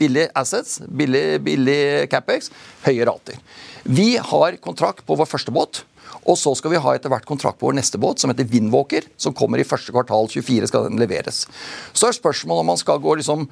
Billig 0.00 0.26
assets, 0.36 0.80
billig, 0.88 1.40
billig 1.46 2.10
capex, 2.12 2.52
høye 2.84 3.06
rater. 3.08 3.40
Vi 3.84 4.14
har 4.20 4.60
kontrakt 4.62 5.06
på 5.08 5.16
vår 5.18 5.30
første 5.30 5.54
båt 5.54 5.82
og 6.22 6.38
så 6.38 6.52
skal 6.54 6.74
vi 6.74 6.80
ha 6.82 6.94
etter 6.94 7.10
hvert 7.10 7.26
kontrakt 7.26 7.58
på 7.58 7.66
vår 7.66 7.76
neste 7.80 7.98
båt, 8.00 8.22
som 8.22 8.30
heter 8.30 8.46
Windwalker. 8.50 9.08
Som 9.20 9.34
kommer 9.34 9.58
i 9.58 9.66
første 9.66 9.94
kvartal 9.94 10.28
24, 10.30 10.70
skal 10.70 10.86
den 10.86 11.00
leveres. 11.02 11.44
Så 11.92 12.08
er 12.08 12.18
spørsmålet 12.18 12.62
om 12.62 12.70
man 12.70 12.80
skal 12.80 13.02
gå 13.02 13.16
liksom 13.18 13.48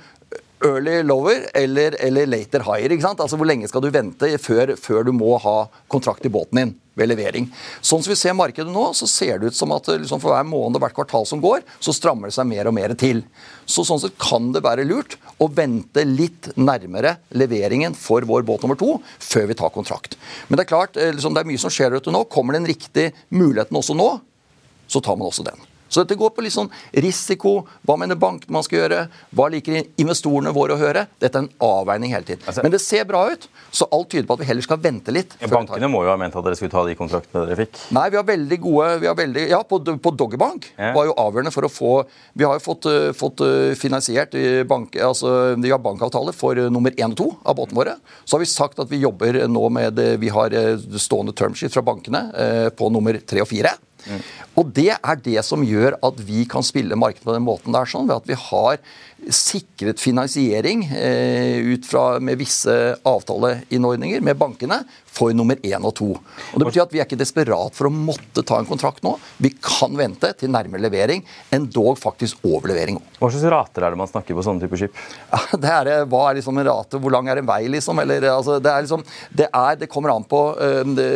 early 0.64 1.03
lower 1.03 1.46
eller, 1.55 1.96
eller 2.01 2.27
later 2.27 2.64
higher. 2.66 2.92
ikke 2.92 3.07
sant? 3.07 3.20
Altså 3.20 3.38
Hvor 3.40 3.49
lenge 3.49 3.68
skal 3.70 3.85
du 3.85 3.90
vente 3.94 4.31
før, 4.42 4.75
før 4.77 5.07
du 5.07 5.12
må 5.16 5.37
ha 5.40 5.57
kontrakt 5.92 6.27
i 6.27 6.33
båten 6.33 6.61
din 6.61 6.75
ved 6.99 7.09
levering. 7.09 7.46
Sånn 7.81 8.03
som 8.03 8.12
vi 8.12 8.18
ser 8.18 8.37
markedet 8.37 8.73
nå, 8.73 8.83
så 8.96 9.09
ser 9.09 9.40
det 9.40 9.53
ut 9.53 9.57
som 9.57 9.73
at 9.73 9.88
liksom 9.88 10.20
for 10.20 10.35
hver 10.35 10.46
måned 10.49 10.77
og 10.77 10.85
hvert 10.85 10.96
kvartal 10.99 11.25
som 11.29 11.40
går, 11.42 11.62
så 11.81 11.94
strammer 11.96 12.29
det 12.29 12.37
seg 12.37 12.49
mer 12.51 12.68
og 12.68 12.77
mer 12.77 12.94
til. 12.99 13.23
Så 13.64 13.87
Sånn 13.88 14.03
sett 14.03 14.18
kan 14.20 14.51
det 14.55 14.64
være 14.66 14.85
lurt 14.88 15.16
å 15.40 15.49
vente 15.55 16.05
litt 16.07 16.51
nærmere 16.61 17.16
leveringen 17.33 17.96
for 17.96 18.27
vår 18.29 18.44
båt 18.49 18.66
nummer 18.66 18.79
to 18.79 18.99
før 19.23 19.49
vi 19.51 19.59
tar 19.59 19.73
kontrakt. 19.75 20.18
Men 20.49 20.59
det 20.59 20.66
er 20.66 20.73
klart, 20.75 21.01
eh, 21.01 21.14
liksom 21.14 21.35
det 21.35 21.44
er 21.44 21.51
mye 21.53 21.62
som 21.62 21.73
skjer 21.73 21.96
ute 21.96 22.12
nå. 22.12 22.27
Kommer 22.29 22.59
den 22.59 22.68
riktige 22.68 23.14
muligheten 23.31 23.79
også 23.81 23.96
nå, 23.96 24.12
så 24.90 25.03
tar 25.03 25.16
man 25.16 25.31
også 25.31 25.46
den. 25.46 25.70
Så 25.90 26.05
dette 26.05 26.16
går 26.18 26.31
på 26.35 26.44
litt 26.44 26.55
sånn 26.55 26.70
risiko. 27.03 27.64
Hva 27.87 27.96
mener 27.98 28.18
banken 28.20 28.53
man 28.55 28.64
skal 28.66 28.85
gjøre? 28.85 29.00
Hva 29.35 29.48
liker 29.50 29.81
investorene 30.00 30.53
våre 30.55 30.76
å 30.76 30.81
høre? 30.81 31.07
Dette 31.18 31.40
er 31.40 31.46
en 31.46 31.50
avveining 31.66 32.14
hele 32.14 32.29
tiden. 32.29 32.44
Altså, 32.46 32.62
Men 32.62 32.74
det 32.74 32.83
ser 32.85 33.09
bra 33.09 33.24
ut, 33.33 33.48
så 33.74 33.88
alt 33.90 34.12
tyder 34.12 34.29
på 34.29 34.38
at 34.38 34.44
vi 34.44 34.48
heller 34.53 34.66
skal 34.66 34.79
vente 34.83 35.14
litt. 35.14 35.35
Bankene 35.50 35.90
må 35.90 36.05
jo 36.07 36.12
ha 36.12 36.18
ment 36.20 36.37
at 36.38 36.46
dere 36.46 36.59
skulle 36.59 36.72
ta 36.72 36.85
de 36.87 36.94
kontraktene 36.98 37.42
dere 37.48 37.59
fikk? 37.64 37.83
Nei, 37.96 38.07
vi 38.14 38.20
har 38.20 38.29
veldig 38.29 38.61
gode 38.62 38.88
vi 39.03 39.11
har 39.11 39.18
veldig, 39.18 39.46
Ja, 39.50 39.61
på, 39.66 39.81
på 39.83 40.14
Doggerbank 40.14 40.70
ja. 40.76 40.92
var 40.94 41.09
jo 41.09 41.16
avgjørende 41.18 41.53
for 41.55 41.66
å 41.66 41.72
få 41.72 41.92
Vi 42.38 42.46
har 42.46 42.59
jo 42.59 42.64
fått, 42.64 42.87
uh, 42.87 43.11
fått 43.16 43.42
uh, 43.42 43.72
finansiert 43.79 44.37
bank, 44.70 44.94
altså, 45.03 45.57
Vi 45.59 45.72
har 45.72 45.83
bankavtale 45.83 46.35
for 46.37 46.59
uh, 46.59 46.70
nummer 46.72 46.94
én 46.94 47.11
og 47.11 47.18
to 47.18 47.29
av 47.42 47.59
båtene 47.59 47.81
våre. 47.81 47.96
Så 48.24 48.37
har 48.37 48.44
vi 48.44 48.50
sagt 48.50 48.79
at 48.83 48.90
vi 48.90 49.03
jobber 49.03 49.42
nå 49.50 49.66
med 49.74 49.98
Vi 50.22 50.31
har 50.33 50.55
stående 51.00 51.35
termsheet 51.37 51.74
fra 51.74 51.83
bankene 51.85 52.70
på 52.76 52.90
nummer 52.92 53.18
tre 53.26 53.42
og 53.42 53.48
fire. 53.50 53.74
Og 54.59 54.73
det 54.77 54.93
er 54.97 55.23
det 55.25 55.45
som 55.47 55.65
gjør 55.67 55.99
at 56.07 56.21
vi 56.27 56.45
kan 56.51 56.65
spille 56.67 56.99
markedet 56.99 57.27
på 57.27 57.37
den 57.37 57.47
måten 57.47 57.77
der, 57.77 57.89
sånn, 57.89 58.09
ved 58.11 58.21
at 58.21 58.31
vi 58.31 58.39
har 58.49 58.81
sikret 59.29 60.01
finansiering 60.01 60.85
eh, 60.97 61.59
ut 61.75 61.87
fra 61.87 62.19
med 62.23 62.41
visse 62.41 62.75
avtaleinnordninger 63.07 64.25
med 64.25 64.39
bankene 64.41 64.83
for 65.11 65.35
nummer 65.35 65.59
én 65.67 65.85
og 65.87 65.95
to. 65.99 66.11
Og 66.15 66.61
Det 66.61 66.69
betyr 66.69 66.85
at 66.85 66.93
vi 66.95 67.01
er 67.03 67.09
ikke 67.09 67.19
desperat 67.19 67.75
for 67.77 67.89
å 67.89 67.93
måtte 67.93 68.45
ta 68.47 68.61
en 68.61 68.69
kontrakt 68.69 69.03
nå. 69.05 69.17
Vi 69.43 69.53
kan 69.59 69.97
vente 69.99 70.31
til 70.39 70.53
nærmere 70.55 70.85
levering, 70.85 71.25
endog 71.53 71.99
faktisk 71.99 72.45
overlevering. 72.47 73.01
Hva 73.19 73.31
slags 73.33 73.49
rater 73.53 73.85
er 73.85 73.93
det 73.93 74.01
man 74.01 74.11
snakker 74.11 74.39
på 74.39 74.45
sånne 74.47 74.65
typer 74.65 74.85
skip? 74.85 75.01
Ja, 75.31 75.59
det 75.61 75.71
er, 75.71 76.05
hva 76.11 76.23
er 76.29 76.39
liksom 76.39 76.59
en 76.61 76.67
rate? 76.69 77.01
Hvor 77.03 77.13
lang 77.13 77.29
er 77.31 77.41
en 77.41 77.49
vei, 77.49 77.65
liksom? 77.73 77.99
Eller, 78.03 78.25
altså, 78.31 78.59
det, 78.63 78.71
er 78.71 78.87
liksom, 78.87 79.03
det, 79.37 79.49
er, 79.49 79.79
det 79.81 79.91
kommer 79.91 80.15
an 80.15 80.27
på 80.31 80.41
øh, 80.55 80.95
det, 80.95 81.09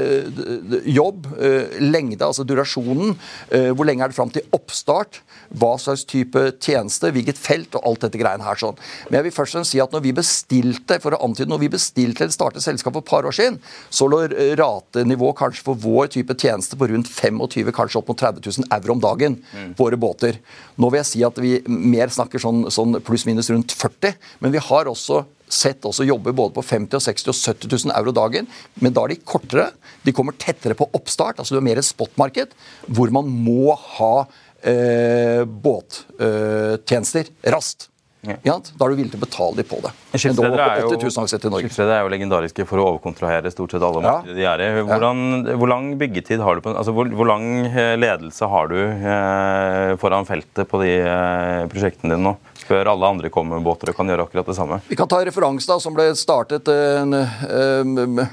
jobb, 0.90 1.28
øh, 1.38 1.78
lengde, 1.84 2.24
altså 2.24 2.46
durasjonen. 2.46 3.14
Øh, 3.50 3.70
hvor 3.72 3.86
lenge 3.86 4.04
er 4.04 4.10
det 4.10 4.18
fram 4.18 4.32
til 4.34 4.46
oppstart? 4.54 5.22
Hva 5.54 5.74
slags 5.78 6.02
type 6.10 6.42
tjeneste, 6.58 7.12
hvilket 7.14 7.38
felt 7.38 7.78
og 7.78 7.86
alt 7.86 7.93
dette 8.02 8.18
greiene 8.18 8.44
her. 8.44 8.58
sånn. 8.58 8.78
Men 9.08 9.20
jeg 9.20 9.28
vil 9.28 9.36
først 9.36 9.54
og 9.54 9.58
fremst 9.58 9.74
si 9.74 9.80
at 9.80 9.92
når 9.94 10.02
vi 10.04 10.12
bestilte 10.16 10.98
for 11.00 11.14
å 11.14 11.20
antyde, 11.24 11.50
når 11.50 11.62
vi 11.62 11.68
bestilte 11.68 12.24
eller 12.24 12.34
startet 12.34 12.64
selskap 12.64 12.92
for 12.94 13.04
et 13.04 13.10
par 13.10 13.28
år 13.28 13.36
siden, 13.36 13.60
så 13.90 14.08
lå 14.10 14.24
ratenivået 14.58 15.38
kanskje 15.38 15.64
for 15.66 15.74
vår 15.74 16.10
type 16.16 16.34
tjeneste 16.40 16.78
på 16.78 16.88
rundt 16.90 17.10
25 17.10 17.72
kanskje 17.74 18.00
opp 18.00 18.08
mot 18.08 18.18
30 18.18 18.42
000 18.44 18.70
euro 18.78 18.96
om 18.96 19.00
dagen. 19.00 19.38
Mm. 19.54 19.74
våre 19.78 19.96
båter. 20.00 20.40
Nå 20.80 20.90
vil 20.90 21.02
jeg 21.02 21.10
si 21.10 21.22
at 21.26 21.38
vi 21.42 21.56
mer 21.68 22.12
snakker 22.12 22.42
sånn, 22.42 22.66
sånn 22.72 22.98
pluss-minus 23.04 23.50
rundt 23.52 23.74
40, 23.76 24.18
men 24.42 24.54
vi 24.54 24.62
har 24.62 24.90
også 24.90 25.24
sett 25.54 25.84
også 25.86 26.06
jobber 26.08 26.34
både 26.34 26.54
på 26.56 26.64
50 26.64 26.98
og 26.98 27.04
60 27.04 27.30
og 27.30 27.36
70 27.36 27.74
000 27.86 27.94
euro 27.98 28.14
dagen. 28.16 28.48
Men 28.82 28.94
da 28.96 29.04
er 29.04 29.12
de 29.12 29.20
kortere. 29.28 29.68
De 30.02 30.14
kommer 30.16 30.36
tettere 30.40 30.76
på 30.78 30.88
oppstart. 30.96 31.38
altså 31.38 31.54
du 31.54 31.60
har 31.60 31.66
mer 31.66 31.80
et 31.80 31.86
spotmarked 31.86 32.56
hvor 32.88 33.12
man 33.14 33.28
må 33.28 33.76
ha 33.98 34.26
eh, 34.70 35.42
båttjenester 35.44 37.28
eh, 37.30 37.50
raskt. 37.54 37.90
Ja. 38.24 38.56
Da 38.56 38.86
er 38.86 38.92
du 38.92 38.96
villig 38.98 39.12
til 39.12 39.20
å 39.20 39.24
betale 39.24 39.58
dem 39.58 39.66
på 39.68 39.78
det. 39.84 39.90
Skipsredere 40.14 40.56
er, 40.56 40.80
er, 40.80 42.04
jo 42.06 42.12
legendariske 42.12 42.64
for 42.68 42.80
å 42.80 42.86
overkontrahere 42.94 43.52
stort 43.52 43.74
sett 43.74 43.84
alle 43.84 44.00
markeder 44.04 44.38
de 44.38 44.46
er 44.48 44.62
i. 44.64 44.68
Hvordan, 44.88 45.18
hvor 45.60 45.70
lang 45.70 45.90
byggetid 46.00 46.40
har 46.44 46.56
du 46.56 46.64
på, 46.64 46.72
altså 46.72 46.94
hvor, 46.96 47.10
hvor, 47.12 47.28
lang 47.28 47.44
eh, 47.68 47.94
ledelse 48.00 48.48
har 48.50 48.70
du 48.72 48.78
eh, 48.80 49.92
foran 50.00 50.28
feltet 50.28 50.70
på 50.70 50.80
de 50.82 50.92
eh, 51.02 51.66
prosjektene 51.72 52.14
dine 52.14 52.30
nå? 52.30 52.36
Før 52.64 52.94
alle 52.94 53.12
andre 53.12 53.32
kommer 53.32 53.60
med 53.60 53.66
båter 53.66 53.92
og 53.92 53.98
kan 53.98 54.08
gjøre 54.08 54.24
akkurat 54.24 54.48
det 54.48 54.56
samme? 54.56 54.80
Vi 54.88 54.96
kan 54.96 55.10
ta 55.10 55.20
referanse 55.26 55.68
da, 55.68 55.76
som 55.82 55.96
ble 55.96 56.08
startet 56.16 56.70
eh, 56.72 57.04
eh, 57.50 58.24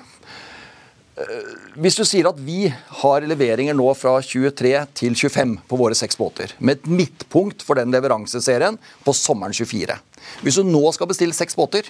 hvis 1.80 1.96
du 1.96 2.04
sier 2.08 2.28
at 2.28 2.40
vi 2.44 2.66
har 3.02 3.26
leveringer 3.28 3.76
nå 3.78 3.88
fra 3.96 4.18
23 4.24 4.74
til 4.98 5.16
25 5.16 5.54
på 5.70 5.80
våre 5.80 5.96
seks 5.96 6.18
båter, 6.20 6.52
med 6.60 6.80
et 6.82 6.90
midtpunkt 6.92 7.64
for 7.64 7.80
den 7.80 7.94
leveranseserien 7.94 8.80
på 9.06 9.14
sommeren 9.16 9.56
24 9.56 9.96
Hvis 10.44 10.60
du 10.60 10.68
nå 10.68 10.84
skal 10.92 11.08
bestille 11.08 11.36
seks 11.36 11.56
båter, 11.56 11.88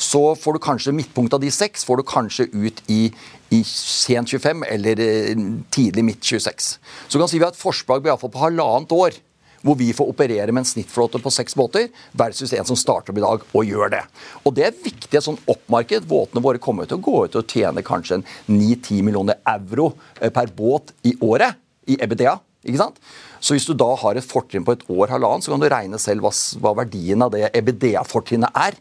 så 0.00 0.34
får 0.34 0.56
du 0.56 0.64
kanskje 0.64 0.94
midtpunkt 0.96 1.34
av 1.36 1.42
de 1.42 1.50
seks 1.52 1.84
får 1.86 2.00
du 2.00 2.04
kanskje 2.08 2.48
ut 2.50 2.82
i, 2.88 3.12
i 3.52 3.62
sent 3.66 4.32
25 4.32 4.64
eller 4.66 5.00
eh, 5.04 5.42
tidlig 5.70 6.04
midt 6.04 6.24
26. 6.24 6.70
Så 7.06 7.12
du 7.12 7.20
kan 7.20 7.30
si 7.30 7.38
vi 7.38 7.44
har 7.44 7.52
et 7.52 7.60
forsprang 7.60 8.02
på 8.02 8.32
halvannet 8.40 8.96
år 8.96 9.20
hvor 9.66 9.76
vi 9.78 9.90
får 9.96 10.10
operere 10.12 10.52
med 10.52 10.62
en 10.62 10.68
snittflåte 10.70 11.20
på 11.22 11.32
seks 11.34 11.56
båter, 11.58 11.88
versus 12.16 12.52
en 12.56 12.68
som 12.68 12.78
starter 12.78 13.12
opp 13.12 13.20
i 13.20 13.24
dag 13.24 13.46
og 13.52 13.72
gjør 13.72 13.94
det. 13.96 14.02
Og 14.44 14.54
Det 14.56 14.66
er 14.66 14.82
viktig 14.84 15.16
et 15.16 15.26
sånn 15.26 15.40
oppmarked. 15.50 16.08
Båtene 16.10 16.42
våre 16.44 16.62
kommer 16.62 16.88
til 16.88 16.98
å 16.98 17.04
gå 17.04 17.24
ut 17.26 17.40
og 17.40 17.48
tjene 17.48 17.84
kanskje 17.86 18.22
9-10 18.48 19.02
millioner 19.06 19.40
euro 19.48 19.92
eh, 20.20 20.30
per 20.32 20.52
båt 20.56 20.94
i 21.06 21.14
året 21.20 21.58
i 21.86 21.96
EBDA. 22.00 22.38
ikke 22.64 22.80
sant? 22.80 23.00
Så 23.40 23.56
hvis 23.56 23.66
du 23.68 23.72
da 23.74 23.88
har 23.96 24.16
et 24.16 24.26
fortrinn 24.26 24.66
på 24.66 24.74
et 24.76 24.84
år, 24.88 25.08
halvannet, 25.14 25.44
så 25.44 25.54
kan 25.54 25.62
du 25.62 25.68
regne 25.70 26.00
selv 26.00 26.26
hva, 26.26 26.32
hva 26.60 26.76
verdien 26.82 27.22
av 27.24 27.32
det 27.32 27.48
EBDA-fortrinnet 27.56 28.56
er. 28.56 28.76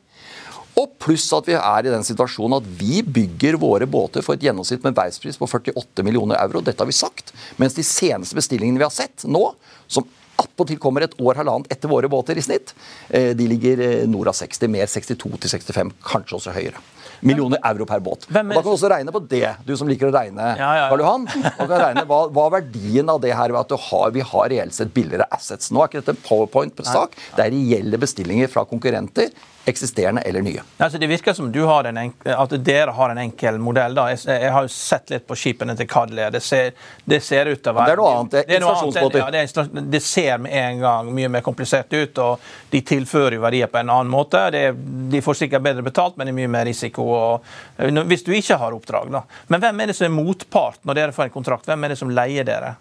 Og 0.79 0.93
pluss 1.01 1.25
at 1.35 1.47
vi 1.49 1.55
er 1.57 1.87
i 1.87 1.91
den 1.91 2.05
situasjonen 2.07 2.59
at 2.59 2.67
vi 2.79 3.01
bygger 3.03 3.57
våre 3.59 3.87
båter 3.89 4.23
for 4.23 4.37
et 4.37 4.45
gjennomsnitt 4.45 4.85
med 4.85 4.95
veipris 4.95 5.39
på 5.39 5.47
48 5.49 6.05
millioner 6.07 6.39
euro. 6.39 6.61
Dette 6.63 6.83
har 6.83 6.89
vi 6.89 6.95
sagt. 6.95 7.33
Mens 7.59 7.75
de 7.75 7.83
seneste 7.83 8.37
bestillingene 8.37 8.79
vi 8.79 8.87
har 8.87 8.93
sett 8.95 9.25
nå, 9.27 9.43
som 9.91 10.07
attpåtil 10.41 10.79
kommer 10.81 11.05
et 11.05 11.17
år 11.21 11.41
halvannet 11.41 11.71
etter 11.73 11.91
våre 11.91 12.09
båter 12.11 12.39
i 12.39 12.43
snitt. 12.45 12.73
Eh, 13.09 13.31
de 13.37 13.49
ligger 13.49 13.83
eh, 13.85 14.07
nord 14.09 14.31
av 14.31 14.37
60, 14.37 14.71
mer 14.71 14.89
62 14.89 15.35
til 15.43 15.53
65, 15.57 15.93
kanskje 16.05 16.39
også 16.39 16.55
høyere. 16.55 16.81
Millioner 17.19 17.59
euro 17.67 17.83
per 17.83 17.99
båt. 17.99 18.25
Og 18.29 18.31
da 18.31 18.43
kan 18.47 18.63
du 18.63 18.71
også 18.71 18.89
regne 18.93 19.11
på 19.11 19.19
det, 19.27 19.43
du 19.67 19.73
som 19.75 19.89
liker 19.91 20.07
å 20.07 20.13
regne. 20.15 20.53
Ja, 20.55 20.69
ja, 20.71 20.85
ja. 20.85 20.87
Karl 20.91 21.03
Johan, 21.03 21.27
kan 21.57 21.73
regne 21.73 22.05
hva, 22.07 22.21
hva 22.31 22.45
er 22.47 22.55
verdien 22.61 23.11
av 23.11 23.19
det 23.23 23.33
her 23.35 23.51
ved 23.51 23.59
at 23.59 23.87
har, 23.89 24.13
vi 24.15 24.23
har 24.31 24.49
reelt 24.53 24.77
sett 24.77 24.93
billigere 24.95 25.27
assets. 25.35 25.73
Nå 25.75 25.83
er 25.83 25.91
ikke 25.91 25.99
dette 25.99 26.15
en 26.15 26.23
powerpoint-sak, 26.23 27.17
det 27.35 27.45
er 27.45 27.55
reelle 27.55 27.99
bestillinger 27.99 28.51
fra 28.51 28.63
konkurrenter 28.69 29.33
eksisterende 29.69 30.21
eller 30.21 30.43
nye. 30.45 30.63
Altså, 30.77 30.97
det 30.97 31.07
virker 31.07 31.33
som 31.33 31.49
enkel, 31.49 32.33
at 32.33 32.55
dere 32.65 32.91
har 32.91 33.13
en 33.13 33.17
enkel 33.17 33.59
modell. 33.61 33.95
Da. 33.95 34.09
Jeg, 34.11 34.19
jeg, 34.27 34.51
har 34.51 34.65
jo 34.65 34.71
sett 34.73 35.13
litt 35.13 35.27
på 35.27 35.37
skipene 35.37 35.75
til 35.77 35.87
Kadle. 35.89 36.29
Det 36.33 36.41
ser, 36.43 36.73
det 37.05 37.21
ser 37.23 37.51
ut 37.51 37.61
til 37.63 37.71
å 37.71 37.75
være 37.77 37.91
Det 37.91 37.95
er 37.95 38.01
noe 38.01 38.15
annet. 38.15 38.35
Det 38.35 38.43
er 38.43 38.59
installasjonsbåter. 38.59 39.19
Ja, 39.19 39.29
det, 39.31 39.85
det, 39.93 40.03
ser 40.05 40.43
med 40.43 40.57
en 40.57 40.83
gang 40.83 41.13
mye 41.15 41.31
mer 41.31 41.45
komplisert 41.45 41.93
ut, 41.93 42.21
og 42.23 42.51
de 42.73 42.83
tilfører 42.91 43.37
jo 43.37 43.45
verdier 43.45 43.71
på 43.71 43.81
en 43.81 43.93
annen 43.93 44.11
måte. 44.11 44.43
Det, 44.55 44.65
de 45.13 45.23
får 45.25 45.41
sikkert 45.43 45.65
bedre 45.69 45.85
betalt, 45.85 46.17
men 46.17 46.29
det 46.29 46.35
er 46.35 46.39
mye 46.41 46.53
mer 46.59 46.69
risiko. 46.69 47.07
Og, 47.15 47.49
hvis 48.09 48.25
du 48.27 48.33
ikke 48.35 48.59
har 48.59 48.75
oppdrag, 48.75 49.11
da. 49.13 49.23
Men 49.47 49.63
hvem 49.63 49.81
er 49.83 49.91
det 49.91 49.97
som 49.99 50.09
er 50.09 50.15
motpart 50.15 50.83
når 50.87 51.01
dere 51.01 51.15
får 51.15 51.29
en 51.29 51.35
kontrakt? 51.39 51.69
Hvem 51.69 51.85
er 51.85 51.93
det 51.95 51.99
som 52.01 52.13
leier 52.13 52.47
dere? 52.47 52.75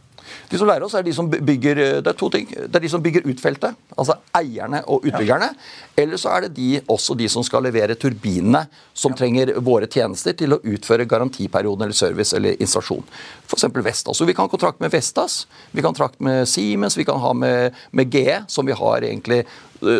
De 0.50 0.60
som 0.60 0.68
lærer 0.68 0.86
oss, 0.86 0.96
er 0.98 1.06
de 1.06 1.14
som 1.14 1.28
bygger 1.30 1.82
eh, 1.82 1.98
det 2.04 2.12
er 2.12 2.18
to 2.18 2.30
ting. 2.32 2.48
Det 2.50 2.74
er 2.74 2.84
de 2.84 2.90
som 2.92 3.04
bygger 3.04 3.26
ut 3.28 3.42
feltet, 3.42 3.76
altså 3.96 4.18
eierne 4.36 4.82
og 4.86 5.06
utbyggerne. 5.08 5.50
Eller 5.98 6.20
så 6.20 6.32
er 6.34 6.46
det 6.46 6.54
de, 6.56 6.68
også 6.90 7.16
de 7.18 7.28
som 7.32 7.44
skal 7.46 7.64
levere 7.66 7.96
turbinene, 7.98 8.64
som 8.98 9.14
trenger 9.16 9.54
våre 9.64 9.88
tjenester 9.90 10.34
til 10.38 10.56
å 10.56 10.60
utføre 10.62 11.06
garantiperioden 11.08 11.86
eller 11.86 11.96
service 11.96 12.34
eller 12.36 12.58
installasjon. 12.58 13.04
F.eks. 13.48 13.68
Vestas. 13.78 14.18
Så 14.18 14.26
vi 14.28 14.34
kan 14.36 14.48
ha 14.48 14.52
kontrakt 14.52 14.82
med 14.82 14.92
Vestas, 14.92 15.40
vi 15.70 15.80
kan 15.80 15.90
ha 15.90 15.94
kontrakt 15.94 16.20
med 16.24 16.48
Siemens, 16.50 16.98
vi 16.98 17.06
kan 17.08 17.20
ha 17.22 17.32
med, 17.34 17.76
med 17.90 18.14
GE, 18.14 18.42
som 18.50 18.66
vi 18.66 18.76
har 18.76 19.06
egentlig 19.06 19.44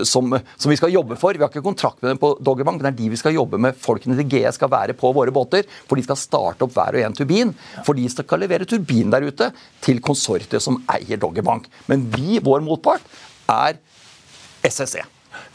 som, 0.09 0.35
som, 0.57 0.71
vi 0.71 0.79
skal 0.79 0.93
jobbe 0.93 1.19
for. 1.21 1.37
Vi 1.37 1.45
har 1.45 1.53
ikke 1.53 1.64
kontrakt 1.64 2.03
med 2.03 2.12
dem 2.12 2.23
på 2.23 2.33
Doggerbank, 2.45 2.81
men 2.81 2.88
det 2.88 2.95
er 2.95 3.01
de 3.03 3.11
vi 3.14 3.21
skal 3.21 3.37
jobbe 3.37 3.61
med. 3.62 3.79
Folkene 3.81 4.17
til 4.19 4.31
GE 4.31 4.55
skal 4.55 4.73
være 4.73 4.97
på 4.99 5.12
våre 5.17 5.35
båter, 5.35 5.69
for 5.88 5.99
de 5.99 6.07
skal 6.07 6.21
starte 6.21 6.67
opp 6.67 6.75
hver 6.77 6.99
og 6.99 7.09
en 7.09 7.19
turbin. 7.19 7.53
For 7.87 7.99
de 7.99 8.09
skal 8.12 8.45
levere 8.45 8.69
turbin 8.69 9.12
der 9.14 9.29
ute 9.29 9.53
til 9.85 10.03
konsortiet 10.05 10.64
som 10.64 10.81
eier 10.95 11.21
Doggerbank. 11.21 11.69
Men 11.91 12.09
vi, 12.14 12.41
vår 12.45 12.64
motpart, 12.67 13.05
er 13.49 13.79
SSE. 14.69 15.05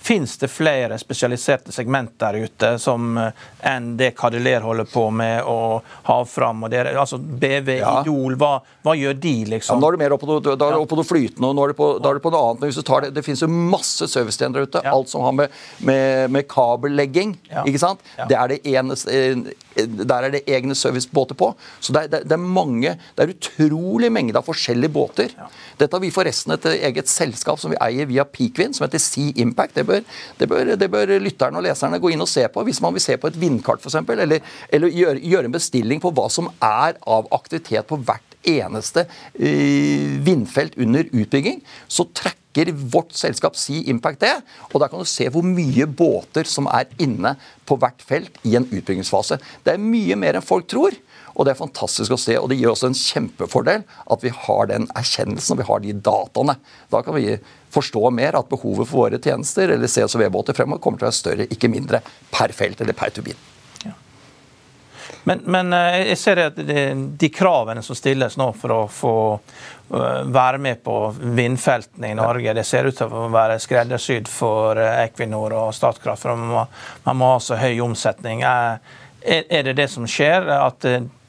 Fins 0.03 0.35
det 0.37 0.49
flere 0.51 0.97
spesialiserte 0.99 1.71
segment 1.71 2.17
der 2.19 2.41
ute 2.43 2.73
som 2.81 3.17
eh, 3.17 3.45
enn 3.69 3.93
det 3.99 4.09
Kadeler 4.19 4.65
holder 4.65 4.89
på 4.91 5.05
med 5.15 5.45
å 5.47 5.79
ha 6.09 6.17
fram? 6.27 6.65
Og 6.67 6.73
dere, 6.73 6.91
altså 6.99 7.17
BV, 7.17 7.69
ja. 7.77 7.93
Idol, 8.01 8.35
hva, 8.39 8.57
hva, 8.83 8.97
gjør 8.99 9.15
de, 9.23 9.35
liksom? 9.53 9.79
Ja, 9.79 9.85
da 9.85 9.91
er 9.91 9.95
du 9.95 10.03
mer 10.03 10.17
oppe 10.17 10.27
på 10.27 10.33
noe, 10.33 10.43
da 10.43 10.67
er 10.67 10.75
du 10.75 10.81
oppe 10.81 10.91
på 10.91 10.99
noe 10.99 11.07
flytende, 11.07 11.49
og 11.49 11.55
nå 11.55 11.65
er 11.65 11.71
du 11.71 11.79
på, 11.79 11.89
er 12.03 12.19
du 12.19 12.23
på 12.25 12.33
noe 12.33 12.43
annet. 12.49 12.63
Men 12.63 12.73
hvis 12.73 12.81
du 12.81 12.87
tar 12.89 13.07
det, 13.07 13.13
det 13.15 13.23
finnes 13.23 13.45
jo 13.45 13.51
masse 13.51 14.09
servicetjenester 14.11 14.59
der 14.59 14.67
ute. 14.67 14.83
Ja. 14.83 14.95
Alt 14.97 15.13
som 15.13 15.23
har 15.23 15.37
med, 15.39 15.61
med, 15.87 16.33
med 16.35 16.49
kabellegging. 16.51 17.37
ikke 17.63 17.83
sant? 17.85 18.03
Det 18.27 18.39
er 18.39 18.51
det 18.51 18.59
eneste 18.73 19.15
eh, 19.15 19.53
der 19.73 20.27
er 20.27 20.33
det 20.33 20.43
egne 20.47 20.75
servicebåter 20.77 21.37
på. 21.37 21.53
Så 21.79 21.93
det 21.95 22.03
er, 22.03 22.23
det, 22.23 22.31
er, 22.31 22.37
mange 22.37 22.95
Det 23.15 23.23
er 23.23 23.33
utrolig 23.33 24.11
mengde 24.13 24.37
av 24.37 24.45
forskjellige 24.45 24.93
båter. 24.93 25.33
Dette 25.79 25.95
har 25.95 26.03
vi 26.03 26.11
forresten 26.13 26.53
et 26.55 26.67
eget 26.73 27.09
selskap 27.09 27.61
som 27.61 27.73
vi 27.73 27.79
eier 27.81 28.09
via 28.09 28.25
Peakwind, 28.25 28.75
som 28.77 28.85
heter 28.85 29.01
Sea 29.01 29.33
Impact 29.41 29.72
Det 29.75 29.85
bør, 29.87 30.03
det, 30.39 30.49
bør, 30.49 30.73
det 30.79 30.89
bør, 30.91 31.15
lytterne 31.23 31.59
og 31.59 31.65
leserne 31.65 31.99
gå 32.01 32.13
inn 32.13 32.23
og 32.23 32.29
se 32.29 32.45
på. 32.51 32.65
Hvis 32.67 32.81
man 32.83 32.95
vil 32.95 33.03
se 33.03 33.17
på 33.19 33.31
et 33.31 33.39
vindkart 33.39 33.83
f.eks., 33.83 33.99
eller, 34.13 34.43
eller 34.69 34.93
gjøre, 34.93 35.23
gjøre, 35.23 35.49
en 35.49 35.57
bestilling 35.57 36.03
på 36.03 36.13
hva 36.15 36.29
som 36.33 36.51
er 36.59 36.99
av 37.01 37.29
aktivitet 37.35 37.89
på 37.89 37.99
hvert 38.03 38.37
eneste 38.43 39.05
uh, 39.07 40.13
vindfelt 40.25 40.77
under 40.81 41.07
utbygging, 41.09 41.61
så 41.87 42.05
trekker 42.11 42.73
vårt 42.93 43.15
selskap 43.17 43.55
Sea 43.57 43.81
Impact 43.89 44.21
det. 44.21 44.33
Og 44.71 44.81
der 44.81 44.91
kan 44.91 45.01
du 45.01 45.09
se 45.09 45.29
hvor 45.33 45.45
mye 45.47 45.87
båter 45.89 46.49
som 46.49 46.69
er 46.69 46.91
inne 47.01 47.33
på 47.65 47.79
hvert 47.81 48.03
felt 48.05 48.37
i 48.45 48.57
en 48.59 48.67
utbyggingsfase. 48.67 49.39
Det 49.65 49.73
er 49.73 49.81
mye 49.81 50.19
mer 50.19 50.37
enn 50.37 50.45
folk 50.45 50.69
tror. 50.69 50.93
Og 51.33 51.45
det 51.45 51.53
er 51.53 51.59
fantastisk 51.59 52.13
å 52.13 52.19
se, 52.19 52.35
og 52.37 52.49
det 52.51 52.59
gir 52.59 52.69
også 52.69 52.91
en 52.91 52.97
kjempefordel 52.97 53.85
at 54.13 54.25
vi 54.25 54.33
har 54.45 54.69
den 54.69 54.85
erkjennelsen 54.93 55.55
og 55.55 55.63
vi 55.63 55.69
har 55.69 55.83
de 55.83 55.95
dataene. 56.09 56.57
Da 56.93 57.01
kan 57.05 57.17
vi 57.17 57.39
forstå 57.73 58.03
mer 58.13 58.37
at 58.37 58.51
behovet 58.51 58.89
for 58.89 59.07
våre 59.07 59.21
tjenester 59.21 59.73
eller 59.73 59.89
CSV-båter 59.89 60.57
fremover 60.57 60.83
kommer 60.83 61.01
til 61.01 61.07
å 61.07 61.11
være 61.11 61.21
større, 61.21 61.49
ikke 61.49 61.71
mindre, 61.73 62.03
per 62.33 62.53
felt 62.53 62.85
eller 62.85 62.97
per 62.97 63.15
turbin. 63.15 63.49
Men, 65.23 65.39
men, 65.45 65.73
eh, 65.73 66.01
jeg 66.09 66.17
ser 66.19 66.41
at 66.49 66.57
de, 66.59 66.81
de, 67.19 67.29
kravene 67.31 67.83
som 67.83 67.95
stilles 67.95 68.35
nå 68.39 68.49
for 68.59 68.73
å 68.75 68.79
få 68.91 69.15
eh, 69.33 70.23
være 70.27 70.59
med 70.59 70.81
på 70.83 70.97
vindfeltene 71.15 72.11
i 72.11 72.17
Norge, 72.19 72.55
det 72.57 72.65
ser 72.67 72.89
ut 72.89 72.97
til 72.97 73.07
å 73.07 73.29
være 73.31 73.55
skreddersydd 73.63 74.27
for 74.31 74.79
eh, 74.81 75.05
Equinor 75.05 75.55
og 75.61 75.71
Statkraft. 75.75 76.25
for 76.25 76.35
Man 76.35 76.51
må, 76.51 76.65
man 77.07 77.19
må 77.21 77.31
ha 77.37 77.39
så 77.43 77.59
høy 77.61 77.79
omsetning. 77.85 78.43
Er, 78.43 78.83
er 79.23 79.63
det 79.69 79.77
det 79.79 79.87
som 79.93 80.07
skjer? 80.09 80.49
At 80.57 80.83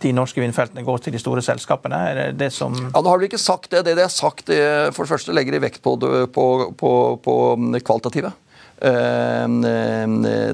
de 0.05 0.15
norske 0.17 0.41
vindfeltene 0.43 0.85
går 0.87 1.03
til 1.05 1.17
de 1.17 1.23
store 1.23 1.43
selskapene? 1.45 2.01
Er 2.11 2.21
det 2.21 2.29
det 2.45 2.51
som 2.55 2.77
Ja, 2.79 3.01
Nå 3.01 3.09
har 3.11 3.21
du 3.21 3.27
ikke 3.27 3.41
sagt 3.41 3.71
det. 3.73 3.85
Det 3.89 3.97
de 3.99 4.05
har 4.07 4.13
sagt, 4.13 4.47
for 4.47 5.05
det 5.05 5.13
første 5.13 5.35
legger 5.37 5.57
de 5.57 5.65
vekt 5.65 5.83
på, 5.85 5.97
på, 6.33 6.49
på, 6.79 6.93
på 7.25 7.39
kvalitative 7.81 8.35
eh, 8.85 9.49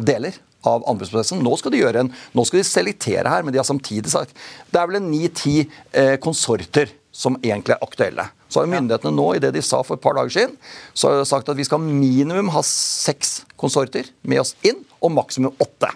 deler 0.06 0.38
av 0.66 0.84
anbudsprosessen. 0.90 1.40
Nå 1.44 1.56
skal 1.60 1.74
de 1.74 1.80
gjøre 1.82 2.04
en, 2.04 2.10
nå 2.36 2.44
skal 2.46 2.60
de 2.60 2.68
selektere 2.68 3.30
her, 3.30 3.44
men 3.44 3.54
de 3.54 3.60
har 3.60 3.68
samtidig 3.68 4.12
sagt 4.12 4.36
det 4.70 4.80
er 4.80 4.90
vel 4.90 5.00
en 5.00 5.10
ni-ti 5.12 5.62
eh, 5.62 6.16
konsorter 6.22 6.92
som 7.20 7.38
egentlig 7.42 7.74
er 7.74 7.84
aktuelle. 7.84 8.28
Så 8.50 8.62
har 8.62 8.70
myndighetene 8.70 9.14
nå, 9.14 9.26
i 9.34 9.42
det 9.42 9.52
de 9.54 9.62
sa 9.64 9.80
for 9.86 9.98
et 9.98 10.04
par 10.04 10.16
dager 10.18 10.34
siden, 10.34 10.54
så 10.94 11.10
har 11.10 11.20
de 11.20 11.28
sagt 11.28 11.50
at 11.50 11.58
vi 11.58 11.66
skal 11.66 11.82
minimum 11.82 12.52
ha 12.54 12.62
seks 12.66 13.40
konsorter 13.60 14.08
med 14.22 14.42
oss 14.42 14.54
inn, 14.66 14.84
og 15.00 15.14
maksimum 15.16 15.54
åtte. 15.62 15.90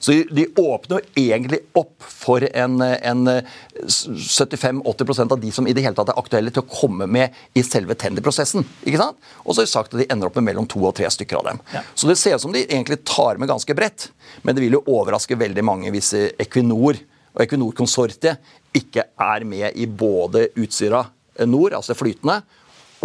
Så 0.00 0.14
de 0.32 0.46
åpner 0.56 0.96
jo 0.96 1.02
egentlig 1.20 1.58
opp 1.76 2.00
for 2.00 2.40
en, 2.48 2.80
en 2.80 3.28
75-80% 3.28 5.32
av 5.32 5.40
de 5.40 5.50
som 5.52 5.68
i 5.68 5.74
det 5.76 5.84
hele 5.84 5.96
tatt 5.98 6.14
er 6.14 6.20
aktuelle 6.20 6.52
til 6.54 6.64
å 6.64 6.72
komme 6.72 7.04
med 7.04 7.36
i 7.52 7.62
selve 7.66 7.94
tenderprosessen. 8.00 8.64
ikke 8.88 9.02
sant? 9.02 9.20
Og 9.44 9.52
så 9.52 9.60
har 9.60 9.68
de 9.68 9.74
sagt 9.74 9.92
at 9.92 10.00
de 10.00 10.08
ender 10.08 10.30
opp 10.30 10.40
med 10.40 10.48
mellom 10.48 10.68
to 10.70 10.80
og 10.80 10.96
tre 10.96 11.10
stykker 11.12 11.42
av 11.42 11.50
dem. 11.50 11.60
Ja. 11.76 11.84
Så 11.94 12.08
det 12.08 12.16
ser 12.16 12.38
ut 12.38 12.46
som 12.46 12.56
de 12.56 12.64
egentlig 12.64 13.02
tar 13.04 13.36
med 13.36 13.52
ganske 13.52 13.76
bredt. 13.76 14.08
Men 14.40 14.56
det 14.56 14.64
vil 14.64 14.78
jo 14.78 14.86
overraske 14.88 15.36
veldig 15.36 15.64
mange 15.68 15.92
hvis 15.92 16.14
Equinor 16.40 16.96
og 17.36 17.44
Equinor-konsortiet 17.44 18.40
ikke 18.76 19.04
er 19.20 19.44
med 19.44 19.76
i 19.76 19.84
både 19.86 20.48
Utsira 20.56 21.04
nord, 21.46 21.76
altså 21.76 21.96
flytende, 21.98 22.40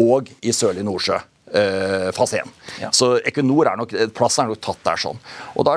og 0.02 0.32
i 0.44 0.56
Sørlig 0.56 0.88
Nordsjø 0.88 1.20
uh, 1.56 2.12
fase 2.16 2.44
1. 2.44 2.54
Ja. 2.84 2.92
Så 2.96 3.16
Equinor 3.26 3.72
er 3.72 3.80
nok, 3.80 3.96
plassen 4.16 4.46
er 4.46 4.54
nok 4.54 4.62
tatt 4.64 4.84
der 4.86 5.02
sånn. 5.02 5.20
Og 5.56 5.68
da 5.68 5.76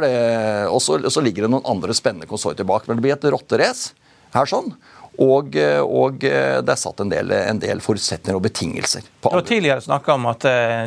og 0.68 0.82
så 0.82 1.24
ligger 1.24 1.46
det 1.46 1.54
noen 1.54 1.66
andre 1.68 1.96
spennende 1.96 2.28
konsortier 2.30 2.66
bak. 2.68 2.86
Men 2.86 2.98
det 2.98 3.06
blir 3.06 3.16
et 3.16 3.26
rotterace 3.32 3.94
her 4.34 4.48
sånn. 4.48 4.72
Og, 5.18 5.56
og, 5.82 6.20
det 6.22 6.70
er 6.70 6.78
satt 6.78 7.00
en 7.02 7.08
del, 7.10 7.32
en 7.34 7.58
del 7.58 7.80
forutsetninger 7.82 8.36
og 8.38 8.44
betingelser. 8.44 9.08
på 9.18 9.32
Du 9.32 9.34
har 9.40 9.46
tidligere 9.48 9.82
snakka 9.82 10.14
om 10.14 10.28
at 10.30 10.46
uh, 10.46 10.84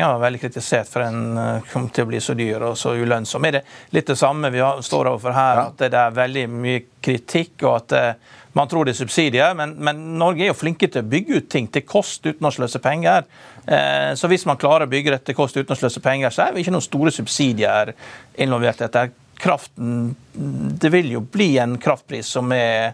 var 0.00 0.22
veldig 0.22 0.40
kritisert 0.40 0.88
for 0.88 1.04
den 1.04 1.60
kom 1.74 1.90
til 1.92 2.06
å 2.06 2.08
bli 2.08 2.22
så 2.24 2.36
dyr 2.38 2.64
og 2.70 2.78
så 2.80 2.94
ulønnsom. 2.96 3.44
Er 3.44 3.58
det 3.58 3.64
litt 3.92 4.08
det 4.08 4.16
samme 4.16 4.48
vi 4.54 4.64
står 4.64 5.12
overfor 5.12 5.36
her, 5.36 5.60
ja. 5.60 5.66
at 5.68 5.84
det 5.92 6.00
er 6.06 6.16
veldig 6.22 6.46
mye 6.54 6.86
kritikk, 7.04 7.58
og 7.66 7.82
at 7.82 7.98
man 8.52 8.68
tror 8.68 8.84
det 8.84 8.92
er 8.92 9.00
subsidier, 9.00 9.54
men, 9.56 9.74
men, 9.80 10.02
Norge 10.20 10.44
er 10.44 10.50
jo 10.50 10.58
flinke 10.58 10.88
til 10.90 11.00
å 11.00 11.08
bygge 11.08 11.40
ut 11.40 11.48
ting 11.52 11.70
til 11.72 11.86
kost 11.88 12.26
uten 12.26 12.48
å 12.48 12.52
sløse 12.52 12.82
penger. 12.84 13.24
Eh, 13.64 14.12
så 14.18 14.28
hvis 14.28 14.44
man 14.48 14.60
klarer 14.60 14.84
å 14.84 14.92
bygge 14.92 15.14
dette 15.14 15.30
til 15.30 15.38
kost 15.38 15.56
uten 15.56 15.72
å 15.72 15.78
sløse 15.78 16.02
penger, 16.04 16.34
så 16.34 16.44
er 16.44 16.52
det 16.52 16.64
ikke 16.64 16.74
noen 16.74 16.84
store 16.84 17.14
subsidier 17.14 17.94
involvert. 18.44 18.84
Dette. 18.84 19.08
Kraften 19.42 20.12
Det 20.78 20.90
vil 20.92 21.08
jo 21.16 21.24
bli 21.26 21.56
en 21.58 21.74
kraftpris 21.80 22.28
som 22.36 22.52
er 22.54 22.92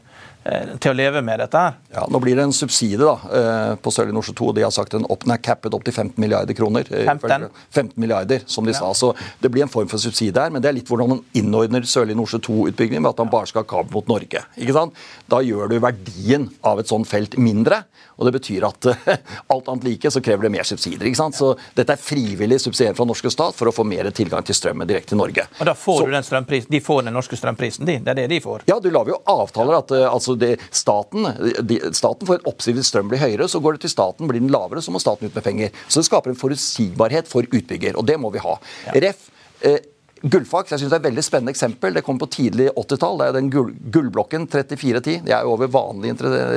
til 0.80 0.92
å 0.92 0.96
leve 0.96 1.22
med 1.24 1.40
dette 1.42 1.60
her. 1.60 1.76
Ja, 1.94 2.06
Nå 2.10 2.20
blir 2.22 2.38
det 2.38 2.46
en 2.46 2.54
subsidie 2.56 3.00
da, 3.00 3.14
eh, 3.38 3.74
på 3.82 3.92
Sørlige 3.94 4.16
Nordsjø 4.16 4.34
2. 4.38 4.50
De 4.56 4.64
har 4.64 4.72
sagt 4.74 4.94
en 4.94 5.06
opp, 5.12 5.26
er 5.28 5.40
cappet 5.44 5.74
opp 5.74 5.84
til 5.84 5.94
15 5.94 6.16
milliarder 6.20 6.56
kroner. 6.56 6.88
15? 6.88 7.48
Eh, 7.48 7.64
15 7.74 7.92
milliarder, 8.00 8.42
som 8.46 8.64
de 8.64 8.72
ja. 8.72 8.78
sa. 8.80 8.92
Så 8.96 9.14
det 9.42 9.50
blir 9.52 9.66
en 9.66 9.72
form 9.72 9.88
for 9.90 10.00
subsidie 10.02 10.36
her. 10.38 10.50
Men 10.54 10.64
det 10.64 10.70
er 10.70 10.78
litt 10.78 10.88
hvordan 10.88 11.12
man 11.14 11.24
innordner 11.38 11.86
Sørlige 11.88 12.18
Nordsjø 12.18 12.40
2-utbyggingen 12.48 13.04
ved 13.04 13.14
at 13.14 13.24
man 13.24 13.32
bare 13.32 13.50
skal 13.50 13.64
ha 13.64 13.70
kabel 13.70 13.92
mot 13.94 14.08
Norge. 14.08 14.44
ikke 14.56 14.76
sant? 14.76 14.96
Da 15.28 15.42
gjør 15.44 15.68
du 15.70 15.78
verdien 15.84 16.48
av 16.66 16.80
et 16.80 16.90
sånt 16.90 17.08
felt 17.08 17.36
mindre. 17.38 17.84
Og 18.18 18.26
det 18.26 18.34
betyr 18.34 18.66
at 18.66 18.88
alt 19.54 19.70
annet 19.70 19.86
like, 19.86 20.10
så 20.10 20.22
krever 20.24 20.48
det 20.48 20.52
mer 20.58 20.66
subsidier. 20.66 21.06
ikke 21.06 21.20
sant? 21.20 21.38
Så 21.38 21.52
dette 21.76 21.94
er 21.94 22.02
frivillig 22.02 22.60
subsidiering 22.62 22.96
fra 22.98 23.06
norske 23.08 23.30
stat 23.32 23.56
for 23.56 23.70
å 23.70 23.74
få 23.74 23.86
mer 23.86 24.10
tilgang 24.14 24.44
til 24.46 24.58
strømmen 24.58 24.88
direkte 24.88 25.14
til 25.14 25.20
Norge. 25.20 25.46
Og 25.60 25.68
da 25.70 25.74
får 25.78 26.00
så, 26.02 26.06
du 26.08 26.16
den 26.16 26.26
strømprisen, 26.26 26.70
De 26.74 26.80
får 26.84 27.04
den 27.06 27.16
norske 27.16 27.38
strømprisen, 27.38 27.86
de? 27.88 27.98
Det 28.02 28.14
er 28.14 28.20
det 28.22 28.26
de 28.34 28.40
får? 28.44 28.66
Ja, 28.70 28.78
du 28.82 28.90
lager 28.94 29.14
jo 29.14 29.20
avtaler 29.30 29.78
at 29.78 29.94
altså, 30.10 30.34
det, 30.38 30.56
staten, 30.74 31.30
de, 31.62 31.80
staten 31.96 32.28
får 32.28 32.40
en 32.40 32.50
oppside 32.50 32.78
hvis 32.78 32.90
strøm 32.92 33.12
blir 33.12 33.22
høyere, 33.22 33.48
så 33.50 33.62
går 33.62 33.78
det 33.78 33.86
til 33.86 33.94
staten. 33.94 34.28
Blir 34.30 34.42
den 34.42 34.52
lavere, 34.52 34.82
så 34.84 34.94
må 34.94 35.02
staten 35.02 35.30
ut 35.30 35.38
med 35.38 35.46
penger. 35.46 35.84
Så 35.86 36.02
det 36.02 36.08
skaper 36.10 36.34
en 36.34 36.40
forutsigbarhet 36.40 37.30
for 37.30 37.46
utbygger, 37.46 37.96
og 37.98 38.06
det 38.08 38.18
må 38.20 38.32
vi 38.34 38.42
ha. 38.42 38.58
Ja. 38.88 38.98
Ref, 39.08 39.28
eh, 39.62 39.78
Gullfaks 40.22 40.72
jeg 40.72 40.80
synes 40.80 40.90
det 40.90 40.96
er 40.96 41.02
et 41.02 41.08
veldig 41.08 41.22
spennende 41.22 41.52
eksempel. 41.54 41.94
Det 41.94 42.02
kom 42.06 42.18
på 42.18 42.26
tidlig 42.34 42.68
80-tall. 42.72 43.20
Det 43.20 43.26
er 43.28 43.36
den 43.36 43.50
gull, 43.52 43.70
gullblokken 43.94 44.48
3410. 44.50 45.28
Jeg 45.28 45.34
er 45.36 45.46
jo 45.46 45.52
over 45.54 45.70
vanlig, 45.70 46.14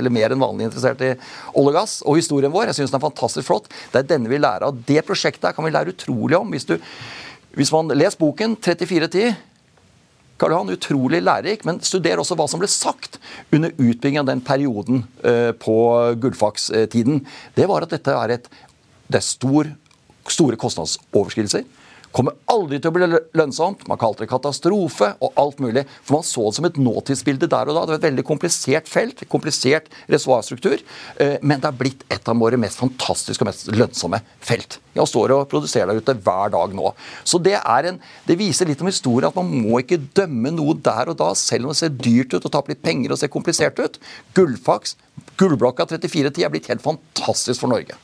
mer 0.09 0.33
enn 0.33 0.41
vanlig 0.41 0.69
interessert 0.69 1.03
i 1.05 1.11
olje 1.13 1.69
og 1.69 1.77
gass. 1.77 1.99
Og 2.05 2.17
historien 2.17 2.53
vår 2.53 2.71
jeg 2.71 2.79
synes 2.79 2.93
den 2.93 2.97
er 2.97 3.05
fantastisk 3.05 3.49
flott. 3.51 3.69
Det 3.93 4.01
er 4.01 4.09
denne 4.15 4.31
vi 4.31 4.41
lærer 4.41 4.65
av. 4.69 4.81
Det 4.87 5.05
prosjektet 5.05 5.49
her 5.49 5.57
kan 5.57 5.67
vi 5.67 5.73
lære 5.75 5.93
utrolig 5.93 6.39
om. 6.39 6.49
Hvis, 6.55 6.65
du, 6.69 6.75
hvis 7.59 7.73
man 7.75 7.93
leser 7.93 8.21
boken 8.21 8.57
3410 8.57 9.47
Karl 10.41 10.55
Johan, 10.55 10.71
utrolig 10.73 11.19
lærerik, 11.21 11.67
men 11.69 11.77
studer 11.85 12.17
også 12.17 12.33
hva 12.33 12.47
som 12.49 12.57
ble 12.63 12.65
sagt 12.71 13.19
under 13.53 13.75
utbyggingen 13.75 14.23
av 14.23 14.31
den 14.31 14.39
perioden 14.41 15.03
uh, 15.21 15.51
på 15.53 15.75
Gullfaks-tiden. 16.17 17.21
Det 17.53 17.67
var 17.69 17.85
at 17.85 17.93
dette 17.93 18.15
er 18.17 18.33
et 18.39 18.49
det 19.11 19.19
er 19.19 19.27
stor, 19.27 19.69
store 20.31 20.57
kostnadsoverskridelser. 20.57 21.67
Kommer 22.11 22.35
aldri 22.51 22.79
til 22.81 22.91
å 22.91 22.95
bli 22.95 23.07
lønnsomt. 23.39 23.85
Man 23.87 23.99
kalte 23.99 24.25
det 24.25 24.31
katastrofe 24.31 25.13
og 25.23 25.37
alt 25.39 25.61
mulig. 25.63 25.85
For 26.03 26.17
man 26.17 26.27
så 26.27 26.43
det 26.49 26.57
som 26.57 26.67
et 26.67 26.79
nåtidsbilde 26.81 27.47
der 27.51 27.71
og 27.71 27.77
da. 27.77 27.85
Det 27.85 27.93
var 27.93 28.01
et 28.01 28.07
veldig 28.09 28.25
komplisert 28.27 28.91
felt, 28.91 29.23
komplisert 29.31 29.87
reservoarstruktur. 30.11 30.83
Eh, 31.23 31.37
men 31.41 31.63
det 31.63 31.71
er 31.71 31.79
blitt 31.79 32.03
et 32.11 32.27
av 32.27 32.39
våre 32.41 32.59
mest 32.59 32.81
fantastiske 32.81 33.45
og 33.45 33.51
mest 33.51 33.71
lønnsomme 33.71 34.19
felt. 34.43 34.81
Jeg 34.91 35.07
står 35.07 35.35
og 35.37 35.47
produserer 35.51 35.87
der 35.87 36.03
ute 36.03 36.17
hver 36.19 36.51
dag 36.51 36.75
nå. 36.75 36.91
Så 37.23 37.39
det, 37.39 37.55
en, 37.63 38.01
det 38.27 38.39
viser 38.39 38.67
litt 38.67 38.83
om 38.83 38.91
historien 38.91 39.31
at 39.31 39.39
man 39.39 39.47
må 39.63 39.79
ikke 39.79 40.01
dømme 40.19 40.51
noe 40.57 40.75
der 40.83 41.13
og 41.13 41.19
da, 41.21 41.31
selv 41.37 41.69
om 41.69 41.71
det 41.71 41.79
ser 41.79 41.95
dyrt 41.95 42.35
ut 42.35 42.43
og 42.43 42.51
taper 42.51 42.75
litt 42.75 42.83
penger 42.83 43.15
og 43.15 43.23
ser 43.23 43.31
komplisert 43.31 43.79
ut. 43.79 43.99
Gullfaks, 44.35 44.97
gullblokka 45.39 45.87
3410 45.95 46.43
er 46.43 46.51
blitt 46.51 46.71
helt 46.73 46.83
fantastisk 46.83 47.63
for 47.63 47.71
Norge. 47.71 47.95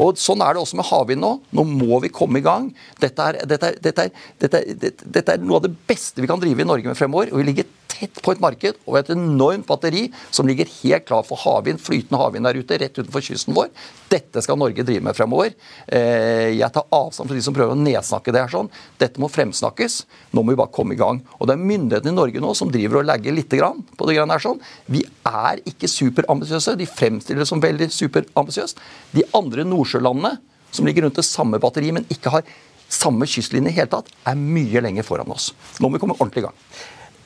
Og 0.00 0.20
Sånn 0.20 0.42
er 0.44 0.54
det 0.54 0.62
også 0.62 0.78
med 0.78 0.88
havvind 0.88 1.22
nå. 1.24 1.32
Nå 1.52 1.66
må 1.68 2.00
vi 2.04 2.12
komme 2.12 2.40
i 2.40 2.44
gang. 2.44 2.70
Dette 3.02 3.28
er, 3.28 3.42
dette, 3.48 3.72
er, 3.72 3.78
dette, 3.82 4.62
er, 4.62 4.96
dette 5.02 5.34
er, 5.34 5.42
noe 5.42 5.60
av 5.60 5.66
det 5.66 5.74
beste 5.88 6.22
vi 6.22 6.30
kan 6.30 6.40
drive 6.40 6.64
i 6.64 6.68
Norge 6.68 6.88
med 6.88 6.98
fremover. 6.98 7.32
og 7.32 7.42
Vi 7.42 7.48
ligger 7.50 7.68
tett 7.92 8.22
på 8.24 8.34
et 8.34 8.42
marked 8.42 8.78
og 8.88 8.98
et 8.98 9.10
enormt 9.14 9.66
batteri 9.68 10.06
som 10.34 10.48
ligger 10.48 10.70
helt 10.80 11.06
klar 11.08 11.24
for 11.26 11.40
havvind, 11.42 11.80
flytende 11.82 12.20
havvind 12.20 12.48
der 12.48 12.58
ute, 12.58 12.78
rett 12.80 12.98
utenfor 12.98 13.24
kysten 13.24 13.56
vår. 13.56 13.70
Dette 14.12 14.42
skal 14.44 14.58
Norge 14.60 14.84
drive 14.86 15.04
med 15.04 15.16
fremover. 15.16 15.52
Eh, 15.86 16.52
jeg 16.58 16.72
tar 16.74 16.88
avstand 16.92 17.30
fra 17.30 17.38
de 17.38 17.44
som 17.44 17.56
prøver 17.56 17.76
å 17.76 17.78
nedsnakke 17.78 18.34
det 18.34 18.42
her 18.44 18.52
sånn. 18.52 18.70
Dette 19.00 19.22
må 19.22 19.30
fremsnakkes. 19.32 20.02
Nå 20.32 20.42
må 20.42 20.54
vi 20.54 20.60
bare 20.60 20.74
komme 20.74 20.96
i 20.96 21.00
gang. 21.00 21.22
Og 21.38 21.48
det 21.48 21.56
er 21.56 21.62
myndighetene 21.62 22.12
i 22.12 22.18
Norge 22.18 22.42
nå 22.42 22.52
som 22.58 22.72
driver 22.72 23.00
og 23.00 23.08
legger 23.08 23.36
litt 23.36 23.52
på 23.52 24.08
det 24.08 24.16
her 24.16 24.42
sånn. 24.42 24.60
Vi 24.88 25.02
er 25.28 25.60
ikke 25.68 25.90
superambisiøse. 25.90 26.76
De 26.80 26.88
fremstiller 26.88 27.44
det 27.44 27.48
som 27.50 27.60
veldig 27.62 27.90
superambisiøst. 27.92 28.80
De 29.12 29.26
andre 29.36 29.66
nordsjølandene 29.82 30.36
som 30.72 30.88
ligger 30.88 31.04
rundt 31.04 31.18
det 31.20 31.26
samme 31.28 31.60
batteriet, 31.60 31.98
men 31.98 32.08
ikke 32.12 32.32
har 32.32 32.46
samme 32.92 33.26
kystlinje 33.28 33.72
i 33.72 33.76
hele 33.76 33.90
tatt, 33.92 34.08
er 34.28 34.38
mye 34.38 34.80
lenger 34.84 35.04
foran 35.06 35.32
oss. 35.32 35.50
Nå 35.80 35.88
må 35.88 35.96
vi 35.96 36.02
komme 36.02 36.16
ordentlig 36.18 36.44
i 36.44 36.46
gang. 36.46 36.58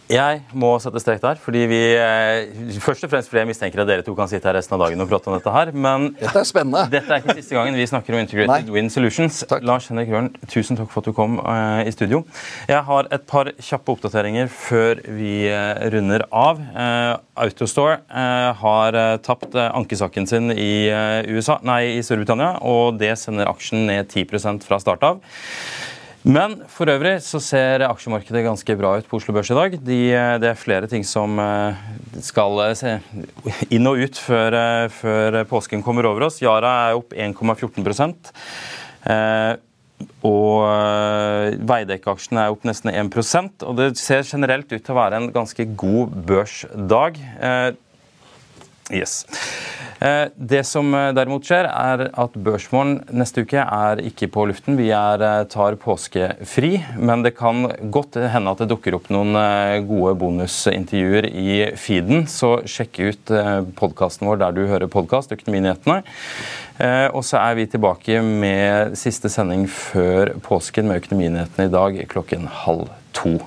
Jeg 0.07 0.43
må 0.55 0.69
sette 0.79 1.01
strek 1.03 1.19
der. 1.23 1.39
fordi 1.43 1.65
vi, 1.67 1.81
eh, 1.99 2.79
Først 2.79 3.03
og 3.03 3.11
fremst 3.11 3.29
fordi 3.29 3.41
jeg 3.41 3.49
mistenker 3.49 3.81
at 3.83 3.89
dere 3.89 4.03
to 4.07 4.15
kan 4.15 4.29
sitte 4.29 4.47
her 4.47 4.55
resten 4.55 4.75
av 4.77 4.85
dagen 4.87 5.01
og 5.03 5.09
prate 5.11 5.27
om 5.27 5.35
dette 5.35 5.51
her. 5.51 5.73
Men 5.73 6.15
dette 6.15 6.39
er 6.39 6.47
spennende. 6.47 6.85
Dette 6.91 7.11
er 7.11 7.23
ikke 7.23 7.35
siste 7.35 7.57
gangen 7.57 7.75
vi 7.75 7.87
snakker 7.87 8.15
om 8.15 8.21
Integrated 8.21 8.69
Nei. 8.69 8.73
Win 8.73 8.89
Solutions. 8.89 9.43
Takk. 9.51 9.65
Lars 9.67 9.89
Henrik 9.91 10.13
Røren, 10.13 10.31
tusen 10.47 10.79
takk 10.79 10.93
for 10.93 11.03
at 11.03 11.11
du 11.11 11.13
kom 11.17 11.41
eh, 11.43 11.89
i 11.89 11.95
studio. 11.95 12.23
Jeg 12.69 12.85
har 12.87 13.09
et 13.11 13.27
par 13.27 13.51
kjappe 13.59 13.97
oppdateringer 13.97 14.47
før 14.47 15.03
vi 15.11 15.49
eh, 15.51 15.91
runder 15.91 16.27
av. 16.31 16.63
Eh, 16.63 17.17
Autostore 17.37 17.99
har 18.57 18.97
tapt 19.21 19.53
ankesaken 19.61 20.27
sin 20.27 20.49
i, 20.51 20.89
USA, 21.29 21.59
nei, 21.67 21.99
i 21.99 22.01
Storbritannia, 22.07 22.63
og 22.65 22.97
det 22.97 23.13
sender 23.21 23.51
aksjen 23.51 23.85
ned 23.91 24.09
10% 24.09 24.65
fra 24.65 24.79
start 24.81 25.05
av. 25.05 25.21
Men 26.27 26.57
for 26.73 26.91
øvrig 26.91 27.21
så 27.23 27.39
ser 27.39 27.85
aksjemarkedet 27.87 28.43
ganske 28.43 28.75
bra 28.79 28.97
ut 28.99 29.07
på 29.07 29.21
Oslo 29.21 29.35
Børs 29.37 29.53
i 29.53 29.59
dag. 29.59 29.77
De, 29.79 29.99
det 30.43 30.49
er 30.51 30.59
flere 30.59 30.89
ting 30.91 31.05
som 31.07 31.39
eh, 31.39 31.85
skal 32.27 32.59
eh, 32.65 32.73
se 32.75 32.97
inn 33.71 33.87
og 33.87 34.03
ut 34.03 34.19
før, 34.19 34.57
eh, 34.59 34.89
før 34.91 35.39
påsken 35.47 35.85
kommer 35.87 36.09
over 36.11 36.27
oss. 36.27 36.41
Yara 36.43 36.73
er 36.89 36.99
opp 36.99 37.15
1,14 37.15 38.11
eh, 39.07 39.55
og 40.27 40.67
eh, 40.67 41.55
Veidekke-aksjen 41.71 42.43
er 42.43 42.51
opp 42.57 42.67
nesten 42.67 42.91
1% 42.91 43.63
og 43.63 43.79
Det 43.79 43.93
ser 44.01 44.27
generelt 44.27 44.67
ut 44.73 44.81
til 44.83 44.97
å 44.97 44.99
være 44.99 45.23
en 45.23 45.31
ganske 45.37 45.71
god 45.79 46.23
børsdag. 46.27 47.23
Eh, 47.39 47.75
Yes. 48.91 49.27
Eh, 50.01 50.29
Det 50.37 50.63
som 50.67 50.95
eh, 50.95 51.13
derimot 51.17 51.47
skjer, 51.47 51.69
er 51.71 52.07
at 52.13 52.37
Børsmorgen 52.37 52.99
neste 53.17 53.45
uke 53.47 53.63
er 53.63 54.03
ikke 54.05 54.29
på 54.33 54.47
luften. 54.51 54.77
Vi 54.77 54.91
er, 54.95 55.23
eh, 55.25 55.45
tar 55.49 55.79
påskefri, 55.81 56.73
men 56.99 57.25
det 57.25 57.37
kan 57.39 57.65
godt 57.93 58.19
hende 58.33 58.53
at 58.53 58.61
det 58.63 58.69
dukker 58.73 58.99
opp 58.99 59.09
noen 59.13 59.37
gode 59.89 60.15
bonusintervjuer 60.21 61.29
i 61.31 61.59
feeden. 61.81 62.27
Så 62.31 62.59
sjekk 62.69 63.01
ut 63.07 63.33
podkasten 63.79 64.29
vår 64.29 64.41
der 64.43 64.57
du 64.57 64.63
hører 64.69 64.91
podkast, 64.93 65.33
Økonominyhetene. 65.33 66.03
Og 67.17 67.23
så 67.25 67.41
er 67.41 67.57
vi 67.59 67.67
tilbake 67.73 68.21
med 68.25 68.97
siste 68.99 69.31
sending 69.33 69.67
før 69.71 70.35
påsken 70.45 70.89
med 70.89 71.03
Økonominyhetene 71.03 71.69
i 71.69 71.73
dag 71.73 72.03
klokken 72.13 72.49
halv 72.65 72.89
to. 73.17 73.39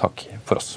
Takk 0.00 0.28
for 0.44 0.60
oss. 0.60 0.76